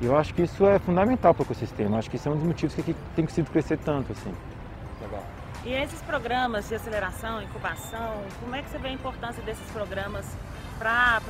Eu 0.00 0.16
acho 0.16 0.32
que 0.32 0.42
isso 0.42 0.64
é 0.66 0.78
fundamental 0.78 1.34
para 1.34 1.42
o 1.42 1.44
ecossistema. 1.44 1.98
Acho 1.98 2.08
que 2.08 2.16
isso 2.16 2.28
é 2.28 2.32
um 2.32 2.36
dos 2.36 2.44
motivos 2.44 2.74
que 2.74 2.94
tem 3.14 3.24
conseguido 3.24 3.50
crescer 3.50 3.78
tanto 3.78 4.12
assim. 4.12 4.32
Legal. 5.02 5.22
E 5.64 5.74
esses 5.74 6.00
programas 6.02 6.68
de 6.68 6.74
aceleração, 6.74 7.42
incubação, 7.42 8.22
como 8.40 8.56
é 8.56 8.62
que 8.62 8.70
você 8.70 8.78
vê 8.78 8.88
a 8.88 8.92
importância 8.92 9.42
desses 9.42 9.66
programas 9.72 10.24
para 10.78 11.20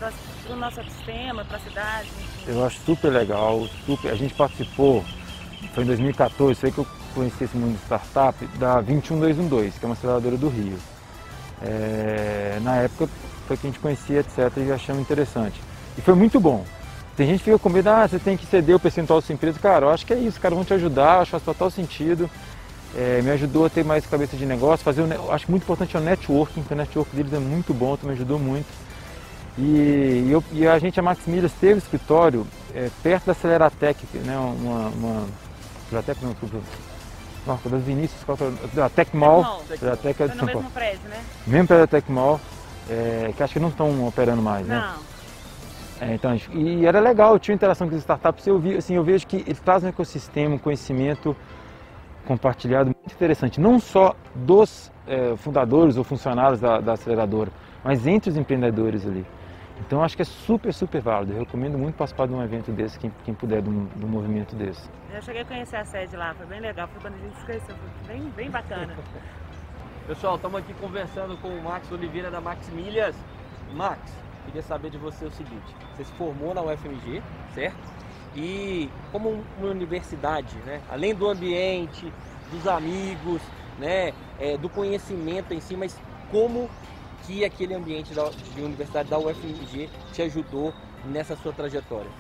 o 0.48 0.54
nosso 0.54 0.80
sistema, 0.84 1.44
para 1.44 1.56
a 1.56 1.60
cidade? 1.60 2.08
Enfim? 2.08 2.52
Eu 2.52 2.64
acho 2.64 2.78
super 2.86 3.10
legal. 3.10 3.66
Super. 3.84 4.12
A 4.12 4.14
gente 4.14 4.32
participou, 4.34 5.04
foi 5.74 5.82
em 5.82 5.86
2014, 5.88 6.60
foi 6.60 6.70
que 6.70 6.78
eu 6.78 6.86
conheci 7.12 7.42
esse 7.42 7.56
mundo 7.56 7.76
de 7.76 7.82
startup, 7.82 8.46
da 8.56 8.80
21212, 8.80 9.80
que 9.80 9.84
é 9.84 9.88
uma 9.88 9.94
aceleradora 9.94 10.36
do 10.36 10.48
Rio. 10.48 10.78
É, 11.60 12.60
na 12.62 12.76
época 12.76 13.08
foi 13.48 13.56
que 13.56 13.66
a 13.66 13.70
gente 13.70 13.80
conhecia, 13.80 14.20
etc, 14.20 14.56
e 14.58 14.70
achamos 14.70 15.02
interessante. 15.02 15.60
E 15.98 16.00
foi 16.00 16.14
muito 16.14 16.38
bom. 16.38 16.64
Tem 17.16 17.26
gente 17.26 17.38
que 17.38 17.46
fica 17.46 17.58
com 17.58 17.68
medo, 17.68 17.90
ah, 17.90 18.06
você 18.06 18.20
tem 18.20 18.36
que 18.36 18.46
ceder 18.46 18.76
o 18.76 18.80
percentual 18.80 19.20
da 19.20 19.26
sua 19.26 19.32
empresa. 19.32 19.58
Cara, 19.58 19.86
eu 19.86 19.90
acho 19.90 20.06
que 20.06 20.12
é 20.12 20.18
isso, 20.18 20.40
cara, 20.40 20.54
vão 20.54 20.64
te 20.64 20.72
ajudar, 20.72 21.18
acho 21.18 21.26
que 21.26 21.30
faz 21.32 21.42
total 21.42 21.68
sentido. 21.68 22.30
É, 22.96 23.22
me 23.22 23.30
ajudou 23.30 23.66
a 23.66 23.70
ter 23.70 23.84
mais 23.84 24.04
cabeça 24.04 24.36
de 24.36 24.44
negócio, 24.44 24.84
fazer 24.84 25.02
o, 25.02 25.32
acho 25.32 25.48
muito 25.48 25.62
importante 25.62 25.96
é 25.96 26.00
o 26.00 26.02
networking, 26.02 26.60
porque 26.62 26.74
o 26.74 26.76
network 26.76 27.14
deles 27.14 27.32
é 27.32 27.38
muito 27.38 27.72
bom, 27.72 27.96
me 28.02 28.12
ajudou 28.12 28.38
muito. 28.38 28.66
E, 29.56 30.28
eu, 30.30 30.42
e, 30.52 30.66
a 30.66 30.78
gente, 30.78 30.98
a 30.98 31.02
Max 31.02 31.26
Milhas, 31.26 31.52
teve 31.60 31.78
escritório 31.78 32.46
é, 32.74 32.88
perto 33.02 33.26
da 33.26 33.32
Aceleratec, 33.32 34.06
né, 34.18 34.36
uma, 34.36 34.88
uma 34.88 35.26
Aceleratec 35.86 36.24
não, 36.24 36.34
Marco 37.46 37.68
das 37.68 37.82
Vinícius, 37.82 38.22
qual 38.24 38.36
é 38.40 38.76
da 38.76 38.88
Tecmol. 38.88 39.62
Tecmol. 39.96 40.28
É 40.28 40.34
no 40.34 40.46
mesmo 40.46 40.70
prédio, 40.70 41.08
né? 41.08 41.20
Mesmo 41.46 41.66
prédio 41.68 41.86
da 41.86 41.90
Tecmol, 41.90 42.40
é, 42.88 43.32
que 43.36 43.42
acho 43.42 43.54
que 43.54 43.60
não 43.60 43.68
estão 43.68 44.06
operando 44.06 44.42
mais, 44.42 44.66
né? 44.66 44.78
Não. 44.78 46.08
É, 46.08 46.14
então, 46.14 46.38
e 46.52 46.86
era 46.86 46.98
legal, 46.98 47.38
tinha 47.38 47.54
interação 47.54 47.88
com 47.88 47.94
as 47.94 48.00
startups, 48.00 48.46
eu, 48.46 48.58
vi, 48.58 48.76
assim, 48.76 48.94
eu 48.94 49.04
vejo 49.04 49.26
que 49.26 49.36
eles 49.36 49.60
trazem 49.60 49.88
um 49.88 49.90
ecossistema, 49.90 50.54
um 50.54 50.58
conhecimento 50.58 51.36
compartilhado 52.26 52.86
muito 52.86 53.14
interessante, 53.14 53.60
não 53.60 53.78
só 53.78 54.14
dos 54.34 54.92
é, 55.06 55.36
fundadores 55.36 55.96
ou 55.96 56.04
funcionários 56.04 56.60
da, 56.60 56.80
da, 56.80 56.92
aceleradora, 56.92 57.50
mas 57.82 58.06
entre 58.06 58.30
os 58.30 58.36
empreendedores 58.36 59.06
ali. 59.06 59.26
Então 59.80 60.04
acho 60.04 60.14
que 60.14 60.22
é 60.22 60.24
super, 60.26 60.72
super 60.74 61.00
válido. 61.00 61.32
Eu 61.32 61.40
recomendo 61.40 61.78
muito 61.78 61.96
participar 61.96 62.26
de 62.26 62.34
um 62.34 62.42
evento 62.42 62.70
desse, 62.70 62.98
quem, 62.98 63.10
quem 63.24 63.34
puder, 63.34 63.62
de 63.62 63.70
um, 63.70 63.86
de 63.86 64.04
um 64.04 64.08
movimento 64.08 64.54
desse. 64.54 64.88
Eu 65.12 65.22
cheguei 65.22 65.42
a 65.42 65.44
conhecer 65.44 65.76
a 65.76 65.84
sede 65.84 66.16
lá, 66.16 66.34
foi 66.34 66.46
bem 66.46 66.60
legal, 66.60 66.86
foi 66.88 67.00
quando 67.00 67.14
a 67.14 67.18
gente 67.18 67.36
se 67.38 67.46
conheceu, 67.46 67.74
foi 67.76 68.14
bem, 68.14 68.28
bem 68.36 68.50
bacana. 68.50 68.94
Pessoal, 70.06 70.36
estamos 70.36 70.58
aqui 70.58 70.74
conversando 70.74 71.36
com 71.38 71.48
o 71.48 71.62
Max 71.62 71.90
Oliveira 71.90 72.30
da 72.30 72.40
Max 72.40 72.68
Milhas. 72.70 73.16
Max, 73.72 74.00
queria 74.44 74.62
saber 74.62 74.90
de 74.90 74.98
você 74.98 75.24
o 75.24 75.30
seguinte: 75.30 75.74
você 75.94 76.04
se 76.04 76.12
formou 76.12 76.52
na 76.52 76.62
UFMG, 76.62 77.22
certo? 77.54 77.99
E 78.34 78.88
como 79.10 79.42
uma 79.58 79.70
universidade, 79.70 80.56
né? 80.64 80.80
Além 80.90 81.14
do 81.14 81.28
ambiente, 81.28 82.12
dos 82.50 82.66
amigos, 82.66 83.40
né? 83.78 84.12
É, 84.38 84.56
do 84.56 84.68
conhecimento 84.68 85.52
em 85.52 85.60
si, 85.60 85.76
mas 85.76 85.96
como 86.30 86.68
que 87.26 87.44
aquele 87.44 87.74
ambiente 87.74 88.14
da, 88.14 88.28
de 88.28 88.62
universidade 88.62 89.08
da 89.08 89.18
UFMG 89.18 89.88
te 90.12 90.22
ajudou 90.22 90.72
nessa 91.04 91.36
sua 91.36 91.52
trajetória? 91.52 92.10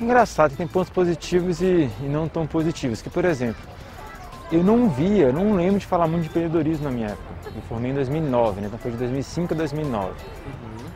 Engraçado, 0.00 0.56
tem 0.56 0.66
pontos 0.66 0.90
positivos 0.90 1.60
e, 1.60 1.90
e 2.00 2.08
não 2.08 2.28
tão 2.28 2.46
positivos. 2.46 3.02
Que, 3.02 3.10
por 3.10 3.24
exemplo, 3.24 3.60
eu 4.50 4.64
não 4.64 4.88
via, 4.88 5.30
não 5.30 5.54
lembro 5.54 5.78
de 5.78 5.86
falar 5.86 6.08
muito 6.08 6.22
de 6.22 6.28
empreendedorismo 6.28 6.84
na 6.84 6.90
minha 6.90 7.08
época. 7.08 7.34
Eu 7.54 7.62
formei 7.62 7.90
em 7.90 7.94
2009, 7.94 8.60
né? 8.60 8.66
então 8.66 8.78
foi 8.78 8.90
de 8.92 8.96
2005 8.96 9.52
a 9.52 9.56
2009. 9.56 10.08
Uhum. 10.08 10.86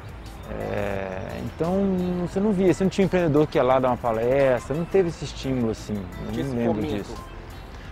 É, 0.50 1.03
então 1.44 2.26
você 2.26 2.40
não 2.40 2.52
via, 2.52 2.72
você 2.72 2.84
não 2.84 2.90
tinha 2.90 3.04
empreendedor 3.04 3.46
que 3.46 3.58
ia 3.58 3.62
lá 3.62 3.78
dar 3.78 3.88
uma 3.88 3.96
palestra, 3.96 4.74
não 4.76 4.84
teve 4.84 5.08
esse 5.08 5.24
estímulo 5.24 5.70
assim, 5.70 5.94
não 5.94 6.54
lembro 6.54 6.82
disso. 6.82 7.14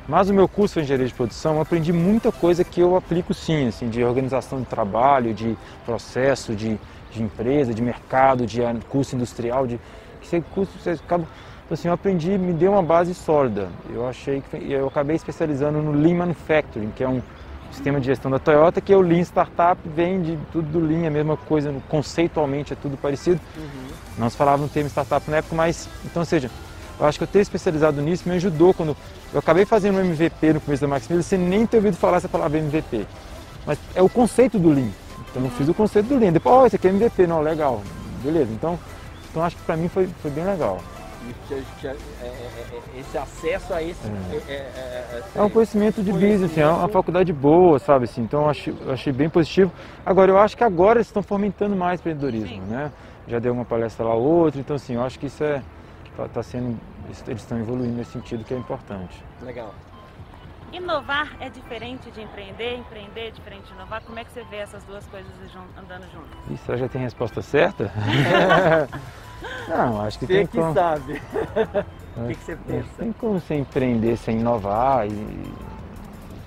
Mas 0.09 0.29
o 0.29 0.35
meu 0.35 0.49
curso 0.49 0.75
de 0.75 0.81
engenharia 0.81 1.07
de 1.07 1.15
produção, 1.15 1.55
eu 1.57 1.61
aprendi 1.61 1.93
muita 1.93 2.33
coisa 2.33 2.65
que 2.65 2.81
eu 2.81 2.97
aplico 2.97 3.33
sim, 3.33 3.69
assim, 3.69 3.88
de 3.88 4.03
organização 4.03 4.61
de 4.61 4.67
trabalho, 4.67 5.33
de 5.33 5.57
processo, 5.85 6.55
de, 6.55 6.79
de 7.12 7.23
empresa, 7.23 7.73
de 7.73 7.81
mercado, 7.81 8.45
de 8.45 8.61
curso 8.88 9.15
industrial, 9.15 9.67
de 9.67 9.79
que 10.21 10.27
você 10.27 10.41
curso 10.41 10.73
você 10.79 10.91
acaba 10.91 11.27
então, 11.73 11.75
assim, 11.75 11.88
eu 11.88 11.95
aprendi, 11.95 12.37
me 12.37 12.53
deu 12.53 12.73
uma 12.73 12.83
base 12.83 13.15
sólida. 13.15 13.69
Eu 13.91 14.07
achei 14.07 14.43
que 14.43 14.71
eu 14.71 14.88
acabei 14.88 15.17
especializando 15.17 15.81
no 15.81 15.93
Lean 15.93 16.17
Manufacturing, 16.17 16.91
que 16.95 17.03
é 17.03 17.09
um 17.09 17.23
sistema 17.73 18.01
de 18.01 18.07
gestão 18.07 18.31
da 18.31 18.39
Toyota, 18.39 18.81
que 18.81 18.93
é 18.93 18.97
o 18.97 19.01
Lean 19.01 19.23
Startup, 19.23 19.81
vem 19.85 20.23
de 20.23 20.39
tudo 20.53 20.69
do 20.71 20.81
Lean, 20.81 21.07
a 21.07 21.11
mesma 21.11 21.37
coisa, 21.37 21.75
conceitualmente 21.89 22.73
é 22.73 22.77
tudo 22.77 22.97
parecido. 22.97 23.41
Uhum. 23.57 23.89
Nós 24.19 24.35
falávamos 24.35 24.69
no 24.69 24.73
termo 24.73 24.89
startup 24.91 25.31
na 25.31 25.39
época, 25.39 25.57
mas, 25.57 25.89
então, 26.05 26.21
ou 26.23 26.27
seja, 26.27 26.51
eu 27.01 27.07
acho 27.07 27.19
que 27.19 27.25
eu 27.25 27.29
ter 27.29 27.41
especializado 27.41 28.01
nisso 28.01 28.29
me 28.29 28.35
ajudou 28.37 28.75
quando 28.75 28.97
eu 29.33 29.39
acabei 29.39 29.65
fazendo 29.65 29.97
um 29.97 30.01
MVP 30.01 30.53
no 30.53 30.61
começo 30.61 30.83
da 30.83 30.89
Max 30.89 31.09
Miller, 31.09 31.25
sem 31.25 31.39
nem 31.39 31.67
ter 31.67 31.79
ouvido 31.79 31.97
falar 31.97 32.19
essa 32.19 32.29
palavra 32.29 32.59
MVP. 32.59 33.07
Mas 33.67 33.79
é 33.95 34.03
o 34.03 34.09
conceito 34.09 34.59
do 34.59 34.69
Lean. 34.69 34.91
Então 35.31 35.43
eu 35.43 35.51
fiz 35.51 35.69
o 35.69 35.75
conceito 35.75 36.07
do 36.07 36.19
Lean. 36.19 36.33
Depois, 36.33 36.55
oh, 36.55 36.67
esse 36.67 36.77
aqui 36.77 36.89
é 36.89 36.91
MVP, 36.91 37.27
não, 37.27 37.41
legal, 37.41 37.83
beleza. 38.23 38.53
Então, 38.53 38.79
então 39.31 39.43
acho 39.43 39.57
que 39.57 39.63
para 39.63 39.77
mim 39.77 39.89
foi, 39.89 40.09
foi 40.21 40.31
bem 40.31 40.45
legal. 40.45 40.79
É, 41.51 42.27
é, 42.27 42.27
é, 42.27 43.01
esse 43.01 43.19
acesso 43.19 43.75
a 43.75 43.83
esse. 43.83 44.01
É, 44.49 44.53
é, 44.53 45.23
é 45.35 45.43
um 45.43 45.51
conhecimento 45.51 46.03
de 46.03 46.13
business, 46.13 46.45
assim, 46.45 46.61
é 46.61 46.69
uma 46.69 46.89
faculdade 46.89 47.33
boa, 47.33 47.79
sabe? 47.79 48.05
Assim, 48.05 48.23
então 48.23 48.43
eu 48.43 48.49
achei, 48.51 48.75
eu 48.81 48.93
achei 48.93 49.13
bem 49.13 49.29
positivo. 49.29 49.73
Agora, 50.05 50.31
eu 50.31 50.39
acho 50.39 50.57
que 50.57 50.65
agora 50.65 50.99
eles 50.99 51.07
estão 51.07 51.23
fomentando 51.23 51.77
mais 51.77 52.01
empreendedorismo, 52.01 52.49
Sim. 52.49 52.71
né? 52.71 52.91
Já 53.29 53.39
deu 53.39 53.53
uma 53.53 53.65
palestra 53.65 54.05
lá, 54.05 54.15
outra, 54.15 54.61
então 54.61 54.77
assim, 54.77 54.95
eu 54.95 55.03
acho 55.03 55.19
que 55.19 55.27
isso 55.27 55.43
é. 55.45 55.63
Tá, 56.17 56.29
tá 56.29 56.43
sendo. 56.43 56.79
Eles 57.27 57.43
estão 57.43 57.59
evoluindo 57.59 57.97
nesse 57.97 58.13
sentido 58.13 58.45
que 58.45 58.55
é 58.55 58.57
importante. 58.57 59.23
Legal. 59.43 59.75
Inovar 60.73 61.37
é 61.39 61.51
diferente 61.51 62.11
de 62.11 62.23
empreender, 62.23 62.77
empreender 62.77 63.29
é 63.29 63.31
diferente 63.31 63.67
de 63.67 63.75
inovar. 63.75 64.03
Como 64.03 64.19
é 64.19 64.25
que 64.25 64.33
você 64.33 64.43
vê 64.45 64.57
essas 64.57 64.83
duas 64.85 65.07
coisas 65.07 65.31
andando 65.79 66.11
juntas? 66.11 66.39
Isso 66.51 66.77
já 66.77 66.89
tem 66.89 67.03
a 67.03 67.05
resposta 67.05 67.43
certa? 67.43 67.93
Não, 69.69 70.01
acho 70.01 70.19
que 70.19 70.27
você 70.27 70.33
tem 70.33 70.47
que 70.47 70.57
como... 70.57 70.73
sabe. 70.73 71.21
o 72.17 72.27
que, 72.27 72.35
que, 72.35 72.45
você 72.45 72.57
pensa? 72.57 72.89
Tem 72.99 73.13
como 73.13 73.39
você 73.39 73.55
empreender 73.55 74.17
sem 74.17 74.41
inovar 74.41 75.07
e 75.07 75.53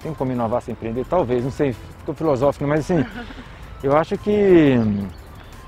tem 0.02 0.14
como 0.14 0.32
inovar 0.32 0.62
sem 0.62 0.72
empreender? 0.72 1.06
Talvez, 1.06 1.44
não 1.44 1.52
sei, 1.52 1.74
ficou 1.74 2.16
filosófico, 2.16 2.66
mas 2.66 2.80
assim, 2.80 3.06
eu 3.84 3.96
acho 3.96 4.18
que 4.18 4.80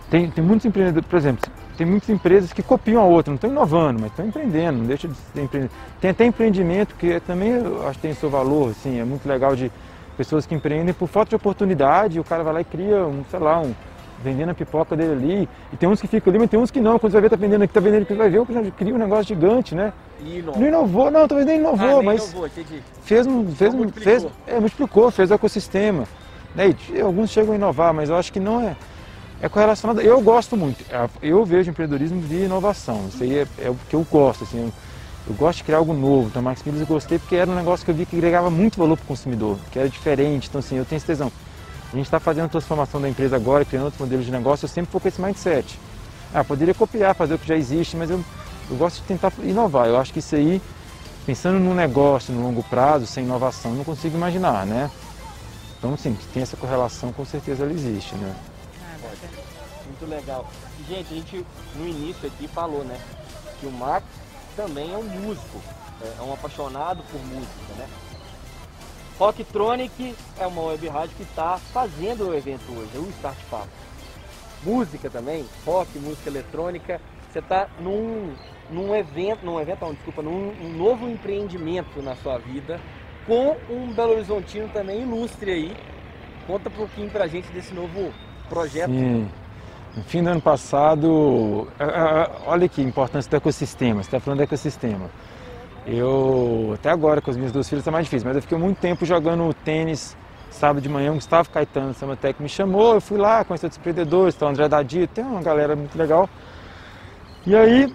tem, 0.09 0.31
tem 0.31 0.43
muitos 0.43 0.65
empreendedores, 0.65 1.07
por 1.07 1.17
exemplo, 1.17 1.51
tem 1.77 1.85
muitas 1.85 2.09
empresas 2.09 2.51
que 2.51 2.63
copiam 2.63 3.01
a 3.01 3.05
outra, 3.05 3.29
não 3.29 3.35
estão 3.35 3.49
inovando, 3.49 3.99
mas 4.01 4.09
estão 4.09 4.25
empreendendo, 4.25 4.79
não 4.79 4.85
deixa 4.85 5.07
de 5.07 5.15
ser 5.15 5.41
empreendedor. 5.41 5.77
Tem 6.01 6.11
até 6.11 6.25
empreendimento 6.25 6.95
que 6.95 7.19
também 7.21 7.51
eu 7.51 7.87
acho 7.87 7.99
que 7.99 8.07
tem 8.07 8.13
seu 8.15 8.29
valor, 8.29 8.71
assim, 8.71 8.99
é 8.99 9.05
muito 9.05 9.27
legal 9.27 9.55
de 9.55 9.71
pessoas 10.17 10.47
que 10.47 10.55
empreendem 10.55 10.93
por 10.93 11.07
falta 11.07 11.29
de 11.29 11.35
oportunidade, 11.35 12.19
o 12.19 12.23
cara 12.23 12.43
vai 12.43 12.53
lá 12.53 12.61
e 12.61 12.65
cria 12.65 13.05
um, 13.05 13.23
sei 13.29 13.39
lá, 13.39 13.61
um, 13.61 13.73
vendendo 14.23 14.49
a 14.49 14.53
pipoca 14.55 14.95
dele 14.95 15.11
ali. 15.11 15.49
E 15.71 15.77
tem 15.77 15.87
uns 15.87 16.01
que 16.01 16.07
ficam 16.07 16.31
ali, 16.31 16.39
mas 16.39 16.49
tem 16.49 16.59
uns 16.59 16.71
que 16.71 16.81
não. 16.81 16.97
Quando 16.97 17.11
você 17.11 17.21
vai 17.21 17.29
ver, 17.29 17.29
tá 17.29 17.35
vendendo 17.35 17.61
aqui, 17.61 17.73
tá 17.73 17.79
vendendo 17.79 18.01
aqui, 18.01 18.13
vai 18.15 18.29
ver, 18.29 18.39
o 18.39 18.47
já 18.49 18.71
cria 18.71 18.95
um 18.95 18.97
negócio 18.97 19.25
gigante, 19.25 19.75
né? 19.75 19.93
E 20.19 20.39
inovou. 20.39 20.59
Não 20.59 20.67
inovou, 20.67 21.11
não, 21.11 21.27
talvez 21.27 21.45
nem 21.45 21.59
inovou, 21.59 21.99
ah, 21.99 22.03
mas. 22.03 22.31
Inovou. 22.31 22.49
Fez 23.03 23.27
um. 23.27 23.51
Fez 23.51 23.73
um 23.73 23.89
fez, 23.89 24.27
é, 24.47 24.59
multiplicou, 24.59 25.11
fez 25.11 25.29
o 25.29 25.35
ecossistema. 25.35 26.05
Né? 26.55 26.75
E 26.89 26.99
alguns 26.99 27.29
chegam 27.29 27.53
a 27.53 27.55
inovar, 27.55 27.93
mas 27.93 28.09
eu 28.09 28.15
acho 28.15 28.33
que 28.33 28.39
não 28.39 28.61
é. 28.61 28.75
É 29.41 29.47
correlacionado. 29.47 30.01
Eu 30.01 30.19
gosto 30.21 30.57
muito. 30.57 30.83
É, 30.89 31.07
eu 31.21 31.45
vejo 31.45 31.69
empreendedorismo 31.69 32.21
de 32.21 32.45
inovação. 32.45 33.07
Isso 33.07 33.23
aí 33.23 33.39
é, 33.39 33.47
é 33.59 33.69
o 33.69 33.75
que 33.89 33.95
eu 33.95 34.05
gosto. 34.09 34.43
Assim, 34.43 34.59
eu, 34.59 34.73
eu, 35.27 35.35
gosto 35.35 35.59
de 35.59 35.63
criar 35.63 35.77
algo 35.77 35.93
novo. 35.93 36.27
Então, 36.27 36.41
Max 36.41 36.63
Mills 36.63 36.81
eu 36.81 36.87
gostei 36.87 37.19
porque 37.19 37.35
era 37.35 37.49
um 37.49 37.55
negócio 37.55 37.85
que 37.85 37.91
eu 37.91 37.95
vi 37.95 38.05
que 38.05 38.15
agregava 38.15 38.49
muito 38.49 38.79
valor 38.79 38.97
para 38.97 39.03
o 39.03 39.07
consumidor, 39.07 39.57
que 39.71 39.77
era 39.77 39.87
diferente. 39.87 40.47
Então, 40.49 40.59
assim, 40.59 40.77
eu 40.77 40.85
tenho 40.85 40.97
esse 40.97 41.05
tesão. 41.05 41.31
A 41.93 41.95
gente 41.95 42.05
está 42.05 42.19
fazendo 42.19 42.45
a 42.45 42.49
transformação 42.49 42.99
da 42.99 43.07
empresa 43.07 43.35
agora, 43.35 43.63
criando 43.63 43.85
outros 43.85 44.01
modelos 44.01 44.25
de 44.25 44.31
negócio, 44.31 44.65
eu 44.65 44.69
sempre 44.69 44.91
vou 44.91 44.99
com 44.99 45.07
esse 45.07 45.21
mindset. 45.21 45.79
Ah, 46.33 46.43
poderia 46.43 46.73
copiar, 46.73 47.15
fazer 47.15 47.35
o 47.35 47.39
que 47.39 47.47
já 47.47 47.55
existe, 47.55 47.95
mas 47.95 48.09
eu, 48.09 48.21
eu 48.69 48.75
gosto 48.75 48.97
de 48.97 49.03
tentar 49.03 49.31
inovar. 49.43 49.87
Eu 49.87 49.97
acho 49.97 50.11
que 50.11 50.19
isso 50.19 50.35
aí, 50.35 50.61
pensando 51.25 51.59
no 51.59 51.73
negócio 51.73 52.33
no 52.33 52.41
longo 52.41 52.61
prazo, 52.63 53.05
sem 53.05 53.23
inovação, 53.23 53.71
não 53.73 53.85
consigo 53.85 54.17
imaginar, 54.17 54.65
né? 54.65 54.91
Então, 55.77 55.95
sim, 55.95 56.17
tem 56.33 56.43
essa 56.43 56.57
correlação, 56.57 57.13
com 57.13 57.23
certeza 57.23 57.63
ela 57.63 57.71
existe, 57.71 58.15
né? 58.15 58.35
Muito 59.85 60.05
legal. 60.07 60.47
Gente, 60.87 61.13
a 61.13 61.15
gente 61.15 61.45
no 61.75 61.87
início 61.87 62.27
aqui 62.27 62.47
falou, 62.47 62.83
né? 62.83 62.99
Que 63.59 63.65
o 63.65 63.71
Max 63.71 64.05
também 64.55 64.93
é 64.93 64.97
um 64.97 65.03
músico, 65.03 65.61
é 66.19 66.21
um 66.21 66.33
apaixonado 66.33 67.03
por 67.11 67.19
música, 67.25 67.73
né? 67.77 67.87
Rocktronic 69.17 70.15
é 70.39 70.45
uma 70.45 70.61
web 70.61 70.87
rádio 70.87 71.15
que 71.15 71.23
está 71.23 71.57
fazendo 71.73 72.29
o 72.29 72.35
evento 72.35 72.71
hoje, 72.71 72.97
o 72.97 73.09
Start 73.09 73.37
Papo. 73.49 73.67
Música 74.63 75.09
também, 75.09 75.47
rock, 75.65 75.97
música 75.97 76.29
eletrônica. 76.29 77.01
Você 77.31 77.39
está 77.39 77.67
num, 77.79 78.35
num 78.69 78.95
evento, 78.95 79.43
num 79.43 79.59
evento, 79.59 79.81
não, 79.81 79.93
desculpa, 79.93 80.21
num 80.21 80.51
um 80.61 80.69
novo 80.69 81.09
empreendimento 81.09 82.01
na 82.01 82.15
sua 82.15 82.37
vida, 82.37 82.79
com 83.25 83.57
um 83.69 83.91
Belo 83.93 84.13
Horizontino 84.13 84.69
também 84.69 85.01
ilustre 85.01 85.51
aí. 85.51 85.77
Conta 86.45 86.69
um 86.69 86.73
pouquinho 86.73 87.09
pra 87.09 87.27
gente 87.27 87.51
desse 87.51 87.73
novo 87.73 88.13
projeto. 88.49 88.89
Sim. 88.89 89.27
No 89.95 90.03
fim 90.03 90.23
do 90.23 90.29
ano 90.29 90.41
passado, 90.41 91.67
olha 92.45 92.69
que 92.69 92.81
importância 92.81 93.29
do 93.29 93.37
ecossistema, 93.37 94.03
você 94.03 94.07
está 94.07 94.19
falando 94.19 94.37
do 94.39 94.43
ecossistema. 94.43 95.09
Eu, 95.85 96.71
até 96.75 96.89
agora 96.89 97.21
com 97.21 97.31
as 97.31 97.37
minhas 97.37 97.51
duas 97.51 97.67
filhas 97.67 97.81
está 97.81 97.91
mais 97.91 98.05
difícil, 98.05 98.27
mas 98.27 98.35
eu 98.35 98.41
fiquei 98.41 98.57
muito 98.57 98.77
tempo 98.77 99.05
jogando 99.05 99.53
tênis 99.65 100.15
sábado 100.51 100.81
de 100.81 100.89
manhã, 100.89 101.11
o 101.11 101.15
Gustavo 101.15 101.49
Caetano, 101.49 101.93
Samatec, 101.93 102.41
me 102.41 102.49
chamou, 102.49 102.95
eu 102.95 103.01
fui 103.01 103.17
lá, 103.17 103.43
conheci 103.43 103.65
outros 103.65 103.79
empreendedores, 103.79 104.39
o 104.41 104.45
André 104.45 104.67
Dadi, 104.67 105.07
tem 105.07 105.23
uma 105.23 105.41
galera 105.41 105.75
muito 105.75 105.97
legal. 105.97 106.29
E 107.45 107.55
aí, 107.55 107.93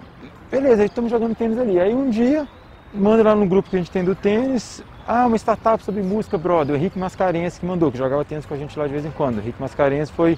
beleza, 0.49 0.85
estamos 0.85 1.11
jogando 1.11 1.35
tênis 1.35 1.57
ali. 1.57 1.79
Aí 1.79 1.93
um 1.93 2.09
dia, 2.09 2.47
manda 2.93 3.23
lá 3.23 3.35
no 3.35 3.45
grupo 3.45 3.69
que 3.69 3.75
a 3.75 3.79
gente 3.79 3.91
tem 3.91 4.03
do 4.03 4.15
tênis, 4.15 4.83
ah, 5.07 5.27
uma 5.27 5.37
startup 5.37 5.83
sobre 5.83 6.01
música, 6.01 6.37
brother, 6.37 6.75
o 6.75 6.77
Henrique 6.77 6.97
Mascarenhas 6.97 7.57
que 7.57 7.65
mandou, 7.65 7.91
que 7.91 7.97
jogava 7.97 8.23
tênis 8.23 8.45
com 8.45 8.53
a 8.53 8.57
gente 8.57 8.77
lá 8.77 8.87
de 8.87 8.93
vez 8.93 9.05
em 9.05 9.11
quando. 9.11 9.37
O 9.37 9.39
Henrique 9.41 9.61
Mascarenhas 9.61 10.09
foi 10.09 10.37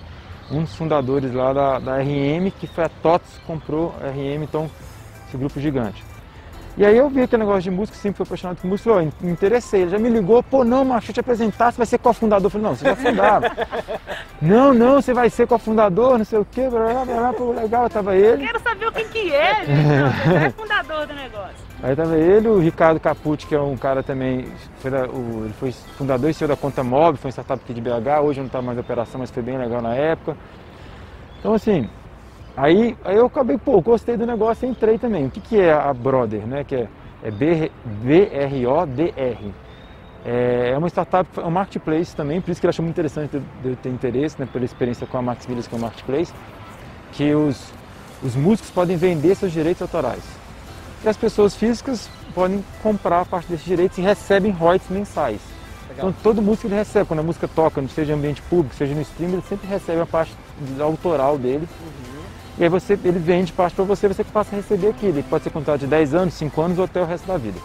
um 0.52 0.62
dos 0.62 0.76
fundadores 0.76 1.34
lá 1.34 1.54
da, 1.54 1.80
da 1.80 1.98
RM, 1.98 2.52
que 2.60 2.68
foi 2.68 2.84
a 2.84 2.90
TOTS 2.90 3.38
que 3.40 3.46
comprou 3.46 3.94
a 4.02 4.08
RM, 4.08 4.44
então 4.44 4.70
esse 5.28 5.38
grupo 5.38 5.60
gigante. 5.60 6.04
E 6.78 6.86
aí 6.86 6.98
eu 6.98 7.10
vi 7.10 7.22
aquele 7.22 7.44
negócio 7.44 7.62
de 7.62 7.72
música, 7.72 7.98
sempre 7.98 8.18
fui 8.18 8.26
apaixonado 8.26 8.58
por 8.58 8.68
música, 8.68 8.90
falei, 8.90 9.10
me 9.22 9.32
interessei, 9.32 9.84
ele 9.84 9.92
já 9.92 9.98
me 9.98 10.10
ligou, 10.10 10.44
pô, 10.44 10.66
não, 10.66 10.84
macho, 10.84 11.10
eu 11.10 11.14
te 11.14 11.20
apresentar, 11.22 11.72
você 11.72 11.78
vai 11.78 11.86
ser 11.86 11.98
cofundador. 12.00 12.48
Eu 12.48 12.50
falei, 12.50 12.68
não, 12.68 12.76
você 12.76 12.86
já 12.86 12.96
fundava. 12.98 13.52
não, 14.42 14.74
não, 14.74 15.02
você 15.02 15.14
vai 15.14 15.30
ser 15.30 15.48
cofundador, 15.48 16.18
não 16.18 16.26
sei 16.26 16.40
o 16.40 16.46
quê, 16.46 16.68
blá, 16.70 17.06
blá, 17.06 17.06
blá, 17.06 17.34
pô, 17.34 17.54
legal, 17.54 17.90
tava 17.90 18.16
ele. 18.18 18.46
Quero 18.46 18.60
saber 18.60 18.88
o 18.88 18.92
que 18.92 19.06
que 19.06 19.34
é, 19.34 19.66
gente, 19.66 19.72
não, 19.72 20.12
você 20.12 20.46
é 20.46 20.50
fundador 20.50 21.08
do 21.08 21.14
negócio. 21.14 21.65
Aí 21.86 21.96
tava 21.96 22.18
ele, 22.18 22.48
o 22.48 22.58
Ricardo 22.58 23.00
Capucci, 23.00 23.46
que 23.46 23.54
é 23.54 23.62
um 23.62 23.78
cara 23.78 24.02
também, 24.02 24.48
foi 24.80 24.90
da, 24.90 25.06
o, 25.08 25.44
ele 25.44 25.54
foi 25.54 25.72
fundador 25.72 26.32
e 26.32 26.34
CEO 26.34 26.48
da 26.48 26.56
Conta 26.56 26.84
Mob, 26.84 27.16
foi 27.16 27.30
um 27.30 27.32
startup 27.32 27.62
aqui 27.64 27.76
de 27.76 27.80
BH, 27.80 28.24
hoje 28.24 28.40
não 28.40 28.48
está 28.48 28.60
mais 28.60 28.76
em 28.76 28.82
operação, 28.82 29.20
mas 29.20 29.30
foi 29.30 29.44
bem 29.44 29.56
legal 29.56 29.84
na 29.84 29.94
época. 29.94 30.36
Então 31.38 31.54
assim, 31.54 31.88
aí, 32.58 32.98
aí 33.06 33.18
eu 33.18 33.28
acabei, 33.28 33.60
pô, 33.60 33.80
gostei 33.82 34.18
do 34.18 34.26
negócio 34.26 34.68
e 34.68 34.72
entrei 34.72 34.98
também. 34.98 35.28
O 35.28 35.30
que, 35.30 35.40
que 35.40 35.62
é 35.62 35.74
a 35.74 35.94
Brother, 35.94 36.48
né? 36.48 36.64
Que 36.64 36.74
é, 36.76 36.88
é 37.24 37.30
B-R-O-D-R. 38.02 39.54
É, 40.26 40.72
é 40.72 40.78
uma 40.80 40.90
startup, 40.90 41.40
é 41.40 41.46
um 41.46 41.52
marketplace 41.52 42.16
também, 42.16 42.42
por 42.42 42.50
isso 42.50 42.60
que 42.60 42.66
eu 42.66 42.70
acho 42.70 42.82
muito 42.82 42.96
interessante 42.96 43.40
de 43.62 43.70
eu 43.70 43.76
ter 43.76 43.90
interesse, 43.90 44.38
né, 44.40 44.48
pela 44.52 44.66
experiência 44.66 45.06
com 45.06 45.20
a 45.20 45.22
Max 45.22 45.46
Milhas, 45.46 45.68
que 45.68 45.76
é 45.76 45.78
o 45.78 45.82
marketplace, 45.82 46.34
que 47.12 47.36
os, 47.36 47.72
os 48.24 48.36
músicos 48.36 48.72
podem 48.72 48.98
vender 48.98 49.36
seus 49.36 49.52
direitos 49.52 49.84
autorais. 49.84 50.45
E 51.04 51.10
as 51.10 51.18
pessoas 51.18 51.56
físicas 51.56 52.10
podem 52.34 52.64
comprar 52.82 53.26
parte 53.26 53.48
desses 53.48 53.66
direitos 53.66 53.98
e 53.98 54.02
recebem 54.02 54.52
royalties 54.52 54.90
mensais. 54.90 55.40
Legal. 55.90 56.10
Então 56.10 56.22
todo 56.24 56.42
músico 56.42 56.68
ele 56.68 56.76
recebe, 56.76 57.06
quando 57.06 57.20
a 57.20 57.24
música 57.24 57.48
toca, 57.48 57.82
seja 57.88 58.14
em 58.14 58.16
ambiente 58.16 58.42
público, 58.44 58.76
seja 58.76 58.94
no 58.94 59.02
stream, 59.02 59.32
ele 59.32 59.44
sempre 59.48 59.68
recebe 59.68 60.02
a 60.02 60.06
parte 60.06 60.36
autoral 60.80 61.38
dele. 61.38 61.68
Uhum. 61.82 62.16
E 62.58 62.64
aí 62.64 62.70
você, 62.70 62.94
ele 62.94 63.20
vende 63.20 63.52
parte 63.52 63.76
para 63.76 63.84
você, 63.84 64.08
você 64.08 64.24
passa 64.24 64.56
a 64.56 64.58
receber 64.58 64.90
aquilo. 64.90 65.18
Ele 65.18 65.24
pode 65.24 65.44
ser 65.44 65.50
contrato 65.50 65.82
de 65.82 65.88
10 65.88 66.16
anos, 66.16 66.34
5 66.36 66.62
anos 66.62 66.78
ou 66.78 66.86
até 66.86 67.02
o 67.02 67.06
resto 67.06 67.28
da 67.28 67.38
vida. 67.38 67.60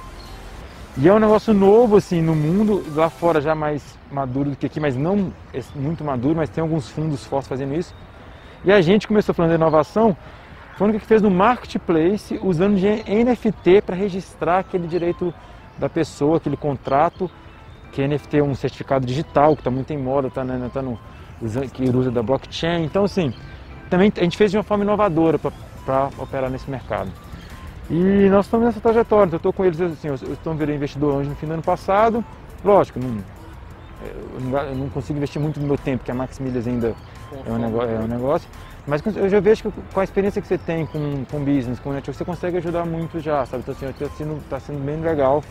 E 0.99 1.09
é 1.09 1.15
um 1.15 1.19
negócio 1.19 1.55
novo 1.55 1.97
assim 1.97 2.21
no 2.21 2.35
mundo, 2.35 2.85
lá 2.95 3.09
fora 3.09 3.41
já 3.41 3.55
mais 3.55 3.83
maduro 4.11 4.51
do 4.51 4.57
que 4.57 4.67
aqui, 4.67 4.81
mas 4.81 4.97
não 4.97 5.33
muito 5.77 6.03
maduro, 6.03 6.37
mas 6.37 6.51
tem 6.51 6.61
alguns 6.61 6.89
fundos 6.89 7.25
fortes 7.25 7.49
fazendo 7.49 7.75
isso. 7.75 7.95
E 8.65 8.73
a 8.73 8.81
gente 8.81 9.07
começou 9.07 9.35
falando 9.35 9.53
de 9.53 9.57
inovação, 9.57 10.17
foi 10.81 10.87
o 10.87 10.89
único 10.89 11.03
que 11.03 11.07
fez 11.07 11.21
no 11.21 11.31
marketplace 11.31 12.41
usando 12.43 12.79
de 12.79 12.87
NFT 12.89 13.83
para 13.83 13.95
registrar 13.95 14.61
aquele 14.61 14.89
direito 14.89 15.35
da 15.77 15.91
pessoa, 15.91 16.39
aquele 16.39 16.57
contrato, 16.57 17.31
que 17.93 18.09
NFT 18.09 18.39
é 18.39 18.43
um 18.43 18.55
certificado 18.55 19.05
digital, 19.05 19.55
que 19.55 19.61
está 19.61 19.71
muito 19.71 19.93
em 19.93 19.99
moda, 19.99 20.29
está 20.29 20.43
né, 20.43 20.71
tá 20.73 20.81
no, 20.81 20.99
que 21.75 21.85
usa 21.91 22.11
da 22.11 22.23
blockchain. 22.23 22.83
Então, 22.83 23.05
assim, 23.05 23.31
também 23.91 24.11
a 24.17 24.23
gente 24.23 24.39
fez 24.39 24.51
de 24.51 24.57
uma 24.57 24.63
forma 24.63 24.83
inovadora 24.83 25.39
para 25.85 26.09
operar 26.17 26.49
nesse 26.49 26.71
mercado. 26.71 27.11
E 27.91 28.31
nós 28.31 28.47
estamos 28.47 28.65
nessa 28.65 28.81
trajetória, 28.81 29.27
então 29.27 29.37
eu 29.37 29.37
estou 29.37 29.53
com 29.53 29.67
eles 29.67 29.79
assim, 29.83 30.09
eu 30.09 30.15
estou 30.15 30.55
virando 30.55 30.77
investidor 30.77 31.21
anjo 31.21 31.29
no 31.29 31.37
fim 31.37 31.47
do 31.47 31.53
ano 31.53 31.63
passado, 31.63 32.25
lógico, 32.65 32.99
não, 32.99 33.19
eu 34.35 34.41
não, 34.41 34.59
eu 34.61 34.75
não 34.77 34.89
consigo 34.89 35.19
investir 35.19 35.43
muito 35.43 35.61
do 35.61 35.67
meu 35.67 35.77
tempo, 35.77 35.99
porque 35.99 36.11
a 36.11 36.15
Max 36.15 36.39
Milhas 36.39 36.67
ainda 36.67 36.95
é 37.45 37.53
um, 37.53 37.59
negócio, 37.59 37.91
é 37.91 37.99
um 37.99 38.09
negócio. 38.09 38.49
Mas 38.87 39.03
eu 39.17 39.29
já 39.29 39.41
vejo 39.41 39.65
que 39.65 39.73
com 39.93 40.01
a 40.01 40.05
experiência 40.05 40.41
que 40.41 40.49
você 40.49 40.59
tem 40.59 40.87
com, 40.87 41.25
com 41.31 41.45
business, 41.45 41.79
com 41.79 41.93
network, 41.93 42.17
você 42.17 42.25
consegue 42.25 42.57
ajudar 42.57 42.85
muito 42.85 43.21
já, 43.21 43.45
sabe? 43.47 43.63
Então 43.63 43.75
assim, 43.75 43.87
está 43.87 44.17
sendo, 44.17 44.49
tá 44.49 44.61
sendo 44.61 44.79
bem 44.85 45.01
legal 45.01 45.43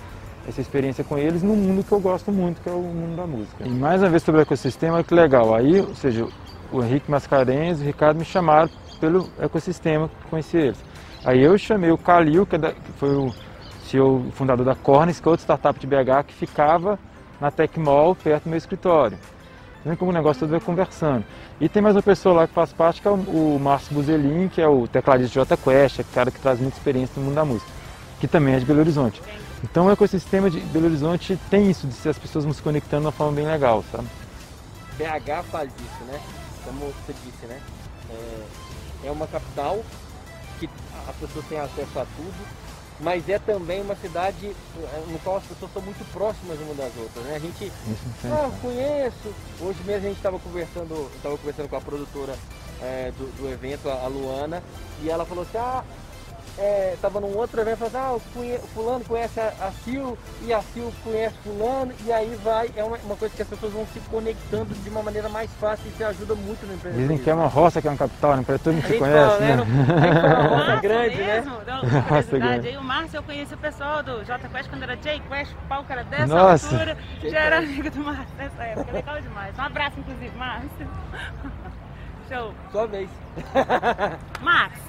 essa 0.48 0.62
experiência 0.62 1.04
com 1.04 1.18
eles 1.18 1.44
no 1.44 1.56
mundo 1.56 1.84
que 1.84 1.92
eu 1.92 2.00
gosto 2.00 2.32
muito, 2.32 2.62
que 2.62 2.70
é 2.70 2.72
o 2.72 2.82
mundo 2.82 3.16
da 3.16 3.28
música. 3.28 3.64
E 3.66 3.70
mais 3.70 4.02
uma 4.02 4.10
vez 4.10 4.24
sobre 4.24 4.42
o 4.42 4.44
ecossistema, 4.44 5.04
que 5.04 5.14
legal. 5.14 5.54
Aí, 5.54 5.80
ou 5.80 5.94
seja, 5.96 6.28
o 6.72 6.84
Henrique 6.84 7.10
Mascarenhas 7.10 7.80
e 7.80 7.84
o 7.84 7.86
Ricardo 7.86 8.18
me 8.18 8.26
chamaram 8.26 8.70
pelo 9.00 9.30
ecossistema, 9.40 10.10
conheci 10.30 10.58
eles. 10.58 10.84
Aí 11.24 11.42
eu 11.42 11.58
chamei 11.58 11.92
o 11.92 11.98
Calil, 11.98 12.46
que, 12.46 12.56
é 12.56 12.60
da, 12.60 12.72
que 12.72 12.92
foi 12.98 13.16
o 13.16 13.34
CEO, 13.84 14.26
fundador 14.32 14.66
da 14.66 14.76
Cornis, 14.76 15.20
que 15.20 15.28
é 15.28 15.32
outra 15.32 15.44
startup 15.44 15.80
de 15.80 15.88
BH 15.88 16.26
que 16.28 16.34
ficava 16.34 16.98
na 17.40 17.52
Tech 17.52 17.80
Mall, 17.80 18.16
perto 18.16 18.46
do 18.46 18.50
meu 18.50 18.58
escritório. 18.58 19.18
Vendo 19.84 19.98
como 19.98 20.12
o 20.12 20.14
negócio 20.14 20.42
todo 20.42 20.50
vai 20.50 20.60
conversando. 20.60 21.24
E 21.60 21.70
tem 21.70 21.82
mais 21.82 21.96
uma 21.96 22.02
pessoa 22.02 22.36
lá 22.36 22.48
que 22.48 22.54
faz 22.54 22.74
parte, 22.74 23.02
que 23.02 23.08
é 23.08 23.12
o, 23.12 23.58
Márcio 23.60 23.94
Buzelin, 23.94 24.50
que 24.50 24.62
é 24.62 24.68
o 24.68 24.88
tecladista 24.88 25.30
de 25.30 25.36
Jota 25.36 25.56
Quest, 25.56 26.00
é 26.00 26.04
cara 26.04 26.30
que 26.30 26.40
traz 26.40 26.60
muita 26.60 26.78
experiência 26.78 27.14
no 27.18 27.26
mundo 27.26 27.36
da 27.36 27.46
música, 27.46 27.72
que 28.20 28.28
também 28.28 28.56
é 28.56 28.60
de 28.60 28.66
Belo 28.66 28.80
Horizonte. 28.80 29.22
Então 29.64 29.88
o 29.88 29.92
ecossistema 29.92 30.50
de 30.50 30.60
Belo 30.60 30.86
Horizonte 30.86 31.40
tem 31.50 31.70
isso, 31.70 31.88
de 31.88 31.94
ser 31.94 32.10
as 32.10 32.18
pessoas 32.18 32.46
nos 32.46 32.60
conectando 32.60 33.04
de 33.04 33.06
uma 33.08 33.12
forma 33.12 33.34
bem 33.34 33.46
legal, 33.46 33.84
sabe? 33.92 34.08
BH 34.98 35.44
faz 35.50 35.70
isso, 35.70 36.04
né? 36.06 36.20
Como 36.66 36.80
você 36.80 37.14
disse, 37.26 37.46
né? 37.46 37.60
É, 38.10 39.08
é 39.08 39.12
uma 39.12 39.28
capital 39.28 39.82
que 40.60 40.70
as 41.08 41.16
pessoas 41.16 41.46
têm 41.46 41.60
acesso 41.60 42.00
a 42.00 42.06
tudo, 42.18 42.48
mas 43.00 43.28
é 43.30 43.40
também 43.40 43.82
uma 43.82 43.96
cidade 43.96 44.48
eh, 44.48 45.04
no 45.08 45.18
qual 45.20 45.38
as 45.38 45.44
pessoas 45.44 45.72
são 45.72 45.82
muito 45.82 46.04
próximas 46.12 46.60
uma 46.60 46.74
das 46.76 46.92
outras. 46.98 47.24
Né? 47.26 47.36
A 47.36 47.40
gente, 47.40 47.72
ah, 48.26 48.52
conheço. 48.62 49.34
Hoje 49.62 49.80
mesmo 49.86 50.06
a 50.06 50.10
gente 50.10 50.18
estava 50.18 50.40
conversando, 50.40 51.10
estava 51.16 51.38
conversando 51.38 51.70
com 51.70 51.76
a 51.78 51.82
produtora 51.82 52.36
é, 52.82 53.12
do, 53.18 53.26
do, 53.38 53.50
evento, 53.50 53.90
a 53.90 54.08
Luana, 54.08 54.64
e 55.02 55.10
ela 55.10 55.26
falou 55.26 55.44
assim, 55.44 55.58
ah, 55.58 55.84
estava 56.94 57.20
é, 57.20 57.22
num 57.22 57.38
outro 57.38 57.62
evento, 57.62 57.78
falou 57.90 58.16
assim, 58.18 58.56
ah, 58.56 58.60
fulano 58.74 59.06
conhece 59.06 59.40
a, 59.40 59.54
a 59.62 59.72
Sil 59.72 60.18
e 60.42 60.54
a 60.54 60.62
Sil 60.62 60.92
conhece 61.04 61.36
fulano, 61.44 61.94
e 62.06 62.12
aí 62.12 62.38
vai, 62.44 62.72
é 62.76 62.84
uma, 62.84 62.98
uma, 62.98 63.16
coisa 63.16 63.34
que 63.36 63.42
as 63.42 63.48
pessoas 63.48 63.72
vão 63.72 63.86
se 63.88 64.00
conectando 64.02 64.74
de 64.74 64.90
uma 64.90 65.02
maneira 65.02 65.30
mais 65.30 65.50
fácil 65.54 65.86
e 65.88 65.90
isso 65.90 66.04
ajuda 66.04 66.36
muito 66.36 66.66
no 66.66 66.74
empreendedorismo. 66.74 67.08
Dizem 67.08 67.18
que 67.24 67.30
é 67.30 67.34
uma 67.34 67.48
roça, 67.48 67.82
que 67.82 67.88
é 67.88 67.92
uma 67.92 67.98
capital, 67.98 68.36
né? 68.36 68.44
Para 68.46 68.60
todo 68.60 68.74
mundo 68.74 68.88
se 68.88 68.98
conhece, 68.98 69.30
fala, 69.30 69.40
né? 69.40 69.56
né? 69.56 69.64
É 70.30 70.48
uma 70.48 70.58
roça 70.58 70.76
grande, 70.82 71.16
né? 71.16 71.36
mesmo, 71.36 71.58
né? 72.40 72.62
aí 72.64 72.78
o 72.78 72.84
Márcio, 72.84 73.18
eu 73.18 73.24
conheci 73.24 73.54
o 73.54 73.58
pessoal 73.58 74.04
do 74.04 74.24
J 74.24 74.50
Quest 74.50 74.70
quando 74.70 74.84
era 74.84 74.96
J 74.98 75.22
Quest, 75.30 75.54
o 75.54 75.68
palco 75.68 75.92
era 75.92 76.04
dessa 76.04 76.28
Nossa. 76.28 76.68
altura, 76.68 76.98
já 77.24 77.40
era 77.40 77.58
amigo 77.60 77.90
do 77.90 78.00
Márcio 78.00 78.36
nessa 78.38 78.64
época, 78.64 78.92
legal 78.92 79.22
demais. 79.22 79.58
Um 79.58 79.62
abraço, 79.62 80.00
inclusive, 80.00 80.36
Márcio. 80.38 80.70
Show. 82.30 82.54
Sua 82.72 82.86
vez. 82.86 83.10
Max, 84.42 84.80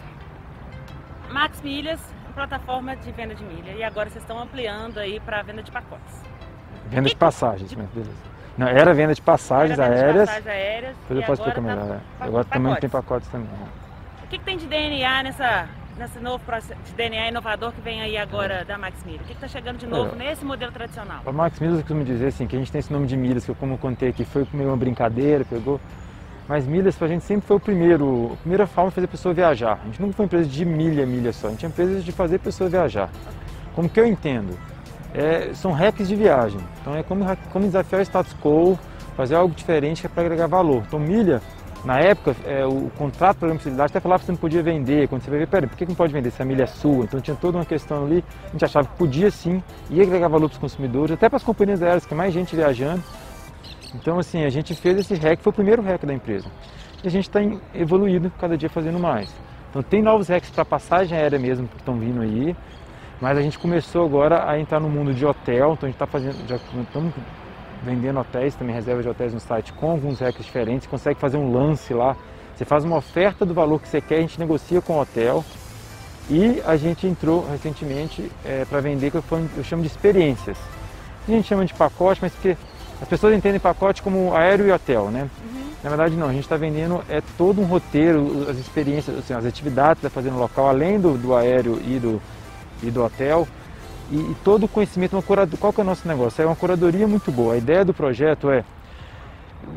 Max 1.31 1.61
Milhas, 1.63 2.01
plataforma 2.35 2.97
de 2.97 3.11
venda 3.13 3.35
de 3.35 3.45
milha. 3.45 3.73
E 3.73 3.83
agora 3.83 4.11
vocês 4.11 4.23
estão 4.23 4.39
ampliando 4.39 4.99
aí 4.99 5.21
para 5.21 5.43
venda 5.43 5.63
de 5.63 5.71
pacotes. 5.71 6.23
Venda 6.89 7.09
de 7.09 7.17
passagens, 7.17 7.73
mas 7.75 7.89
beleza. 7.91 8.31
Não, 8.59 8.67
era 8.67 8.93
venda 8.93 9.15
de 9.15 9.23
passagens 9.23 9.79
venda 9.79 9.93
aéreas. 9.93 10.29
De 10.29 10.35
passagens 10.35 10.47
aéreas. 10.47 10.97
Depois 10.97 11.21
eu 11.21 11.27
posso 11.27 11.43
explicar 11.43 11.61
melhor. 11.61 11.87
Tá 11.87 12.25
é. 12.25 12.29
Agora 12.29 12.45
também 12.45 12.75
tem 12.77 12.91
pacotes 12.91 13.29
também. 13.29 13.49
Né? 13.49 13.69
O 14.25 14.27
que, 14.27 14.39
que, 14.39 14.45
tem 14.45 14.57
de 14.57 14.67
DNA 14.67 15.23
nessa, 15.23 15.69
nesse 15.97 16.19
novo 16.19 16.45
processo 16.45 16.81
de 16.83 16.93
DNA 16.93 17.29
inovador 17.29 17.73
que 17.73 17.81
vem 17.81 18.03
aí 18.03 18.17
agora 18.17 18.55
é. 18.55 18.65
da 18.65 18.77
Max 18.77 19.05
Milhas? 19.05 19.23
O 19.23 19.25
que 19.25 19.33
está 19.33 19.47
chegando 19.47 19.79
de 19.79 19.87
novo 19.87 20.17
nesse 20.17 20.45
modelo 20.45 20.73
tradicional? 20.73 21.23
A 21.25 21.33
Max 21.33 21.61
Milhas, 21.61 21.77
eu 21.77 21.83
costumo 21.83 22.05
dizer 22.05 22.27
assim, 22.27 22.47
que 22.47 22.57
a 22.57 22.59
gente 22.59 22.73
tem 22.73 22.81
esse 22.81 22.93
nome 22.93 23.07
de 23.07 23.17
milhas, 23.17 23.45
que 23.45 23.51
eu 23.51 23.55
como 23.55 23.79
contei 23.79 24.09
aqui, 24.09 24.25
foi 24.25 24.47
meio 24.53 24.71
uma 24.71 24.77
brincadeira, 24.77 25.45
pegou 25.45 25.81
mas 26.51 26.67
milhas 26.67 26.97
para 26.97 27.07
a 27.07 27.11
gente 27.11 27.25
sempre 27.25 27.47
foi 27.47 27.59
o 27.59 27.61
primeiro, 27.61 28.33
a 28.33 28.37
primeira 28.39 28.67
forma 28.67 28.91
de 28.91 28.97
fazer 28.97 29.05
a 29.05 29.09
pessoa 29.09 29.33
viajar. 29.33 29.79
A 29.81 29.87
gente 29.87 30.03
nunca 30.03 30.15
foi 30.15 30.27
empresa 30.27 30.49
de 30.49 30.65
milha, 30.65 31.07
milha 31.07 31.33
só. 31.33 31.47
A 31.47 31.51
gente 31.51 31.65
é 31.65 31.69
empresa 31.69 32.01
de 32.01 32.11
fazer 32.11 32.37
a 32.37 32.39
pessoa 32.41 32.69
viajar. 32.69 33.09
Como 33.73 33.89
que 33.89 34.01
eu 34.01 34.05
entendo? 34.05 34.59
É, 35.15 35.55
são 35.55 35.71
hacks 35.71 36.09
de 36.09 36.17
viagem. 36.17 36.59
Então 36.81 36.97
é 36.97 37.05
como, 37.05 37.25
como 37.53 37.67
desafiar 37.67 38.01
o 38.01 38.03
status 38.03 38.35
quo, 38.43 38.77
fazer 39.17 39.37
algo 39.37 39.55
diferente 39.55 40.01
que 40.01 40.09
é 40.09 40.11
para 40.11 40.25
agregar 40.25 40.49
valor. 40.49 40.83
Então 40.89 40.99
milha, 40.99 41.41
na 41.85 42.01
época, 42.01 42.35
é, 42.45 42.67
o 42.67 42.91
contrato 42.99 43.39
para 43.39 43.53
a 43.53 43.85
até 43.85 44.01
falava 44.01 44.19
que 44.19 44.27
você 44.27 44.33
não 44.33 44.39
podia 44.41 44.61
vender. 44.61 45.07
Quando 45.07 45.23
você 45.23 45.31
vai 45.31 45.39
ver, 45.39 45.47
peraí, 45.47 45.69
por 45.69 45.77
que 45.77 45.87
não 45.87 45.95
pode 45.95 46.13
vender 46.13 46.33
se 46.33 46.43
a 46.43 46.45
milha 46.45 46.65
é 46.65 46.67
sua? 46.67 47.05
Então 47.05 47.21
tinha 47.21 47.37
toda 47.37 47.59
uma 47.59 47.65
questão 47.65 48.07
ali. 48.07 48.25
A 48.49 48.51
gente 48.51 48.65
achava 48.65 48.89
que 48.89 48.97
podia 48.97 49.31
sim, 49.31 49.63
ia 49.89 50.03
agregar 50.03 50.27
valor 50.27 50.49
para 50.49 50.57
os 50.57 50.61
consumidores, 50.61 51.13
até 51.13 51.29
para 51.29 51.37
as 51.37 51.45
companhias 51.45 51.81
aéreas, 51.81 52.05
que 52.05 52.13
é 52.13 52.17
mais 52.17 52.35
gente 52.35 52.57
viajando. 52.57 53.05
Então, 53.95 54.19
assim, 54.19 54.45
a 54.45 54.49
gente 54.49 54.75
fez 54.75 54.99
esse 54.99 55.15
hack, 55.15 55.41
foi 55.41 55.51
o 55.51 55.55
primeiro 55.55 55.83
hack 55.83 56.05
da 56.05 56.15
empresa. 56.15 56.49
E 57.03 57.09
a 57.09 57.11
gente 57.11 57.29
está 57.29 57.41
evoluindo 57.75 58.31
cada 58.39 58.57
dia 58.57 58.69
fazendo 58.69 58.99
mais. 58.99 59.33
Então, 59.71 59.83
tem 59.83 60.03
novos 60.03 60.29
hacks 60.29 60.51
para 60.51 60.65
passagem 60.65 61.17
aérea 61.17 61.39
mesmo 61.39 61.67
que 61.69 61.77
estão 61.77 61.99
vindo 61.99 62.21
aí. 62.21 62.57
Mas 63.21 63.37
a 63.37 63.43
gente 63.43 63.59
começou 63.59 64.05
agora 64.05 64.51
a 64.51 64.59
entrar 64.59 64.81
no 64.81 64.89
mundo 64.89 65.13
de 65.13 65.25
hotel. 65.25 65.73
Então, 65.73 65.87
a 65.87 65.91
gente 65.91 65.97
está 65.97 66.07
fazendo, 66.07 66.49
já 66.49 66.57
estamos 66.57 67.13
vendendo 67.83 68.21
hotéis, 68.21 68.55
também 68.55 68.75
reserva 68.75 69.03
de 69.03 69.09
hotéis 69.09 69.33
no 69.33 69.41
site 69.41 69.73
com 69.73 69.91
alguns 69.91 70.21
hacks 70.21 70.45
diferentes. 70.45 70.87
Consegue 70.87 71.19
fazer 71.19 71.37
um 71.37 71.53
lance 71.53 71.93
lá. 71.93 72.17
Você 72.55 72.65
faz 72.65 72.85
uma 72.85 72.97
oferta 72.97 73.45
do 73.45 73.55
valor 73.55 73.81
que 73.81 73.89
você 73.89 74.01
quer, 74.01 74.19
a 74.19 74.21
gente 74.21 74.39
negocia 74.39 74.81
com 74.81 74.95
o 74.95 75.01
hotel. 75.01 75.45
E 76.29 76.63
a 76.65 76.77
gente 76.77 77.07
entrou 77.07 77.47
recentemente 77.51 78.31
é, 78.45 78.65
para 78.65 78.81
vender, 78.81 79.11
que 79.11 79.17
eu, 79.17 79.25
eu 79.57 79.65
chamo 79.65 79.83
de 79.83 79.89
experiências. 79.89 80.57
A 81.27 81.31
gente 81.31 81.49
chama 81.49 81.65
de 81.65 81.75
pacote, 81.75 82.21
mas 82.23 82.33
porque 82.33 82.57
as 83.01 83.09
pessoas 83.09 83.35
entendem 83.35 83.61
pacote 83.61 84.03
como 84.03 84.35
aéreo 84.35 84.67
e 84.67 84.73
hotel, 84.73 85.11
né? 85.11 85.23
Uhum. 85.23 85.71
Na 85.83 85.89
verdade 85.89 86.17
não, 86.17 86.29
a 86.29 86.33
gente 86.33 86.43
está 86.43 86.57
vendendo 86.57 87.03
é 87.09 87.23
todo 87.39 87.61
um 87.61 87.65
roteiro, 87.65 88.47
as 88.49 88.59
experiências, 88.59 89.19
assim, 89.19 89.33
as 89.33 89.47
atividades 89.47 90.01
que 90.01 90.07
está 90.07 90.11
fazendo 90.11 90.35
no 90.35 90.41
local, 90.41 90.69
além 90.69 91.01
do, 91.01 91.17
do 91.17 91.35
aéreo 91.35 91.81
e 91.85 91.99
do, 91.99 92.21
e 92.83 92.91
do 92.91 93.03
hotel. 93.03 93.49
E, 94.11 94.17
e 94.17 94.37
todo 94.45 94.65
o 94.65 94.69
conhecimento, 94.69 95.15
uma 95.15 95.23
curadoria, 95.23 95.59
qual 95.59 95.73
que 95.73 95.81
é 95.81 95.85
o 95.85 95.87
nosso 95.87 96.07
negócio? 96.07 96.43
É 96.43 96.47
uma 96.47 96.57
curadoria 96.57 97.07
muito 97.07 97.31
boa. 97.31 97.55
A 97.55 97.57
ideia 97.57 97.85
do 97.85 97.95
projeto 97.95 98.51
é 98.51 98.65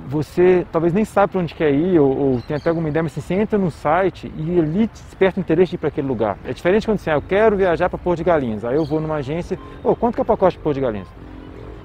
você 0.07 0.65
talvez 0.71 0.93
nem 0.93 1.05
sabe 1.05 1.34
para 1.34 1.41
onde 1.41 1.53
quer 1.53 1.74
ir 1.74 1.99
ou, 1.99 2.17
ou, 2.17 2.41
tem 2.41 2.55
até 2.55 2.69
alguma 2.69 2.89
ideia, 2.89 3.03
mas 3.03 3.11
assim, 3.17 3.21
você 3.21 3.34
entra 3.36 3.59
no 3.59 3.69
site 3.69 4.32
e 4.38 4.59
ali 4.59 4.88
desperta 4.88 5.39
o 5.39 5.41
interesse 5.41 5.71
de 5.71 5.76
ir 5.76 5.78
para 5.78 5.89
aquele 5.89 6.07
lugar. 6.07 6.38
É 6.45 6.53
diferente 6.53 6.86
quando 6.86 6.99
você, 6.99 7.09
ah, 7.09 7.15
eu 7.15 7.21
quero 7.21 7.57
viajar 7.57 7.89
para 7.89 7.99
Porto 7.99 8.17
de 8.17 8.24
Galinhas, 8.24 8.63
aí 8.65 8.76
eu 8.76 8.86
vou 8.86 8.99
numa 8.99 9.15
agência, 9.15 9.57
oh, 9.84 9.95
quanto 9.95 10.15
que 10.15 10.21
é 10.21 10.24
o 10.24 10.26
pacote 10.26 10.57
para 10.57 10.63
Porto 10.63 10.76
de 10.76 10.82
Galinhas? 10.82 11.07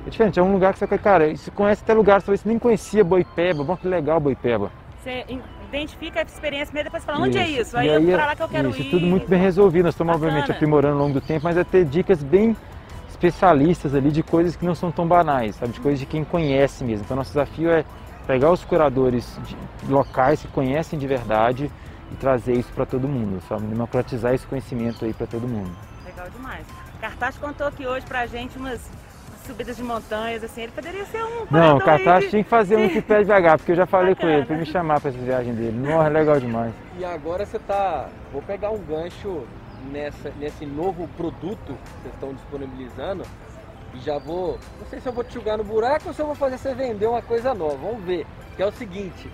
É 0.09 0.11
diferente, 0.11 0.41
é 0.41 0.43
um 0.43 0.55
lugar 0.55 0.73
que 0.73 0.79
você 0.79 0.99
cara, 0.99 1.37
você 1.37 1.51
conhece 1.51 1.83
até 1.83 1.93
lugares, 1.93 2.25
talvez 2.25 2.41
você 2.41 2.49
nem 2.49 2.59
conhecia 2.59 3.05
Boipeba, 3.05 3.63
bom 3.63 3.77
que 3.77 3.87
legal 3.87 4.19
Boipeba. 4.19 4.73
Você 5.03 5.23
identifica 5.69 6.21
a 6.21 6.23
experiência 6.23 6.73
mesmo, 6.73 6.85
depois 6.85 7.05
fala, 7.05 7.21
onde 7.21 7.37
é 7.37 7.47
isso? 7.47 7.77
Aí, 7.77 7.91
aí 7.91 8.11
é 8.11 8.17
para 8.17 8.27
lá 8.27 8.35
que 8.35 8.43
eu 8.43 8.49
quero 8.49 8.71
isso, 8.71 8.81
ir. 8.81 8.91
tudo 8.91 9.07
muito 9.07 9.29
bem 9.29 9.39
resolvido, 9.39 9.85
nós 9.85 9.93
estamos 9.93 10.15
Bacana. 10.15 10.31
obviamente 10.31 10.51
aprimorando 10.51 10.95
ao 10.95 11.01
longo 11.01 11.13
do 11.13 11.21
tempo, 11.21 11.45
mas 11.45 11.59
é 11.59 11.63
ter 11.65 11.85
dicas 11.85 12.23
bem 12.23 12.57
especialistas 13.11 13.95
ali 13.95 14.11
de 14.11 14.23
coisas 14.23 14.57
que 14.57 14.65
não 14.65 14.75
são 14.75 14.91
tão 14.91 15.07
banais, 15.07 15.57
sabe? 15.57 15.73
De 15.73 15.81
coisas 15.81 16.01
de 16.01 16.07
quem 16.07 16.25
conhece 16.25 16.83
mesmo. 16.85 17.05
Então 17.05 17.15
nosso 17.15 17.33
desafio 17.33 17.71
é 17.71 17.85
pegar 18.27 18.51
os 18.51 18.65
curadores 18.65 19.39
de 19.83 19.93
locais 19.93 20.41
que 20.41 20.49
conhecem 20.49 20.99
de 20.99 21.07
verdade 21.07 21.71
e 22.11 22.15
trazer 22.17 22.55
isso 22.55 22.73
para 22.73 22.87
todo 22.87 23.07
mundo, 23.07 23.43
sabe? 23.47 23.67
Democratizar 23.67 24.33
esse 24.33 24.47
conhecimento 24.47 25.05
aí 25.05 25.13
para 25.13 25.27
todo 25.27 25.47
mundo. 25.47 25.71
Legal 26.07 26.31
demais. 26.31 26.67
Cartaz 26.99 27.37
contou 27.37 27.67
aqui 27.67 27.87
hoje 27.87 28.07
para 28.07 28.21
a 28.21 28.27
gente 28.27 28.57
umas 28.57 28.89
subidas 29.49 29.77
de 29.77 29.83
montanhas, 29.83 30.45
assim, 30.45 30.63
ele 30.63 30.73
poderia 30.73 31.05
ser 31.07 31.25
um 31.25 31.47
Não, 31.51 31.79
Cartaz 31.79 32.29
tinha 32.29 32.45
que 32.45 32.51
fazer 32.51 32.77
um 32.77 32.87
de 32.87 33.01
pé 33.01 33.21
devagar, 33.21 33.57
porque 33.57 33.73
eu 33.73 33.77
já 33.77 33.87
falei 33.87 34.15
Bacana. 34.15 34.33
com 34.33 34.39
ele 34.39 34.47
para 34.47 34.57
me 34.57 34.67
chamar 34.67 35.01
para 35.01 35.09
essa 35.09 35.19
viagem 35.19 35.55
dele. 35.55 35.77
Nossa, 35.77 36.07
é 36.07 36.11
legal 36.11 36.39
demais. 36.39 36.73
E 36.99 37.05
agora 37.05 37.47
você 37.47 37.59
tá, 37.59 38.09
vou 38.31 38.43
pegar 38.43 38.71
um 38.71 38.79
gancho 38.79 39.47
nessa, 39.91 40.31
nesse 40.39 40.67
novo 40.67 41.09
produto 41.17 41.59
que 41.65 42.03
vocês 42.03 42.15
estão 42.15 42.35
disponibilizando 42.35 43.25
e 43.95 44.01
já 44.01 44.19
vou, 44.19 44.59
não 44.79 44.87
sei 44.87 45.01
se 45.01 45.09
eu 45.09 45.13
vou 45.13 45.25
te 45.25 45.33
jogar 45.33 45.57
no 45.57 45.65
buraco 45.65 46.09
ou 46.09 46.15
se 46.15 46.21
eu 46.21 46.27
vou 46.27 46.35
fazer 46.35 46.59
você 46.59 46.75
vender 46.75 47.07
uma 47.07 47.23
coisa 47.23 47.55
nova, 47.55 47.77
vamos 47.77 48.05
ver. 48.05 48.27
Que 48.55 48.63
é 48.63 48.67
o 48.67 48.73
seguinte, 48.73 49.31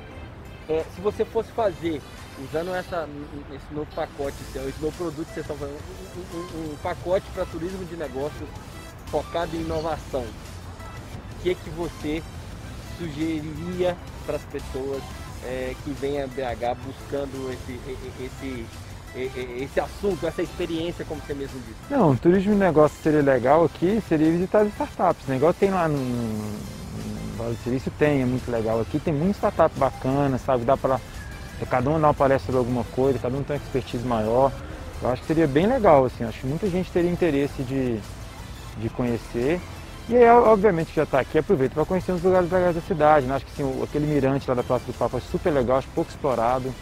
é, 0.68 0.84
se 0.94 1.00
você 1.00 1.24
fosse 1.24 1.50
fazer, 1.50 2.00
usando 2.40 2.72
essa, 2.72 3.08
esse 3.52 3.74
novo 3.74 3.88
pacote, 3.96 4.36
esse 4.54 4.80
novo 4.80 4.96
produto 4.96 5.26
que 5.26 5.34
vocês 5.34 5.44
estão 5.44 5.56
fazendo, 5.56 5.78
um, 6.16 6.36
um, 6.36 6.72
um 6.72 6.76
pacote 6.76 7.26
para 7.34 7.44
turismo 7.46 7.84
de 7.84 7.96
negócios 7.96 8.48
focado 9.14 9.54
em 9.54 9.60
inovação, 9.60 10.22
o 10.24 11.42
que, 11.42 11.50
é 11.50 11.54
que 11.54 11.70
você 11.70 12.20
sugeriria 12.98 13.96
para 14.26 14.34
as 14.34 14.42
pessoas 14.42 15.00
é, 15.44 15.72
que 15.84 15.90
vêm 15.92 16.20
a 16.20 16.26
BH 16.26 16.76
buscando 16.84 17.52
esse, 17.52 17.80
esse, 18.20 18.66
esse 19.62 19.78
assunto, 19.78 20.26
essa 20.26 20.42
experiência, 20.42 21.04
como 21.04 21.20
você 21.20 21.32
mesmo 21.32 21.60
disse? 21.60 21.78
Não, 21.88 22.16
turismo 22.16 22.54
de 22.54 22.58
negócio 22.58 23.00
seria 23.04 23.22
legal 23.22 23.64
aqui, 23.64 24.02
seria 24.08 24.32
visitar 24.32 24.66
startups. 24.66 25.28
O 25.28 25.30
negócio 25.30 25.60
tem 25.60 25.70
lá 25.70 25.86
no, 25.86 26.74
Vale 27.36 27.54
do 27.54 27.62
Silício, 27.62 27.92
tem, 27.96 28.22
é 28.22 28.24
muito 28.24 28.50
legal 28.50 28.80
aqui. 28.80 28.98
Tem 28.98 29.14
muita 29.14 29.34
startup 29.34 29.78
bacana, 29.78 30.38
sabe? 30.38 30.64
Dá 30.64 30.76
para 30.76 30.98
cada 31.70 31.88
um 31.88 32.00
dar 32.00 32.08
uma 32.08 32.14
palestra 32.14 32.50
de 32.50 32.58
alguma 32.58 32.82
coisa, 32.82 33.20
cada 33.20 33.36
um 33.36 33.44
tem 33.44 33.54
uma 33.54 33.62
expertise 33.62 34.04
maior. 34.04 34.50
Eu 35.00 35.10
acho 35.10 35.22
que 35.22 35.28
seria 35.28 35.46
bem 35.46 35.68
legal, 35.68 36.04
assim. 36.04 36.24
Acho 36.24 36.40
que 36.40 36.46
muita 36.48 36.68
gente 36.68 36.90
teria 36.90 37.10
interesse 37.10 37.62
de, 37.62 38.00
de 38.78 38.88
conhecer. 38.90 39.60
E 40.08 40.16
aí, 40.16 40.28
obviamente, 40.28 40.88
que 40.88 40.96
já 40.96 41.04
está 41.04 41.20
aqui, 41.20 41.38
aproveita 41.38 41.74
para 41.74 41.84
conhecer 41.84 42.12
os 42.12 42.22
lugares 42.22 42.50
legais 42.50 42.74
da 42.74 42.80
cidade. 42.82 43.26
Né? 43.26 43.34
Acho 43.34 43.46
que 43.46 43.62
assim, 43.62 43.82
aquele 43.82 44.06
mirante 44.06 44.46
lá 44.48 44.54
da 44.54 44.62
Praça 44.62 44.84
do 44.86 44.92
Papa 44.92 45.16
é 45.16 45.20
super 45.20 45.50
legal, 45.50 45.78
acho 45.78 45.88
pouco 45.94 46.10
explorado. 46.10 46.74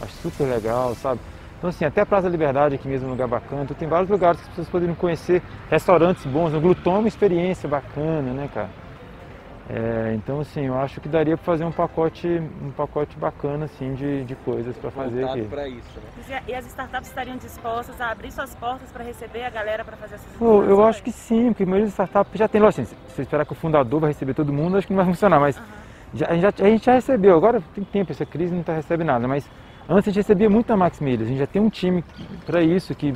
Acho 0.00 0.12
super 0.22 0.44
legal, 0.44 0.94
sabe? 0.94 1.20
Então, 1.56 1.70
assim, 1.70 1.84
até 1.84 2.02
a 2.02 2.06
Praça 2.06 2.24
da 2.24 2.28
Liberdade 2.28 2.76
aqui 2.76 2.86
mesmo 2.86 3.06
é 3.06 3.08
um 3.08 3.12
lugar 3.12 3.26
bacana. 3.26 3.62
Então, 3.62 3.76
tem 3.76 3.88
vários 3.88 4.08
lugares 4.08 4.38
que 4.38 4.44
as 4.44 4.50
pessoas 4.50 4.68
poderiam 4.68 4.94
conhecer, 4.94 5.42
restaurantes 5.70 6.24
bons. 6.24 6.54
O 6.54 6.60
Gluton 6.60 6.96
é 6.96 6.98
uma 7.00 7.08
experiência 7.08 7.68
bacana, 7.68 8.32
né, 8.32 8.48
cara? 8.52 8.70
É, 9.70 10.14
então, 10.14 10.40
assim, 10.40 10.64
eu 10.64 10.78
acho 10.78 10.98
que 10.98 11.08
daria 11.08 11.36
para 11.36 11.44
fazer 11.44 11.62
um 11.62 11.70
pacote, 11.70 12.26
um 12.26 12.70
pacote 12.70 13.18
bacana, 13.18 13.66
assim, 13.66 13.92
de, 13.92 14.24
de 14.24 14.34
coisas 14.36 14.74
para 14.78 14.90
fazer 14.90 15.24
aqui. 15.24 15.42
para 15.42 15.68
isso, 15.68 16.00
né? 16.26 16.42
E 16.48 16.54
as 16.54 16.64
startups 16.66 17.08
estariam 17.08 17.36
dispostas 17.36 18.00
a 18.00 18.10
abrir 18.10 18.32
suas 18.32 18.54
portas 18.54 18.90
para 18.90 19.04
receber 19.04 19.44
a 19.44 19.50
galera 19.50 19.84
para 19.84 19.94
fazer 19.98 20.14
essas 20.14 20.26
Pô, 20.38 20.62
Eu 20.62 20.82
acho 20.82 21.02
que 21.02 21.12
sim, 21.12 21.48
porque 21.48 21.64
a 21.64 21.66
maioria 21.66 21.84
das 21.84 21.92
startups 21.92 22.38
já 22.38 22.48
tem, 22.48 22.64
assim, 22.64 22.86
se 22.86 22.96
você 23.08 23.22
esperar 23.22 23.44
que 23.44 23.52
o 23.52 23.54
fundador 23.54 24.00
vai 24.00 24.10
receber 24.10 24.32
todo 24.32 24.50
mundo, 24.50 24.78
acho 24.78 24.86
que 24.86 24.92
não 24.94 25.04
vai 25.04 25.12
funcionar, 25.12 25.38
mas 25.38 25.58
uhum. 25.58 25.64
já, 26.14 26.28
a, 26.28 26.32
gente 26.32 26.42
já, 26.42 26.48
a 26.48 26.68
gente 26.70 26.86
já 26.86 26.94
recebeu, 26.94 27.36
agora 27.36 27.62
tem 27.74 27.84
tempo, 27.84 28.10
essa 28.10 28.24
crise 28.24 28.54
não 28.54 28.62
está 28.62 28.72
recebendo 28.72 29.08
nada, 29.08 29.28
mas 29.28 29.46
antes 29.86 30.08
a 30.08 30.10
gente 30.10 30.16
recebia 30.16 30.48
muito 30.48 30.70
na 30.70 30.78
Max 30.78 30.98
Milhas, 30.98 31.26
a 31.26 31.30
gente 31.30 31.38
já 31.40 31.46
tem 31.46 31.60
um 31.60 31.68
time 31.68 32.02
para 32.46 32.62
isso, 32.62 32.94
que 32.94 33.12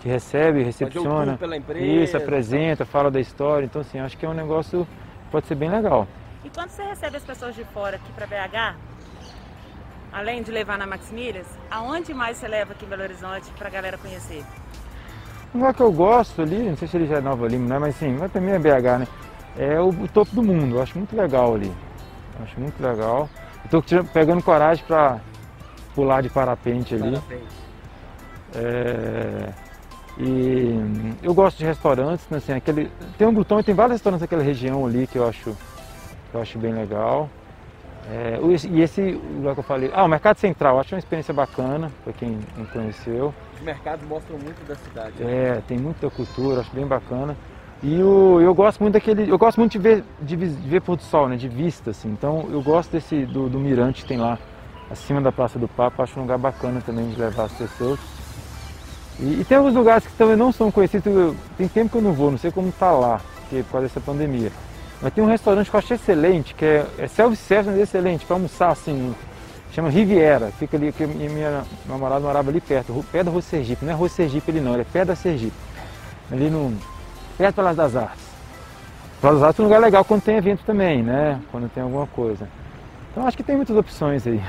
que 0.00 0.08
recebe, 0.08 0.62
recepciona, 0.62 1.36
isso, 1.80 2.16
apresenta, 2.16 2.84
fala 2.84 3.10
da 3.10 3.18
história. 3.18 3.64
Então, 3.64 3.80
assim, 3.80 3.98
acho 3.98 4.16
que 4.16 4.24
é 4.24 4.28
um 4.28 4.34
negócio 4.34 4.86
pode 5.30 5.46
ser 5.46 5.54
bem 5.54 5.70
legal. 5.70 6.06
E 6.44 6.50
quando 6.50 6.70
você 6.70 6.82
recebe 6.82 7.16
as 7.16 7.24
pessoas 7.24 7.54
de 7.54 7.64
fora 7.64 7.96
aqui 7.96 8.12
para 8.12 8.26
BH, 8.26 8.76
além 10.12 10.42
de 10.42 10.50
levar 10.50 10.78
na 10.78 10.86
Maximilhas, 10.86 11.46
aonde 11.70 12.14
mais 12.14 12.36
você 12.36 12.48
leva 12.48 12.72
aqui 12.72 12.84
em 12.84 12.88
Belo 12.88 13.02
Horizonte 13.02 13.50
para 13.58 13.68
a 13.68 13.70
galera 13.70 13.98
conhecer? 13.98 14.44
Um 15.54 15.58
lugar 15.58 15.74
que 15.74 15.82
eu 15.82 15.92
gosto 15.92 16.42
ali, 16.42 16.58
não 16.68 16.76
sei 16.76 16.88
se 16.88 16.96
ele 16.96 17.06
já 17.06 17.16
é 17.16 17.20
Nova 17.20 17.46
Lima, 17.48 17.68
né? 17.68 17.78
mas 17.78 17.96
sim, 17.96 18.16
mas 18.18 18.30
também 18.30 18.54
é 18.54 18.58
BH, 18.58 18.98
né? 19.00 19.08
É 19.56 19.80
o, 19.80 19.88
o, 19.88 20.08
topo 20.08 20.34
do 20.34 20.42
mundo, 20.42 20.76
eu 20.76 20.82
acho 20.82 20.96
muito 20.96 21.16
legal 21.16 21.54
ali. 21.54 21.72
Acho 22.42 22.60
muito 22.60 22.80
legal. 22.80 23.28
Estou 23.64 23.82
pegando 24.12 24.42
coragem 24.42 24.84
para 24.86 25.20
pular 25.94 26.22
de 26.22 26.28
parapente 26.28 26.94
ali. 26.94 27.10
Parapente. 27.10 27.56
É... 28.54 29.67
E 30.18 31.14
eu 31.22 31.32
gosto 31.32 31.58
de 31.58 31.64
restaurantes, 31.64 32.26
né, 32.28 32.38
assim, 32.38 32.52
aquele, 32.52 32.90
tem 33.16 33.26
um 33.26 33.32
Glutão 33.32 33.60
e 33.60 33.62
tem 33.62 33.74
vários 33.74 33.94
restaurantes 33.94 34.22
naquela 34.22 34.42
região 34.42 34.84
ali 34.84 35.06
que 35.06 35.16
eu 35.16 35.28
acho, 35.28 35.56
que 36.30 36.34
eu 36.34 36.42
acho 36.42 36.58
bem 36.58 36.72
legal. 36.72 37.30
É, 38.10 38.40
e 38.68 38.80
esse 38.80 39.02
lugar 39.12 39.54
que 39.54 39.60
eu 39.60 39.64
falei, 39.64 39.90
ah, 39.94 40.04
o 40.04 40.08
Mercado 40.08 40.38
Central, 40.38 40.80
acho 40.80 40.94
uma 40.94 40.98
experiência 40.98 41.32
bacana 41.32 41.92
para 42.02 42.12
quem 42.14 42.38
não 42.56 42.64
conheceu. 42.66 43.34
Os 43.54 43.60
mercados 43.60 44.06
mostram 44.08 44.38
muito 44.38 44.66
da 44.66 44.74
cidade. 44.74 45.22
Né? 45.22 45.58
É, 45.58 45.62
tem 45.68 45.78
muita 45.78 46.08
cultura, 46.10 46.62
acho 46.62 46.74
bem 46.74 46.86
bacana. 46.86 47.36
E 47.82 48.02
o, 48.02 48.40
eu 48.40 48.52
gosto 48.54 48.80
muito 48.80 48.94
daquele, 48.94 49.30
eu 49.30 49.38
gosto 49.38 49.58
muito 49.58 49.72
de 49.72 49.78
ver, 49.78 50.04
de, 50.20 50.36
de 50.36 50.68
ver 50.68 50.80
pôr 50.80 50.96
do 50.96 51.02
sol, 51.02 51.28
né, 51.28 51.36
de 51.36 51.48
vista, 51.48 51.90
assim. 51.90 52.08
Então 52.08 52.48
eu 52.50 52.60
gosto 52.60 52.90
desse 52.90 53.24
do, 53.26 53.48
do 53.48 53.58
mirante 53.60 54.02
que 54.02 54.08
tem 54.08 54.18
lá 54.18 54.36
acima 54.90 55.20
da 55.20 55.30
Praça 55.30 55.58
do 55.58 55.68
Papa, 55.68 56.02
acho 56.02 56.18
um 56.18 56.22
lugar 56.22 56.38
bacana 56.38 56.80
também 56.80 57.08
de 57.08 57.20
levar 57.20 57.44
as 57.44 57.52
pessoas. 57.52 58.00
E, 59.20 59.40
e, 59.40 59.44
tem 59.44 59.58
alguns 59.58 59.74
lugares 59.74 60.06
que 60.06 60.12
também 60.14 60.36
não 60.36 60.52
são 60.52 60.70
conhecidos, 60.70 61.34
tem 61.56 61.66
tempo 61.66 61.90
que 61.90 61.96
eu 61.96 62.02
não 62.02 62.12
vou, 62.12 62.30
não 62.30 62.38
sei 62.38 62.52
como 62.52 62.68
está 62.68 62.92
lá, 62.92 63.20
porque, 63.40 63.62
por 63.64 63.72
causa 63.72 63.88
dessa 63.88 64.00
pandemia. 64.00 64.52
Mas 65.02 65.12
tem 65.12 65.22
um 65.22 65.26
restaurante 65.26 65.70
que 65.70 65.76
eu 65.76 65.78
achei 65.78 65.96
excelente, 65.96 66.54
que 66.54 66.64
é, 66.64 66.86
é 66.98 67.08
self-service, 67.08 67.70
mas 67.70 67.80
é 67.80 67.82
excelente, 67.82 68.24
para 68.24 68.36
almoçar 68.36 68.70
assim, 68.70 69.14
chama 69.72 69.88
Riviera, 69.88 70.52
fica 70.58 70.76
ali, 70.76 70.92
que 70.92 71.06
minha, 71.06 71.64
namorada 71.86 72.20
morava 72.20 72.50
ali 72.50 72.60
perto, 72.60 73.04
perto 73.10 73.26
da 73.26 73.30
Rua 73.30 73.42
Sergipe, 73.42 73.84
não 73.84 73.92
é 73.92 73.94
Rua 73.94 74.08
Sergipe 74.08 74.50
ali 74.50 74.60
não, 74.60 74.72
ele 74.72 74.82
é 74.82 74.84
perto 74.84 75.08
da 75.08 75.16
Sergipe, 75.16 75.56
ali 76.30 76.48
no, 76.48 76.76
perto 77.36 77.56
Palácio 77.56 77.76
das 77.76 77.96
Artes. 77.96 78.28
Palácio 79.20 79.40
das 79.40 79.48
Artes 79.48 79.60
é 79.60 79.62
um 79.62 79.66
lugar 79.66 79.80
legal 79.80 80.04
quando 80.04 80.22
tem 80.22 80.36
evento 80.36 80.64
também, 80.64 81.02
né, 81.02 81.40
quando 81.50 81.68
tem 81.68 81.82
alguma 81.82 82.06
coisa. 82.06 82.48
Então 83.10 83.26
acho 83.26 83.36
que 83.36 83.42
tem 83.42 83.56
muitas 83.56 83.76
opções 83.76 84.26
aí. 84.26 84.40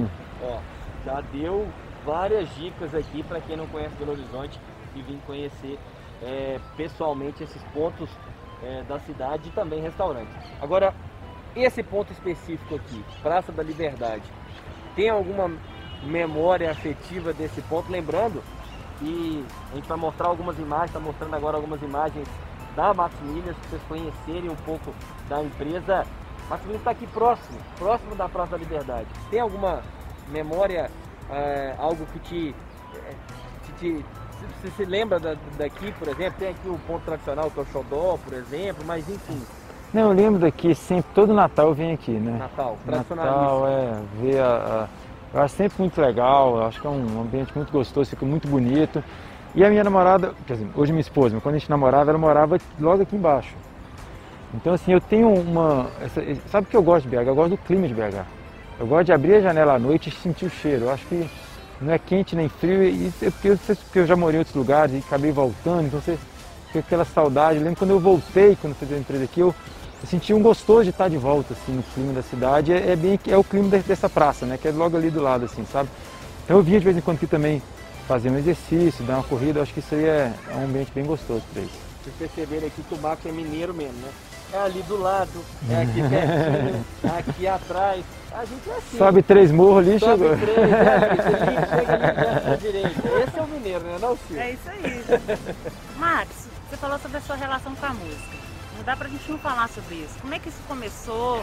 Ó, 0.44 0.58
já 1.06 1.22
deu 1.32 1.66
várias 2.08 2.48
dicas 2.54 2.94
aqui 2.94 3.22
para 3.22 3.38
quem 3.38 3.54
não 3.54 3.66
conhece 3.66 3.94
Belo 3.96 4.12
Horizonte 4.12 4.58
e 4.94 5.02
vir 5.02 5.20
conhecer 5.26 5.78
é, 6.22 6.58
pessoalmente 6.74 7.44
esses 7.44 7.62
pontos 7.64 8.08
é, 8.62 8.82
da 8.84 8.98
cidade 9.00 9.50
e 9.50 9.52
também 9.52 9.82
restaurantes. 9.82 10.34
Agora, 10.58 10.94
esse 11.54 11.82
ponto 11.82 12.10
específico 12.10 12.76
aqui, 12.76 13.04
Praça 13.22 13.52
da 13.52 13.62
Liberdade, 13.62 14.22
tem 14.96 15.10
alguma 15.10 15.52
memória 16.02 16.70
afetiva 16.70 17.34
desse 17.34 17.60
ponto? 17.62 17.92
Lembrando 17.92 18.42
que 18.98 19.44
a 19.70 19.74
gente 19.74 19.86
vai 19.86 19.98
mostrar 19.98 20.28
algumas 20.28 20.58
imagens, 20.58 20.88
está 20.88 21.00
mostrando 21.00 21.36
agora 21.36 21.58
algumas 21.58 21.82
imagens 21.82 22.26
da 22.74 22.94
Maximilias, 22.94 23.54
para 23.54 23.68
vocês 23.68 23.82
conhecerem 23.86 24.48
um 24.48 24.56
pouco 24.56 24.94
da 25.28 25.42
empresa. 25.42 26.06
Maximilias 26.48 26.80
está 26.80 26.90
aqui 26.90 27.06
próximo, 27.08 27.58
próximo 27.78 28.14
da 28.14 28.30
Praça 28.30 28.52
da 28.52 28.56
Liberdade. 28.56 29.08
Tem 29.30 29.40
alguma 29.40 29.82
memória 30.30 30.90
é, 31.30 31.74
algo 31.78 32.06
que 32.06 32.18
te, 32.20 32.54
é, 32.94 33.14
te, 33.64 33.72
te 33.72 34.04
você 34.60 34.70
se 34.70 34.84
lembra 34.84 35.18
da, 35.18 35.36
daqui, 35.56 35.92
por 35.92 36.08
exemplo? 36.08 36.34
Tem 36.38 36.48
aqui 36.48 36.68
o 36.68 36.78
ponto 36.86 37.02
tradicional 37.04 37.50
que 37.50 37.58
é 37.58 37.62
o 37.62 37.66
Xodó, 37.66 38.18
por 38.24 38.32
exemplo, 38.32 38.84
mas 38.86 39.08
enfim. 39.08 39.40
Não, 39.92 40.02
eu 40.02 40.12
lembro 40.12 40.40
daqui 40.40 40.74
sempre, 40.74 41.10
todo 41.14 41.32
Natal 41.32 41.68
eu 41.68 41.74
venho 41.74 41.94
aqui, 41.94 42.12
né? 42.12 42.38
Natal, 42.38 42.78
Natal, 42.84 43.66
é, 43.66 44.00
ver 44.20 44.40
a, 44.40 44.88
Eu 45.32 45.40
acho 45.40 45.54
sempre 45.54 45.78
muito 45.78 46.00
legal, 46.00 46.66
acho 46.66 46.80
que 46.80 46.86
é 46.86 46.90
um 46.90 47.22
ambiente 47.22 47.52
muito 47.54 47.72
gostoso, 47.72 48.10
fica 48.10 48.26
muito 48.26 48.46
bonito. 48.46 49.02
E 49.54 49.64
a 49.64 49.70
minha 49.70 49.82
namorada, 49.82 50.34
quer 50.46 50.54
dizer, 50.54 50.68
hoje 50.74 50.92
minha 50.92 51.00
esposa, 51.00 51.34
mas 51.34 51.42
quando 51.42 51.54
a 51.54 51.58
gente 51.58 51.70
namorava, 51.70 52.10
ela 52.10 52.18
morava 52.18 52.58
logo 52.78 53.02
aqui 53.02 53.16
embaixo. 53.16 53.54
Então 54.54 54.74
assim, 54.74 54.92
eu 54.92 55.00
tenho 55.00 55.32
uma. 55.32 55.88
Essa, 56.00 56.22
sabe 56.48 56.66
o 56.66 56.70
que 56.70 56.76
eu 56.76 56.82
gosto 56.82 57.08
de 57.08 57.16
BH? 57.16 57.28
Eu 57.28 57.34
gosto 57.34 57.50
do 57.50 57.58
clima 57.58 57.88
de 57.88 57.94
BH. 57.94 58.37
Eu 58.78 58.86
gosto 58.86 59.06
de 59.06 59.12
abrir 59.12 59.34
a 59.34 59.40
janela 59.40 59.74
à 59.74 59.78
noite 59.78 60.08
e 60.08 60.12
sentir 60.12 60.46
o 60.46 60.50
cheiro. 60.50 60.84
Eu 60.84 60.90
acho 60.90 61.04
que 61.06 61.28
não 61.80 61.92
é 61.92 61.98
quente 61.98 62.36
nem 62.36 62.48
frio, 62.48 62.84
e 62.84 63.12
é 63.22 63.30
porque, 63.30 63.48
eu, 63.48 63.58
porque 63.58 63.98
eu 63.98 64.06
já 64.06 64.16
morei 64.16 64.36
em 64.36 64.38
outros 64.38 64.56
lugares 64.56 64.94
e 64.94 64.98
acabei 64.98 65.32
voltando, 65.32 65.86
então 65.86 66.00
você 66.00 66.16
fica 66.68 66.78
aquela 66.80 67.04
saudade. 67.04 67.58
Eu 67.58 67.64
lembro 67.64 67.78
quando 67.78 67.90
eu 67.90 68.00
voltei, 68.00 68.56
quando 68.60 68.74
eu 68.74 68.86
fiz 68.86 68.96
a 68.96 69.00
empresa 69.00 69.24
aqui, 69.24 69.40
eu, 69.40 69.54
eu 70.00 70.08
senti 70.08 70.32
um 70.32 70.40
gostoso 70.40 70.84
de 70.84 70.90
estar 70.90 71.08
de 71.08 71.16
volta 71.16 71.54
assim, 71.54 71.72
no 71.72 71.82
clima 71.82 72.12
da 72.12 72.22
cidade. 72.22 72.72
É, 72.72 72.92
é 72.92 72.96
bem 72.96 73.18
é 73.26 73.36
o 73.36 73.42
clima 73.42 73.68
dessa 73.78 74.08
praça, 74.08 74.46
né? 74.46 74.56
Que 74.56 74.68
é 74.68 74.70
logo 74.70 74.96
ali 74.96 75.10
do 75.10 75.20
lado, 75.20 75.44
assim, 75.44 75.64
sabe? 75.72 75.88
Então 76.44 76.56
eu 76.56 76.62
vinha 76.62 76.78
de 76.78 76.84
vez 76.84 76.96
em 76.96 77.00
quando 77.00 77.16
aqui 77.16 77.26
também 77.26 77.60
fazer 78.06 78.30
um 78.30 78.38
exercício, 78.38 79.04
dar 79.04 79.14
uma 79.14 79.24
corrida, 79.24 79.60
acho 79.60 79.74
que 79.74 79.80
isso 79.80 79.94
aí 79.94 80.04
é, 80.04 80.32
é 80.50 80.54
um 80.54 80.64
ambiente 80.64 80.92
bem 80.94 81.04
gostoso 81.04 81.42
para 81.52 81.62
isso. 81.62 81.78
Vocês 82.02 82.14
perceberam 82.16 82.68
aqui 82.68 82.82
que 82.82 82.94
o 82.94 82.98
Marcos 82.98 83.26
é 83.26 83.32
mineiro 83.32 83.74
mesmo, 83.74 83.98
né? 84.00 84.10
É 84.52 84.58
ali 84.58 84.82
do 84.82 84.98
lado, 84.98 85.44
é 85.68 85.82
aqui 85.82 86.00
pertinho, 86.08 86.84
é 87.04 87.18
aqui 87.18 87.46
atrás. 87.46 88.04
A 88.32 88.44
gente 88.44 88.70
é 88.70 88.76
assim. 88.76 88.98
Sobe 88.98 89.22
três 89.22 89.50
morros 89.50 89.88
ali, 89.88 89.98
Sobe 89.98 90.22
chegou. 90.22 90.36
três, 90.36 90.58
é, 90.72 91.16
chega 91.76 91.94
ali 91.94 92.44
da 92.44 92.56
direita. 92.56 93.08
Esse 93.26 93.38
é 93.38 93.42
o 93.42 93.46
mineiro, 93.46 93.84
né? 93.84 93.98
Não, 94.00 94.16
Silvio? 94.16 94.40
É 94.40 94.50
isso 94.52 94.68
aí. 94.68 95.04
Max, 95.98 96.48
você 96.68 96.76
falou 96.76 96.98
sobre 96.98 97.16
a 97.16 97.20
sua 97.20 97.36
relação 97.36 97.74
com 97.74 97.86
a 97.86 97.94
música. 97.94 98.36
Não 98.76 98.84
dá 98.84 98.96
pra 98.96 99.08
gente 99.08 99.30
não 99.30 99.38
falar 99.38 99.68
sobre 99.68 99.96
isso. 99.96 100.18
Como 100.20 100.34
é 100.34 100.38
que 100.38 100.48
isso 100.48 100.60
começou? 100.68 101.42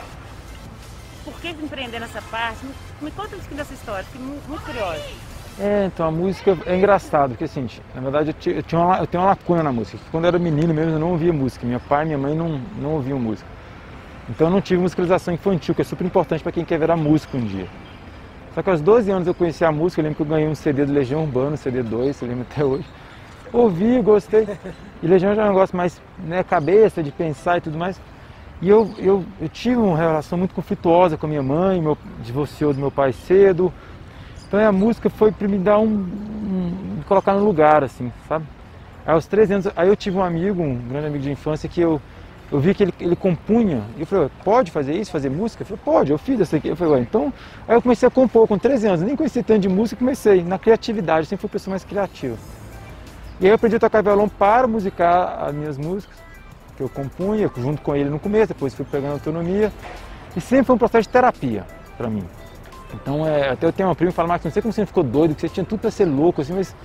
Por 1.23 1.33
que 1.41 1.49
empreender 1.49 1.99
nessa 1.99 2.21
parte? 2.21 2.63
Me, 2.65 2.73
me 3.01 3.11
conta 3.11 3.35
um 3.35 3.39
pouquinho 3.39 3.57
dessa 3.57 3.73
história, 3.73 4.03
fiquei 4.03 4.21
muito, 4.21 4.47
muito 4.47 4.63
curiosa. 4.63 5.03
É, 5.59 5.85
então 5.85 6.05
a 6.05 6.11
música 6.11 6.57
é 6.65 6.75
engraçado, 6.75 7.29
porque 7.29 7.45
assim, 7.45 7.67
eu 7.95 8.01
verdade 8.01 8.29
eu, 8.29 8.33
tinha, 8.33 8.55
eu, 8.55 8.63
tinha 8.63 8.79
uma, 8.79 8.97
eu 8.99 9.07
tenho 9.07 9.23
uma 9.23 9.29
lacuna 9.29 9.63
na 9.63 9.71
música. 9.71 9.97
Quando 10.11 10.25
eu 10.25 10.27
era 10.27 10.39
menino 10.39 10.73
mesmo 10.73 10.93
eu 10.93 10.99
não 10.99 11.11
ouvia 11.11 11.33
música. 11.33 11.65
Meu 11.65 11.79
pai 11.79 12.03
e 12.03 12.05
minha 12.07 12.17
mãe 12.17 12.35
não, 12.35 12.61
não 12.77 12.91
ouviam 12.91 13.17
música. 13.17 13.47
Então 14.29 14.47
eu 14.47 14.51
não 14.51 14.61
tive 14.61 14.81
musicalização 14.81 15.33
infantil, 15.33 15.75
que 15.75 15.81
é 15.81 15.85
super 15.85 16.05
importante 16.05 16.41
para 16.41 16.51
quem 16.51 16.65
quer 16.65 16.79
virar 16.79 16.97
músico 16.97 17.37
um 17.37 17.45
dia. 17.45 17.67
Só 18.53 18.63
que 18.63 18.69
aos 18.69 18.81
12 18.81 19.11
anos 19.11 19.27
eu 19.27 19.33
conheci 19.33 19.65
a 19.65 19.71
música, 19.71 20.01
eu 20.01 20.03
lembro 20.03 20.15
que 20.17 20.21
eu 20.23 20.27
ganhei 20.27 20.47
um 20.47 20.55
CD 20.55 20.85
do 20.85 20.93
Legião 20.93 21.23
Urbano, 21.23 21.57
CD 21.57 21.83
2, 21.83 22.21
eu 22.21 22.27
lembro 22.27 22.45
até 22.49 22.63
hoje. 22.63 22.85
Ouvi, 23.51 24.01
gostei. 24.01 24.47
E 25.03 25.07
Legião 25.07 25.35
já 25.35 25.43
é 25.43 25.45
um 25.45 25.49
negócio 25.49 25.75
mais 25.75 26.01
né, 26.19 26.43
cabeça, 26.43 27.03
de 27.03 27.11
pensar 27.11 27.57
e 27.57 27.61
tudo 27.61 27.77
mais. 27.77 27.99
E 28.61 28.69
eu, 28.69 28.89
eu, 28.97 29.25
eu 29.41 29.49
tive 29.49 29.75
uma 29.75 29.97
relação 29.97 30.37
muito 30.37 30.55
conflituosa 30.55 31.17
com 31.17 31.25
a 31.25 31.29
minha 31.29 31.43
mãe, 31.43 31.81
meu, 31.81 31.97
divorciou 32.23 32.73
do 32.73 32.79
meu 32.79 32.89
pai 32.89 33.11
cedo. 33.11 33.71
Então 34.47 34.59
a 34.65 34.71
música 34.71 35.09
foi 35.09 35.31
para 35.31 35.47
me 35.47 35.57
dar 35.57 35.79
um, 35.79 35.87
um, 35.87 36.95
me 36.97 37.03
colocar 37.05 37.33
no 37.33 37.43
lugar, 37.43 37.83
assim, 37.83 38.11
sabe? 38.27 38.45
Aí, 39.05 39.13
aos 39.13 39.27
13 39.27 39.53
anos, 39.53 39.67
aí 39.75 39.87
eu 39.87 39.95
tive 39.95 40.17
um 40.17 40.23
amigo, 40.23 40.63
um 40.63 40.75
grande 40.87 41.07
amigo 41.07 41.23
de 41.23 41.31
infância, 41.31 41.67
que 41.67 41.81
eu, 41.81 42.01
eu 42.51 42.59
vi 42.59 42.73
que 42.73 42.83
ele, 42.83 42.93
ele 42.99 43.15
compunha. 43.15 43.83
E 43.97 44.01
eu 44.01 44.05
falei, 44.05 44.29
pode 44.43 44.71
fazer 44.71 44.93
isso, 44.93 45.11
fazer 45.11 45.29
música? 45.29 45.63
Eu 45.63 45.67
falei, 45.67 45.81
pode, 45.83 46.11
eu 46.11 46.17
fiz 46.17 46.39
isso 46.39 46.55
aqui. 46.55 46.67
Eu 46.69 46.75
falei, 46.75 47.01
então. 47.01 47.33
Aí 47.67 47.75
eu 47.75 47.81
comecei 47.81 48.07
a 48.07 48.11
compor 48.11 48.47
com 48.47 48.57
13 48.57 48.87
anos, 48.87 49.01
nem 49.01 49.15
conhecia 49.15 49.43
tanto 49.43 49.61
de 49.61 49.69
música, 49.69 49.99
comecei 49.99 50.43
na 50.43 50.59
criatividade, 50.59 51.27
sempre 51.27 51.41
fui 51.41 51.47
uma 51.47 51.51
pessoa 51.51 51.71
mais 51.71 51.83
criativa. 51.83 52.37
E 53.39 53.45
aí 53.45 53.51
eu 53.51 53.55
aprendi 53.55 53.75
a 53.75 53.79
tocar 53.79 54.01
violão 54.01 54.29
para 54.29 54.67
musicar 54.67 55.43
as 55.43 55.53
minhas 55.53 55.77
músicas, 55.77 56.15
que 56.77 56.83
eu 56.83 56.89
compunha, 56.89 57.49
junto 57.57 57.81
com 57.81 57.95
ele 57.95 58.09
no 58.09 58.19
começo, 58.19 58.49
depois 58.49 58.73
fui 58.73 58.85
pegando 58.85 59.13
autonomia. 59.13 59.71
E 60.35 60.41
sempre 60.41 60.65
foi 60.65 60.75
um 60.75 60.79
processo 60.79 61.03
de 61.03 61.09
terapia 61.09 61.65
para 61.97 62.09
mim. 62.09 62.23
Então, 62.93 63.27
é, 63.27 63.49
até 63.49 63.65
eu 63.65 63.73
tenho 63.73 63.89
uma 63.89 63.95
prima 63.95 64.11
que 64.11 64.15
fala, 64.15 64.27
Marcos, 64.27 64.45
não 64.45 64.51
sei 64.51 64.61
como 64.61 64.71
você 64.71 64.85
ficou 64.85 65.03
doido, 65.03 65.35
que 65.35 65.41
você 65.41 65.49
tinha 65.49 65.65
tudo 65.65 65.79
para 65.79 65.91
ser 65.91 66.05
louco, 66.05 66.41
assim, 66.41 66.53
mas 66.53 66.75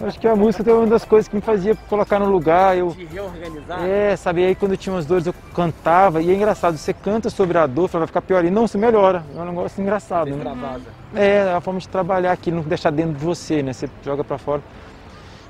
acho 0.00 0.18
que 0.18 0.28
a 0.28 0.36
música 0.36 0.70
é 0.70 0.74
uma 0.74 0.86
das 0.86 1.04
coisas 1.04 1.28
que 1.28 1.34
me 1.34 1.42
fazia 1.42 1.74
colocar 1.88 2.18
no 2.18 2.30
lugar. 2.30 2.76
Eu, 2.76 2.90
De 2.90 3.04
reorganizar? 3.04 3.84
é, 3.84 4.16
sabe, 4.16 4.44
aí 4.44 4.54
quando 4.54 4.72
eu 4.72 4.78
tinha 4.78 4.94
umas 4.94 5.06
dores 5.06 5.26
eu 5.26 5.34
cantava, 5.54 6.22
e 6.22 6.30
é 6.30 6.34
engraçado, 6.34 6.76
você 6.76 6.92
canta 6.92 7.30
sobre 7.30 7.58
a 7.58 7.66
dor, 7.66 7.88
vai 7.88 8.06
ficar 8.06 8.22
pior, 8.22 8.44
e 8.44 8.50
não, 8.50 8.66
você 8.66 8.78
melhora, 8.78 9.24
é 9.36 9.40
um 9.40 9.44
negócio 9.44 9.80
engraçado. 9.80 10.30
Né? 10.30 10.80
É, 11.14 11.36
é 11.36 11.52
a 11.54 11.60
forma 11.60 11.80
de 11.80 11.88
trabalhar 11.88 12.32
aqui, 12.32 12.50
não 12.50 12.62
deixar 12.62 12.90
dentro 12.90 13.14
de 13.14 13.24
você, 13.24 13.62
né, 13.62 13.72
você 13.72 13.88
joga 14.04 14.22
para 14.24 14.38
fora. 14.38 14.62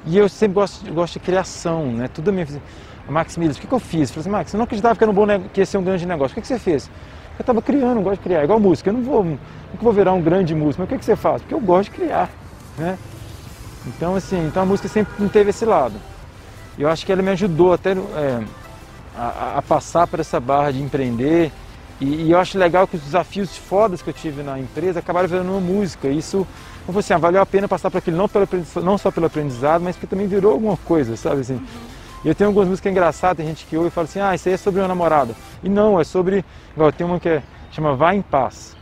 E 0.07 0.17
eu 0.17 0.29
sempre 0.29 0.55
gosto, 0.55 0.93
gosto 0.93 1.15
de 1.15 1.21
criação, 1.21 1.87
né, 1.93 2.09
tudo 2.09 2.31
a 2.31 2.33
minha. 2.33 2.47
Max 3.09 3.37
Midas, 3.37 3.57
o 3.57 3.61
que, 3.61 3.67
que 3.67 3.73
eu 3.73 3.81
fiz? 3.81 4.09
Eu 4.09 4.15
falei 4.15 4.21
assim, 4.21 4.31
Max, 4.31 4.55
eu 4.55 4.59
não 4.59 4.65
acreditava 4.65 4.95
que, 4.95 5.03
era 5.03 5.11
um 5.11 5.15
bom 5.15 5.27
que 5.53 5.61
ia 5.61 5.67
ser 5.67 5.79
um 5.79 5.83
grande 5.83 6.07
negócio, 6.07 6.33
o 6.33 6.35
que, 6.37 6.41
que 6.43 6.47
você 6.47 6.59
fez? 6.59 6.89
Eu 7.39 7.43
estava 7.43 7.61
criando, 7.61 7.97
eu 7.97 8.03
gosto 8.03 8.19
de 8.19 8.25
criar, 8.25 8.45
igual 8.45 8.61
música, 8.61 8.91
eu 8.91 8.95
não 8.95 9.03
vou, 9.03 9.25
não 9.25 9.39
vou 9.81 9.93
virar 9.93 10.13
um 10.13 10.23
grande 10.23 10.55
músico, 10.55 10.83
mas 10.83 10.87
o 10.87 10.89
que, 10.93 10.99
que 10.99 11.05
você 11.05 11.17
faz? 11.17 11.43
Porque 11.43 11.55
eu 11.55 11.61
gosto 11.61 11.91
de 11.91 11.97
criar, 11.99 12.31
né? 12.79 12.99
Então, 13.87 14.15
assim, 14.15 14.47
então 14.47 14.63
a 14.63 14.67
música 14.67 14.89
sempre 14.89 15.29
teve 15.29 15.51
esse 15.51 15.65
lado. 15.65 15.95
Eu 16.79 16.89
acho 16.89 17.05
que 17.05 17.13
ela 17.13 17.23
me 17.23 17.31
ajudou 17.31 17.73
até 17.73 17.93
é, 17.93 18.43
a, 19.17 19.59
a 19.59 19.63
passar 19.63 20.07
por 20.07 20.21
essa 20.21 20.39
barra 20.39 20.73
de 20.73 20.83
empreender. 20.83 21.53
E, 22.01 22.07
e 22.07 22.31
eu 22.31 22.39
acho 22.39 22.59
legal 22.59 22.87
que 22.87 22.97
os 22.97 23.03
desafios 23.03 23.57
fodas 23.57 24.01
que 24.01 24.09
eu 24.09 24.15
tive 24.15 24.43
na 24.43 24.59
empresa 24.59 25.01
acabaram 25.01 25.29
virando 25.29 25.51
uma 25.51 25.61
música. 25.61 26.09
Isso, 26.09 26.47
falei 26.87 27.01
assim, 27.01 27.13
ah, 27.13 27.19
valeu 27.19 27.43
a 27.43 27.47
pena 27.47 27.69
passar 27.69 27.91
por 27.91 27.99
aquilo, 27.99 28.17
não, 28.17 28.29
pelo, 28.29 28.49
não 28.83 28.99
só 28.99 29.11
pelo 29.11 29.27
aprendizado, 29.27 29.83
mas 29.83 29.97
que 29.97 30.07
também 30.07 30.27
virou 30.27 30.53
alguma 30.53 30.77
coisa, 30.77 31.17
sabe 31.17 31.41
assim? 31.41 31.61
Eu 32.25 32.35
tenho 32.35 32.49
algumas 32.49 32.69
músicas 32.69 32.91
engraçadas, 32.91 33.39
tem 33.39 33.47
gente 33.47 33.65
que 33.67 33.77
ouve 33.77 33.89
e 33.89 33.91
fala 33.91 34.07
assim, 34.07 34.21
ah, 34.21 34.35
isso 34.35 34.49
aí 34.49 34.55
é 34.55 34.59
sobre 34.59 34.81
uma 34.81 34.89
namorada. 34.89 35.35
E 35.63 35.69
não, 35.69 35.99
é 35.99 36.05
sobre. 36.05 36.45
Igual, 36.75 36.93
tem 36.93 37.07
uma 37.07 37.19
que 37.19 37.29
é, 37.29 37.43
chama 37.71 37.95
Vai 37.95 38.17
em 38.17 38.23
Paz. 38.23 38.77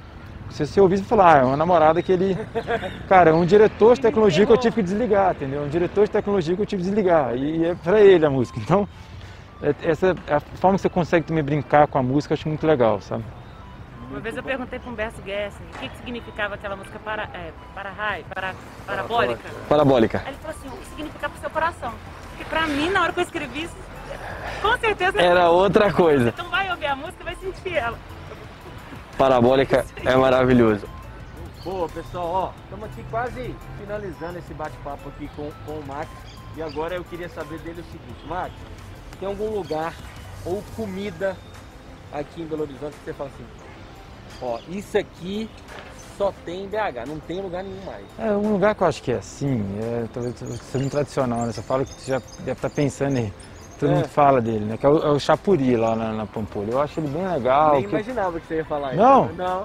Se 0.50 0.66
você 0.66 0.80
ouvir, 0.80 0.98
você 0.98 1.04
falar, 1.04 1.36
ah, 1.36 1.38
é 1.38 1.44
uma 1.44 1.56
namorada 1.56 2.02
que 2.02 2.10
ele. 2.10 2.36
Cara, 3.08 3.30
é 3.30 3.32
um 3.32 3.44
diretor 3.44 3.94
de 3.94 4.00
tecnologia 4.00 4.44
que 4.46 4.52
eu 4.52 4.56
tive 4.56 4.76
que 4.76 4.82
desligar, 4.82 5.34
entendeu? 5.34 5.62
Um 5.62 5.68
diretor 5.68 6.04
de 6.06 6.10
tecnologia 6.10 6.56
que 6.56 6.62
eu 6.62 6.66
tive 6.66 6.82
que 6.82 6.88
desligar. 6.88 7.36
E 7.36 7.66
é 7.66 7.74
pra 7.74 8.00
ele 8.00 8.24
a 8.26 8.30
música. 8.30 8.58
Então, 8.58 8.88
é- 9.62 9.74
essa 9.82 10.14
a 10.28 10.40
forma 10.40 10.76
que 10.76 10.82
você 10.82 10.88
consegue 10.88 11.26
também 11.26 11.44
brincar 11.44 11.86
com 11.86 11.98
a 11.98 12.02
música, 12.02 12.32
eu 12.32 12.36
acho 12.36 12.48
muito 12.48 12.66
legal, 12.66 13.00
sabe? 13.00 13.24
Uma 14.10 14.20
vez 14.20 14.36
eu 14.36 14.42
perguntei 14.42 14.78
para 14.78 14.90
Humberto 14.90 15.20
Guessing 15.20 15.62
o 15.74 15.78
que, 15.78 15.88
que 15.90 15.96
significava 15.98 16.54
aquela 16.54 16.74
música 16.76 16.98
para, 16.98 17.24
é, 17.24 17.52
para 17.74 17.90
raio, 17.90 18.24
para, 18.34 18.54
parabólica. 18.86 19.48
Parabólica. 19.68 20.22
Aí 20.24 20.32
ele 20.32 20.38
falou 20.38 20.56
assim, 20.56 20.68
o 20.68 20.80
que 20.80 20.86
significa 20.86 21.28
pro 21.28 21.40
seu 21.40 21.50
coração? 21.50 21.92
Porque 22.30 22.44
pra 22.46 22.66
mim, 22.66 22.88
na 22.88 23.02
hora 23.02 23.12
que 23.12 23.20
eu 23.20 23.24
escrevi 23.24 23.64
isso, 23.64 23.76
com 24.62 24.78
certeza 24.78 25.20
Era 25.20 25.50
outra 25.50 25.92
coisa. 25.92 26.30
Então 26.30 26.48
vai 26.48 26.70
ouvir 26.70 26.86
a 26.86 26.96
música 26.96 27.18
e 27.20 27.24
vai 27.24 27.36
sentir 27.36 27.76
ela. 27.76 27.98
Parabólica 29.18 29.84
é 30.04 30.14
maravilhoso. 30.14 30.86
Boa, 31.64 31.88
pessoal, 31.88 32.26
ó, 32.26 32.52
estamos 32.62 32.84
aqui 32.86 33.04
quase 33.10 33.52
finalizando 33.76 34.38
esse 34.38 34.54
bate-papo 34.54 35.08
aqui 35.08 35.28
com, 35.34 35.50
com 35.66 35.72
o 35.72 35.84
Max. 35.84 36.08
E 36.56 36.62
agora 36.62 36.94
eu 36.94 37.02
queria 37.02 37.28
saber 37.28 37.58
dele 37.58 37.80
o 37.80 37.84
seguinte, 37.84 38.26
Max, 38.28 38.54
tem 39.18 39.28
algum 39.28 39.50
lugar 39.50 39.92
ou 40.46 40.62
comida 40.76 41.36
aqui 42.12 42.42
em 42.42 42.46
Belo 42.46 42.62
Horizonte 42.62 42.96
que 42.96 43.04
você 43.04 43.12
fala 43.12 43.28
assim, 43.34 43.44
ó, 44.40 44.60
isso 44.68 44.96
aqui 44.96 45.50
só 46.16 46.32
tem 46.44 46.64
em 46.64 46.68
BH, 46.68 47.08
não 47.08 47.18
tem 47.18 47.42
lugar 47.42 47.64
nenhum 47.64 47.84
mais. 47.84 48.04
É 48.18 48.30
um 48.30 48.52
lugar 48.52 48.76
que 48.76 48.82
eu 48.82 48.86
acho 48.86 49.02
que 49.02 49.10
é 49.10 49.16
assim, 49.16 49.64
é 49.80 50.06
talvez 50.12 50.36
seja 50.36 50.78
muito 50.78 50.92
tradicional, 50.92 51.40
né? 51.40 51.52
Você 51.52 51.62
fala 51.62 51.84
que 51.84 51.92
você 51.92 52.12
já 52.12 52.22
deve 52.38 52.52
estar 52.52 52.70
pensando 52.70 53.18
em. 53.18 53.32
Todo 53.78 53.90
É. 53.90 53.94
mundo 53.94 54.08
fala 54.08 54.40
dele, 54.40 54.64
né? 54.64 54.76
Que 54.76 54.84
é 54.84 54.88
o, 54.88 54.98
é 54.98 55.10
o 55.10 55.20
Chapuri 55.20 55.76
lá 55.76 55.94
na, 55.94 56.12
na 56.12 56.26
Pampulha. 56.26 56.72
Eu 56.72 56.80
acho 56.80 56.98
ele 56.98 57.08
bem 57.08 57.26
legal. 57.26 57.74
Nem 57.74 57.82
que 57.84 57.88
imaginava 57.90 58.40
que 58.40 58.46
você 58.46 58.56
ia 58.56 58.64
falar 58.64 58.94
Não? 58.94 59.26
isso. 59.26 59.34
Não. 59.36 59.62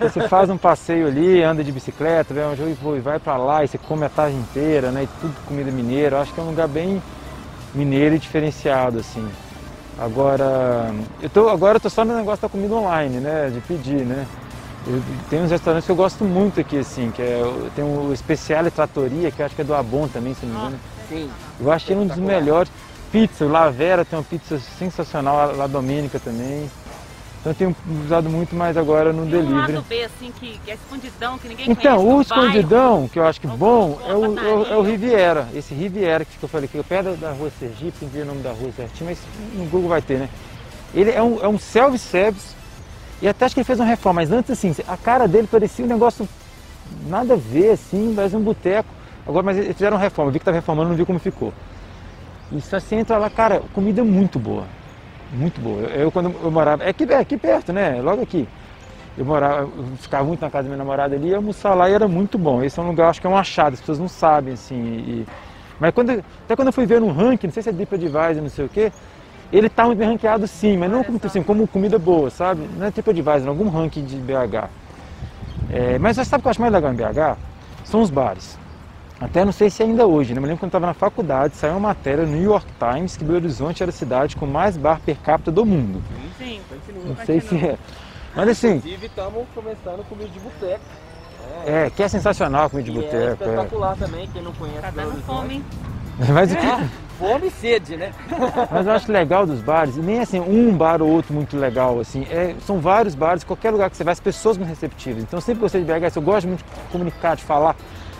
você 0.00 0.28
faz 0.28 0.50
um 0.50 0.56
passeio 0.58 1.06
ali, 1.06 1.42
anda 1.42 1.64
de 1.64 1.72
bicicleta, 1.72 2.34
vê 2.34 2.40
eu 2.40 2.74
vou 2.82 2.96
e 2.96 3.00
vai 3.00 3.18
pra 3.18 3.36
lá 3.36 3.64
e 3.64 3.68
você 3.68 3.78
come 3.78 4.04
a 4.04 4.08
tarde 4.10 4.36
inteira, 4.36 4.90
né? 4.90 5.04
E 5.04 5.08
tudo 5.20 5.34
comida 5.46 5.70
mineira. 5.70 6.16
Eu 6.16 6.20
acho 6.22 6.32
que 6.34 6.40
é 6.40 6.42
um 6.42 6.46
lugar 6.50 6.68
bem 6.68 7.02
mineiro 7.74 8.14
e 8.14 8.18
diferenciado, 8.18 8.98
assim. 8.98 9.26
Agora, 9.98 10.92
eu 11.22 11.30
tô, 11.30 11.48
agora 11.48 11.76
eu 11.76 11.80
tô 11.80 11.88
só 11.88 12.04
no 12.04 12.16
negócio 12.16 12.42
da 12.42 12.48
comida 12.48 12.74
online, 12.74 13.18
né? 13.18 13.50
De 13.52 13.60
pedir, 13.60 14.04
né? 14.04 14.26
Eu, 14.86 15.00
tem 15.30 15.40
uns 15.40 15.50
restaurantes 15.50 15.86
que 15.86 15.92
eu 15.92 15.96
gosto 15.96 16.24
muito 16.24 16.60
aqui, 16.60 16.78
assim, 16.78 17.10
que 17.14 17.22
é, 17.22 17.42
tem 17.74 17.84
o 17.84 18.12
Especiale 18.12 18.70
Tratoria, 18.70 19.30
que 19.30 19.40
eu 19.40 19.46
acho 19.46 19.54
que 19.54 19.62
é 19.62 19.64
do 19.64 19.74
Abon 19.74 20.06
também, 20.08 20.34
se 20.34 20.44
não 20.44 20.52
me 20.52 20.60
engano. 20.60 20.80
Sim. 21.08 21.30
Eu 21.60 21.72
acho 21.72 21.86
que 21.86 21.92
ele 21.92 22.00
é 22.00 22.02
um 22.04 22.06
dos 22.06 22.18
melhores. 22.18 22.70
Pizza, 23.14 23.44
o 23.44 23.48
Lavera 23.48 24.04
tem 24.04 24.18
uma 24.18 24.24
pizza 24.24 24.58
sensacional, 24.58 25.54
La 25.56 25.68
Domenica 25.68 26.18
também. 26.18 26.68
Então 27.40 27.52
eu 27.52 27.54
tenho 27.54 27.76
usado 28.04 28.28
muito 28.28 28.56
mais 28.56 28.76
agora 28.76 29.12
no 29.12 29.22
E 29.22 29.26
um 29.26 29.30
delivery. 29.30 29.72
lado 29.74 29.84
B, 29.88 30.02
assim, 30.02 30.32
que, 30.40 30.58
que 30.64 30.70
é 30.70 30.74
escondidão, 30.74 31.38
que 31.38 31.46
ninguém 31.46 31.70
Então, 31.70 31.96
conhece. 31.98 32.02
o 32.02 32.18
no 32.18 32.24
bairro. 32.24 32.46
escondidão, 32.46 33.08
que 33.08 33.18
eu 33.20 33.24
acho 33.26 33.40
que 33.40 33.46
bom, 33.46 33.92
com 33.92 34.10
é 34.10 34.14
o, 34.16 34.38
é 34.66 34.72
é 34.72 34.76
o. 34.76 34.82
Riviera. 34.82 35.48
Esse 35.54 35.74
Riviera 35.74 36.24
que 36.24 36.42
eu 36.42 36.48
falei 36.48 36.64
aqui, 36.64 36.82
perto 36.82 37.16
da 37.16 37.30
rua 37.30 37.52
Sergipe, 37.60 37.98
não 38.02 38.08
vi 38.08 38.20
o 38.22 38.24
nome 38.26 38.42
da 38.42 38.50
rua 38.50 38.72
certinho, 38.74 39.10
mas 39.10 39.18
no 39.54 39.64
Google 39.66 39.90
vai 39.90 40.02
ter, 40.02 40.18
né? 40.18 40.28
Ele 40.92 41.10
é 41.12 41.22
um, 41.22 41.38
é 41.40 41.46
um 41.46 41.58
self-service 41.58 42.54
e 43.22 43.28
até 43.28 43.44
acho 43.44 43.54
que 43.54 43.60
ele 43.60 43.64
fez 43.66 43.78
uma 43.78 43.86
reforma, 43.86 44.22
mas 44.22 44.32
antes 44.32 44.50
assim, 44.50 44.74
a 44.88 44.96
cara 44.96 45.28
dele 45.28 45.46
parecia 45.46 45.84
um 45.84 45.88
negócio 45.88 46.28
nada 47.06 47.34
a 47.34 47.36
ver, 47.36 47.70
assim, 47.72 48.12
parece 48.16 48.34
um 48.34 48.40
boteco. 48.42 48.88
Agora, 49.24 49.44
mas 49.44 49.56
eles 49.56 49.72
fizeram 49.74 49.96
reforma, 49.96 50.28
eu 50.28 50.32
vi 50.32 50.38
que 50.40 50.42
estava 50.42 50.56
reformando, 50.56 50.88
não 50.90 50.96
vi 50.96 51.04
como 51.04 51.18
ficou. 51.20 51.52
E 52.52 52.60
só 52.60 52.78
você 52.78 52.96
entra 52.96 53.18
lá, 53.18 53.30
cara, 53.30 53.62
comida 53.72 54.04
muito 54.04 54.38
boa. 54.38 54.64
Muito 55.32 55.60
boa. 55.60 55.80
Eu, 55.80 56.02
eu, 56.02 56.12
quando 56.12 56.34
eu 56.42 56.50
morava. 56.50 56.84
É 56.84 56.90
aqui, 56.90 57.04
é 57.04 57.16
aqui 57.16 57.36
perto, 57.36 57.72
né? 57.72 58.00
Logo 58.00 58.22
aqui. 58.22 58.46
Eu 59.16 59.24
morava, 59.24 59.62
eu 59.62 59.84
ficava 60.00 60.24
muito 60.24 60.40
na 60.40 60.50
casa 60.50 60.64
da 60.64 60.68
minha 60.68 60.78
namorada 60.78 61.14
ali, 61.14 61.32
almoçar 61.32 61.72
lá 61.74 61.88
e 61.88 61.92
era 61.92 62.08
muito 62.08 62.36
bom. 62.36 62.62
Esse 62.62 62.80
é 62.80 62.82
um 62.82 62.88
lugar, 62.88 63.10
acho 63.10 63.20
que 63.20 63.26
é 63.26 63.30
um 63.30 63.36
achado, 63.36 63.74
as 63.74 63.80
pessoas 63.80 63.98
não 64.00 64.08
sabem, 64.08 64.54
assim. 64.54 64.74
E, 64.74 65.26
mas 65.78 65.94
quando, 65.94 66.10
até 66.10 66.56
quando 66.56 66.68
eu 66.68 66.72
fui 66.72 66.84
ver 66.84 67.00
no 67.00 67.12
ranking, 67.12 67.46
não 67.46 67.54
sei 67.54 67.62
se 67.62 67.68
é 67.68 67.72
TripAdvisor, 67.72 68.42
não 68.42 68.48
sei 68.48 68.64
o 68.64 68.68
quê, 68.68 68.92
ele 69.52 69.68
tá 69.68 69.84
muito 69.84 69.98
bem 69.98 70.08
ranqueado 70.08 70.48
sim, 70.48 70.76
mas 70.76 70.90
não 70.90 71.04
como, 71.04 71.20
assim, 71.22 71.42
como 71.44 71.66
comida 71.68 71.96
boa, 71.96 72.28
sabe? 72.28 72.68
Não 72.76 72.86
é 72.86 72.90
TripAdvisor, 72.90 73.48
algum 73.48 73.68
ranking 73.68 74.04
de 74.04 74.16
BH. 74.16 74.68
É, 75.70 75.98
mas 75.98 76.16
você 76.16 76.24
sabe 76.24 76.40
o 76.40 76.42
que 76.42 76.48
eu 76.48 76.50
acho 76.50 76.60
mais 76.60 76.72
legal 76.72 76.92
em 76.92 76.96
BH? 76.96 77.38
São 77.84 78.00
os 78.00 78.10
bares. 78.10 78.58
Até 79.24 79.42
não 79.42 79.52
sei 79.52 79.70
se 79.70 79.82
ainda 79.82 80.06
hoje, 80.06 80.34
né? 80.34 80.40
Me 80.40 80.46
lembro 80.46 80.60
quando 80.60 80.64
eu 80.64 80.78
estava 80.78 80.86
na 80.86 80.92
faculdade, 80.92 81.56
saiu 81.56 81.72
uma 81.72 81.88
matéria 81.88 82.26
no 82.26 82.32
New 82.32 82.42
York 82.42 82.66
Times 82.78 83.16
que 83.16 83.24
Belo 83.24 83.38
Horizonte 83.38 83.82
era 83.82 83.88
a 83.88 83.92
cidade 83.92 84.36
com 84.36 84.44
mais 84.44 84.76
bar 84.76 85.00
per 85.00 85.16
capita 85.16 85.50
do 85.50 85.64
mundo. 85.64 86.02
Sim, 86.36 86.60
Continua. 86.68 87.04
Não 87.06 87.24
sei 87.24 87.40
se 87.40 87.56
é. 87.56 87.78
Mas 88.36 88.48
assim, 88.50 88.74
Inclusive, 88.74 89.06
estamos 89.06 89.46
começando 89.54 90.04
comida 90.10 90.28
de 90.28 90.38
boteco. 90.40 90.84
é, 91.64 91.88
que 91.88 92.02
é 92.02 92.08
sensacional 92.08 92.68
comida 92.68 92.90
de 92.90 92.98
E 92.98 93.00
é 93.00 93.02
boteco. 93.02 93.24
É. 93.26 93.32
espetacular 93.32 93.96
também, 93.96 94.28
quem 94.30 94.42
não 94.42 94.52
conhece 94.52 94.82
Tá 94.82 94.90
dando 94.90 95.22
fome, 95.22 95.54
hein? 95.54 95.64
Mas 96.32 96.52
o 96.52 96.56
que, 96.56 96.66
É, 96.66 96.88
fome 97.18 97.46
e 97.46 97.50
sede, 97.50 97.96
né? 97.96 98.12
Mas 98.70 98.86
eu 98.86 98.92
acho 98.92 99.10
legal 99.10 99.46
dos 99.46 99.62
bares, 99.62 99.96
e 99.96 100.00
nem 100.00 100.20
assim, 100.20 100.38
um 100.38 100.76
bar 100.76 101.00
ou 101.00 101.08
outro 101.08 101.32
muito 101.32 101.56
legal, 101.56 101.98
assim, 101.98 102.26
é, 102.30 102.54
são 102.66 102.78
vários 102.78 103.14
bares, 103.14 103.42
qualquer 103.42 103.70
lugar 103.70 103.88
que 103.88 103.96
você 103.96 104.04
vai, 104.04 104.12
as 104.12 104.20
pessoas 104.20 104.58
muito 104.58 104.68
receptivas. 104.68 105.22
Então 105.22 105.38
eu 105.38 105.40
sempre 105.40 105.62
gostei 105.62 105.82
de 105.82 105.86
BH, 105.90 106.14
eu 106.14 106.22
gosto 106.22 106.46
muito 106.46 106.62
de 106.62 106.92
comunicar, 106.92 107.36
de 107.36 107.42
falar. 107.42 107.74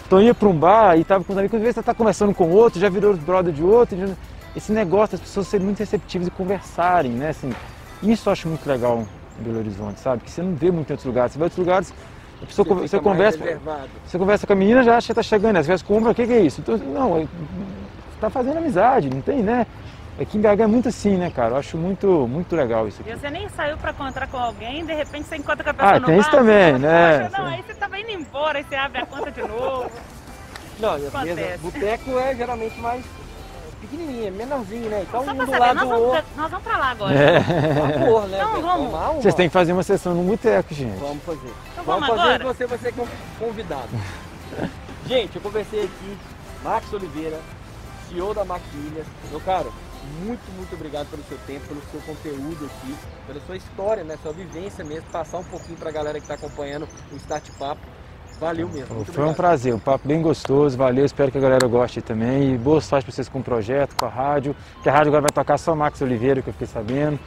Então 0.07 0.21
eu 0.21 0.27
ia 0.27 0.35
para 0.35 0.49
um 0.49 0.57
bar 0.57 0.97
e 0.99 1.05
tava 1.05 1.25
com 1.25 1.33
os 1.33 1.39
amigos, 1.39 1.57
às 1.57 1.63
vezes 1.63 1.75
você 1.77 1.83
tá 1.83 1.95
conversando 1.95 2.35
com 2.35 2.51
outro, 2.51 2.79
já 2.81 2.89
virou 2.89 3.15
brother 3.17 3.53
de 3.53 3.63
outro, 3.63 3.97
já- 3.97 4.15
esse 4.55 4.71
negócio 4.73 5.13
das 5.17 5.21
pessoas 5.27 5.49
serem 5.49 5.65
muito 5.65 5.79
receptivas 5.79 6.29
e 6.29 6.31
conversarem, 6.31 7.13
né, 7.13 7.31
assim, 7.31 7.53
isso 8.03 8.29
eu 8.29 8.33
acho 8.33 8.49
muito 8.49 8.67
legal 8.69 9.05
em 9.41 9.43
Belo 9.43 9.59
Horizonte, 9.59 9.99
sabe, 10.01 10.23
que 10.23 10.31
você 10.31 10.43
não 10.43 10.55
vê 10.55 10.71
muito 10.71 10.91
em 10.91 10.93
outros 10.93 11.07
lugares, 11.07 11.33
você 11.33 11.39
vai 11.39 11.47
em 11.47 11.47
outros 11.47 11.59
lugares, 11.59 11.95
a 12.43 12.47
pessoa, 12.47 12.65
você 12.69 12.79
mais 12.81 12.91
conversa, 13.03 13.39
reservado. 13.45 13.89
você 14.07 14.19
conversa 14.19 14.47
com 14.47 14.53
a 14.53 14.57
menina, 14.57 14.83
já 14.83 14.97
acha 14.97 15.07
que 15.09 15.15
tá 15.15 15.23
chegando, 15.23 15.55
né? 15.55 15.63
Você 15.63 15.67
conversa 15.69 15.85
com 15.85 15.95
o 15.95 15.97
homem, 15.97 16.11
o 16.11 16.15
que, 16.15 16.27
que 16.27 16.33
é 16.33 16.41
isso? 16.41 16.61
Então, 16.61 16.77
não, 16.77 17.17
é- 17.17 17.21
você 17.23 18.21
tá 18.21 18.29
fazendo 18.31 18.59
amizade, 18.59 19.09
não 19.11 19.23
tem, 19.23 19.43
né? 19.43 19.67
Aqui 20.21 20.39
em 20.39 20.41
BH 20.41 20.61
é 20.63 20.67
muito 20.67 20.89
assim, 20.89 21.17
né, 21.17 21.29
cara? 21.35 21.55
Eu 21.55 21.57
acho 21.57 21.77
muito, 21.77 22.07
muito 22.29 22.55
legal 22.55 22.87
isso 22.87 23.03
E 23.05 23.11
aqui. 23.11 23.21
você 23.21 23.31
nem 23.31 23.49
saiu 23.49 23.77
pra 23.77 23.91
encontrar 23.91 24.29
com 24.29 24.37
alguém, 24.39 24.85
de 24.85 24.95
repente 24.95 25.27
você 25.27 25.37
encontra 25.37 25.65
com 25.65 25.71
a 25.71 25.75
pessoa 25.75 25.93
Ah, 25.97 26.01
no 26.01 26.07
tem 26.07 26.15
bar, 26.17 26.21
isso 26.23 26.31
também, 26.31 26.73
você 26.75 26.79
fala, 26.81 26.93
né? 26.93 27.19
Poxa, 27.29 27.43
não, 27.43 27.47
aí 27.49 27.63
você 27.63 27.75
tava 27.75 27.99
indo 27.99 28.11
embora, 28.11 28.59
aí 28.59 28.65
você 28.65 28.77
abre 28.77 29.01
a 29.01 29.07
conta 29.07 29.31
de 29.31 29.43
novo. 29.43 29.91
Não, 30.81 30.99
e 30.99 31.25
mesas, 31.25 31.61
boteco 31.61 32.19
é 32.19 32.35
geralmente 32.35 32.81
mais 32.81 33.05
é, 33.05 33.77
pequenininha, 33.81 34.31
menorzinho, 34.33 34.91
né? 34.91 35.05
Então 35.09 35.25
Só 35.25 35.31
um 35.31 35.37
pra 35.37 35.45
do 35.45 35.51
saber, 35.53 35.61
lado 35.61 35.75
nós 35.77 35.85
do 35.85 35.89
vamos, 35.91 36.05
outro. 36.09 36.23
pra, 36.35 36.43
nós 36.43 36.51
vamos 36.51 36.65
pra 36.67 36.79
lá 36.79 36.91
agora. 36.91 37.15
É. 37.15 37.37
Amor, 38.05 38.27
né? 38.29 38.39
Então, 38.39 38.61
vamos. 38.61 38.87
Tomar 38.91 39.11
uma. 39.11 39.23
Vocês 39.23 39.35
têm 39.37 39.49
que 39.49 39.53
fazer 39.53 39.73
uma 39.73 39.83
sessão 39.85 40.15
no 40.15 40.25
boteco, 40.25 40.75
gente. 40.75 40.99
Vamos 40.99 41.23
fazer. 41.23 41.53
Então 41.73 41.85
vamos 41.85 42.01
vamos 42.09 42.09
fazer 42.09 42.21
agora? 42.35 42.43
e 42.43 42.47
você 42.47 42.67
vai 42.67 42.79
ser 42.79 42.93
con- 42.93 43.07
convidado. 43.39 43.89
Gente, 45.07 45.37
eu 45.37 45.43
conversei 45.43 45.85
aqui, 45.85 46.19
Max 46.65 46.93
Oliveira, 46.93 47.39
CEO 48.09 48.35
da 48.35 48.45
Maquilhas. 48.45 49.07
Meu 49.31 49.41
caro, 49.43 49.73
muito, 50.23 50.53
muito 50.57 50.75
obrigado 50.75 51.09
pelo 51.11 51.23
seu 51.25 51.39
tempo, 51.47 51.67
pelo 51.67 51.81
seu 51.91 52.01
conteúdo 52.01 52.67
aqui, 52.67 52.95
pela 53.27 53.41
sua 53.41 53.57
história, 53.57 54.05
né? 54.05 54.17
Sua 54.23 54.33
vivência 54.33 54.85
mesmo, 54.85 55.09
passar 55.11 55.39
um 55.39 55.45
pouquinho 55.45 55.77
pra 55.79 55.91
galera 55.91 56.21
que 56.21 56.27
tá 56.27 56.35
acompanhando 56.35 56.89
o 57.13 57.17
Start 57.17 57.51
Papo. 57.59 57.81
Valeu 58.41 58.69
mesmo. 58.69 58.97
Muito 58.97 59.13
Foi 59.13 59.23
um 59.23 59.29
obrigado. 59.29 59.37
prazer, 59.37 59.75
um 59.75 59.79
papo 59.79 60.09
bem 60.09 60.21
gostoso, 60.21 60.77
valeu, 60.77 61.05
espero 61.05 61.31
que 61.31 61.39
a 61.39 61.41
galera 61.41 61.67
goste 61.69 62.03
também. 62.03 62.55
E 62.55 62.59
boa 62.59 62.81
sorte 62.81 63.05
para 63.05 63.15
vocês 63.15 63.29
com 63.29 63.39
o 63.39 63.45
projeto, 63.45 63.95
com 63.95 64.05
a 64.05 64.09
rádio. 64.09 64.57
Que 64.83 64.89
a 64.89 64.93
rádio 64.93 65.09
agora 65.09 65.23
vai 65.23 65.31
tocar 65.31 65.57
só 65.57 65.75
Max 65.75 66.01
Oliveira, 66.03 66.43
que 66.43 66.49
eu 66.49 66.53
fiquei 66.53 66.67
sabendo. 66.67 67.19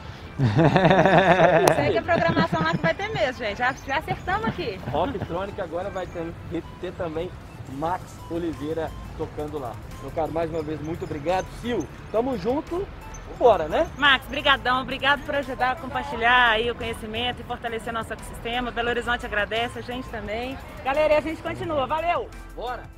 Segue 1.74 1.98
a 1.98 2.02
programação 2.02 2.62
lá 2.62 2.70
que 2.72 2.78
vai 2.78 2.94
ter 2.94 3.08
mesmo, 3.08 3.38
gente. 3.44 3.58
Já, 3.58 3.74
já 3.86 3.98
acertamos 3.98 4.46
aqui. 4.46 4.78
Rock 4.90 5.18
Trônica 5.20 5.62
agora 5.62 5.90
vai 5.90 6.06
ter, 6.06 6.62
ter 6.80 6.92
também 6.92 7.30
Max 7.72 8.02
Oliveira 8.30 8.90
tocando 9.18 9.58
lá. 9.58 9.74
Meu 10.00 10.10
caro, 10.12 10.32
mais 10.32 10.48
uma 10.50 10.62
vez, 10.62 10.80
muito 10.80 11.04
obrigado. 11.04 11.46
Sil, 11.60 11.84
tamo 12.10 12.38
junto. 12.38 12.86
Vambora, 13.32 13.68
né? 13.68 13.86
Max, 13.98 14.26
brigadão, 14.26 14.80
obrigado 14.80 15.24
por 15.26 15.34
ajudar 15.34 15.72
a 15.72 15.76
compartilhar 15.76 16.50
aí 16.50 16.70
o 16.70 16.74
conhecimento 16.74 17.40
e 17.40 17.44
fortalecer 17.44 17.92
nosso 17.92 18.12
ecossistema. 18.12 18.70
Belo 18.70 18.88
Horizonte 18.88 19.26
agradece, 19.26 19.78
a 19.78 19.82
gente 19.82 20.08
também. 20.08 20.56
Galera, 20.82 21.18
a 21.18 21.20
gente 21.20 21.42
continua. 21.42 21.86
Valeu! 21.86 22.28
Bora! 22.56 22.97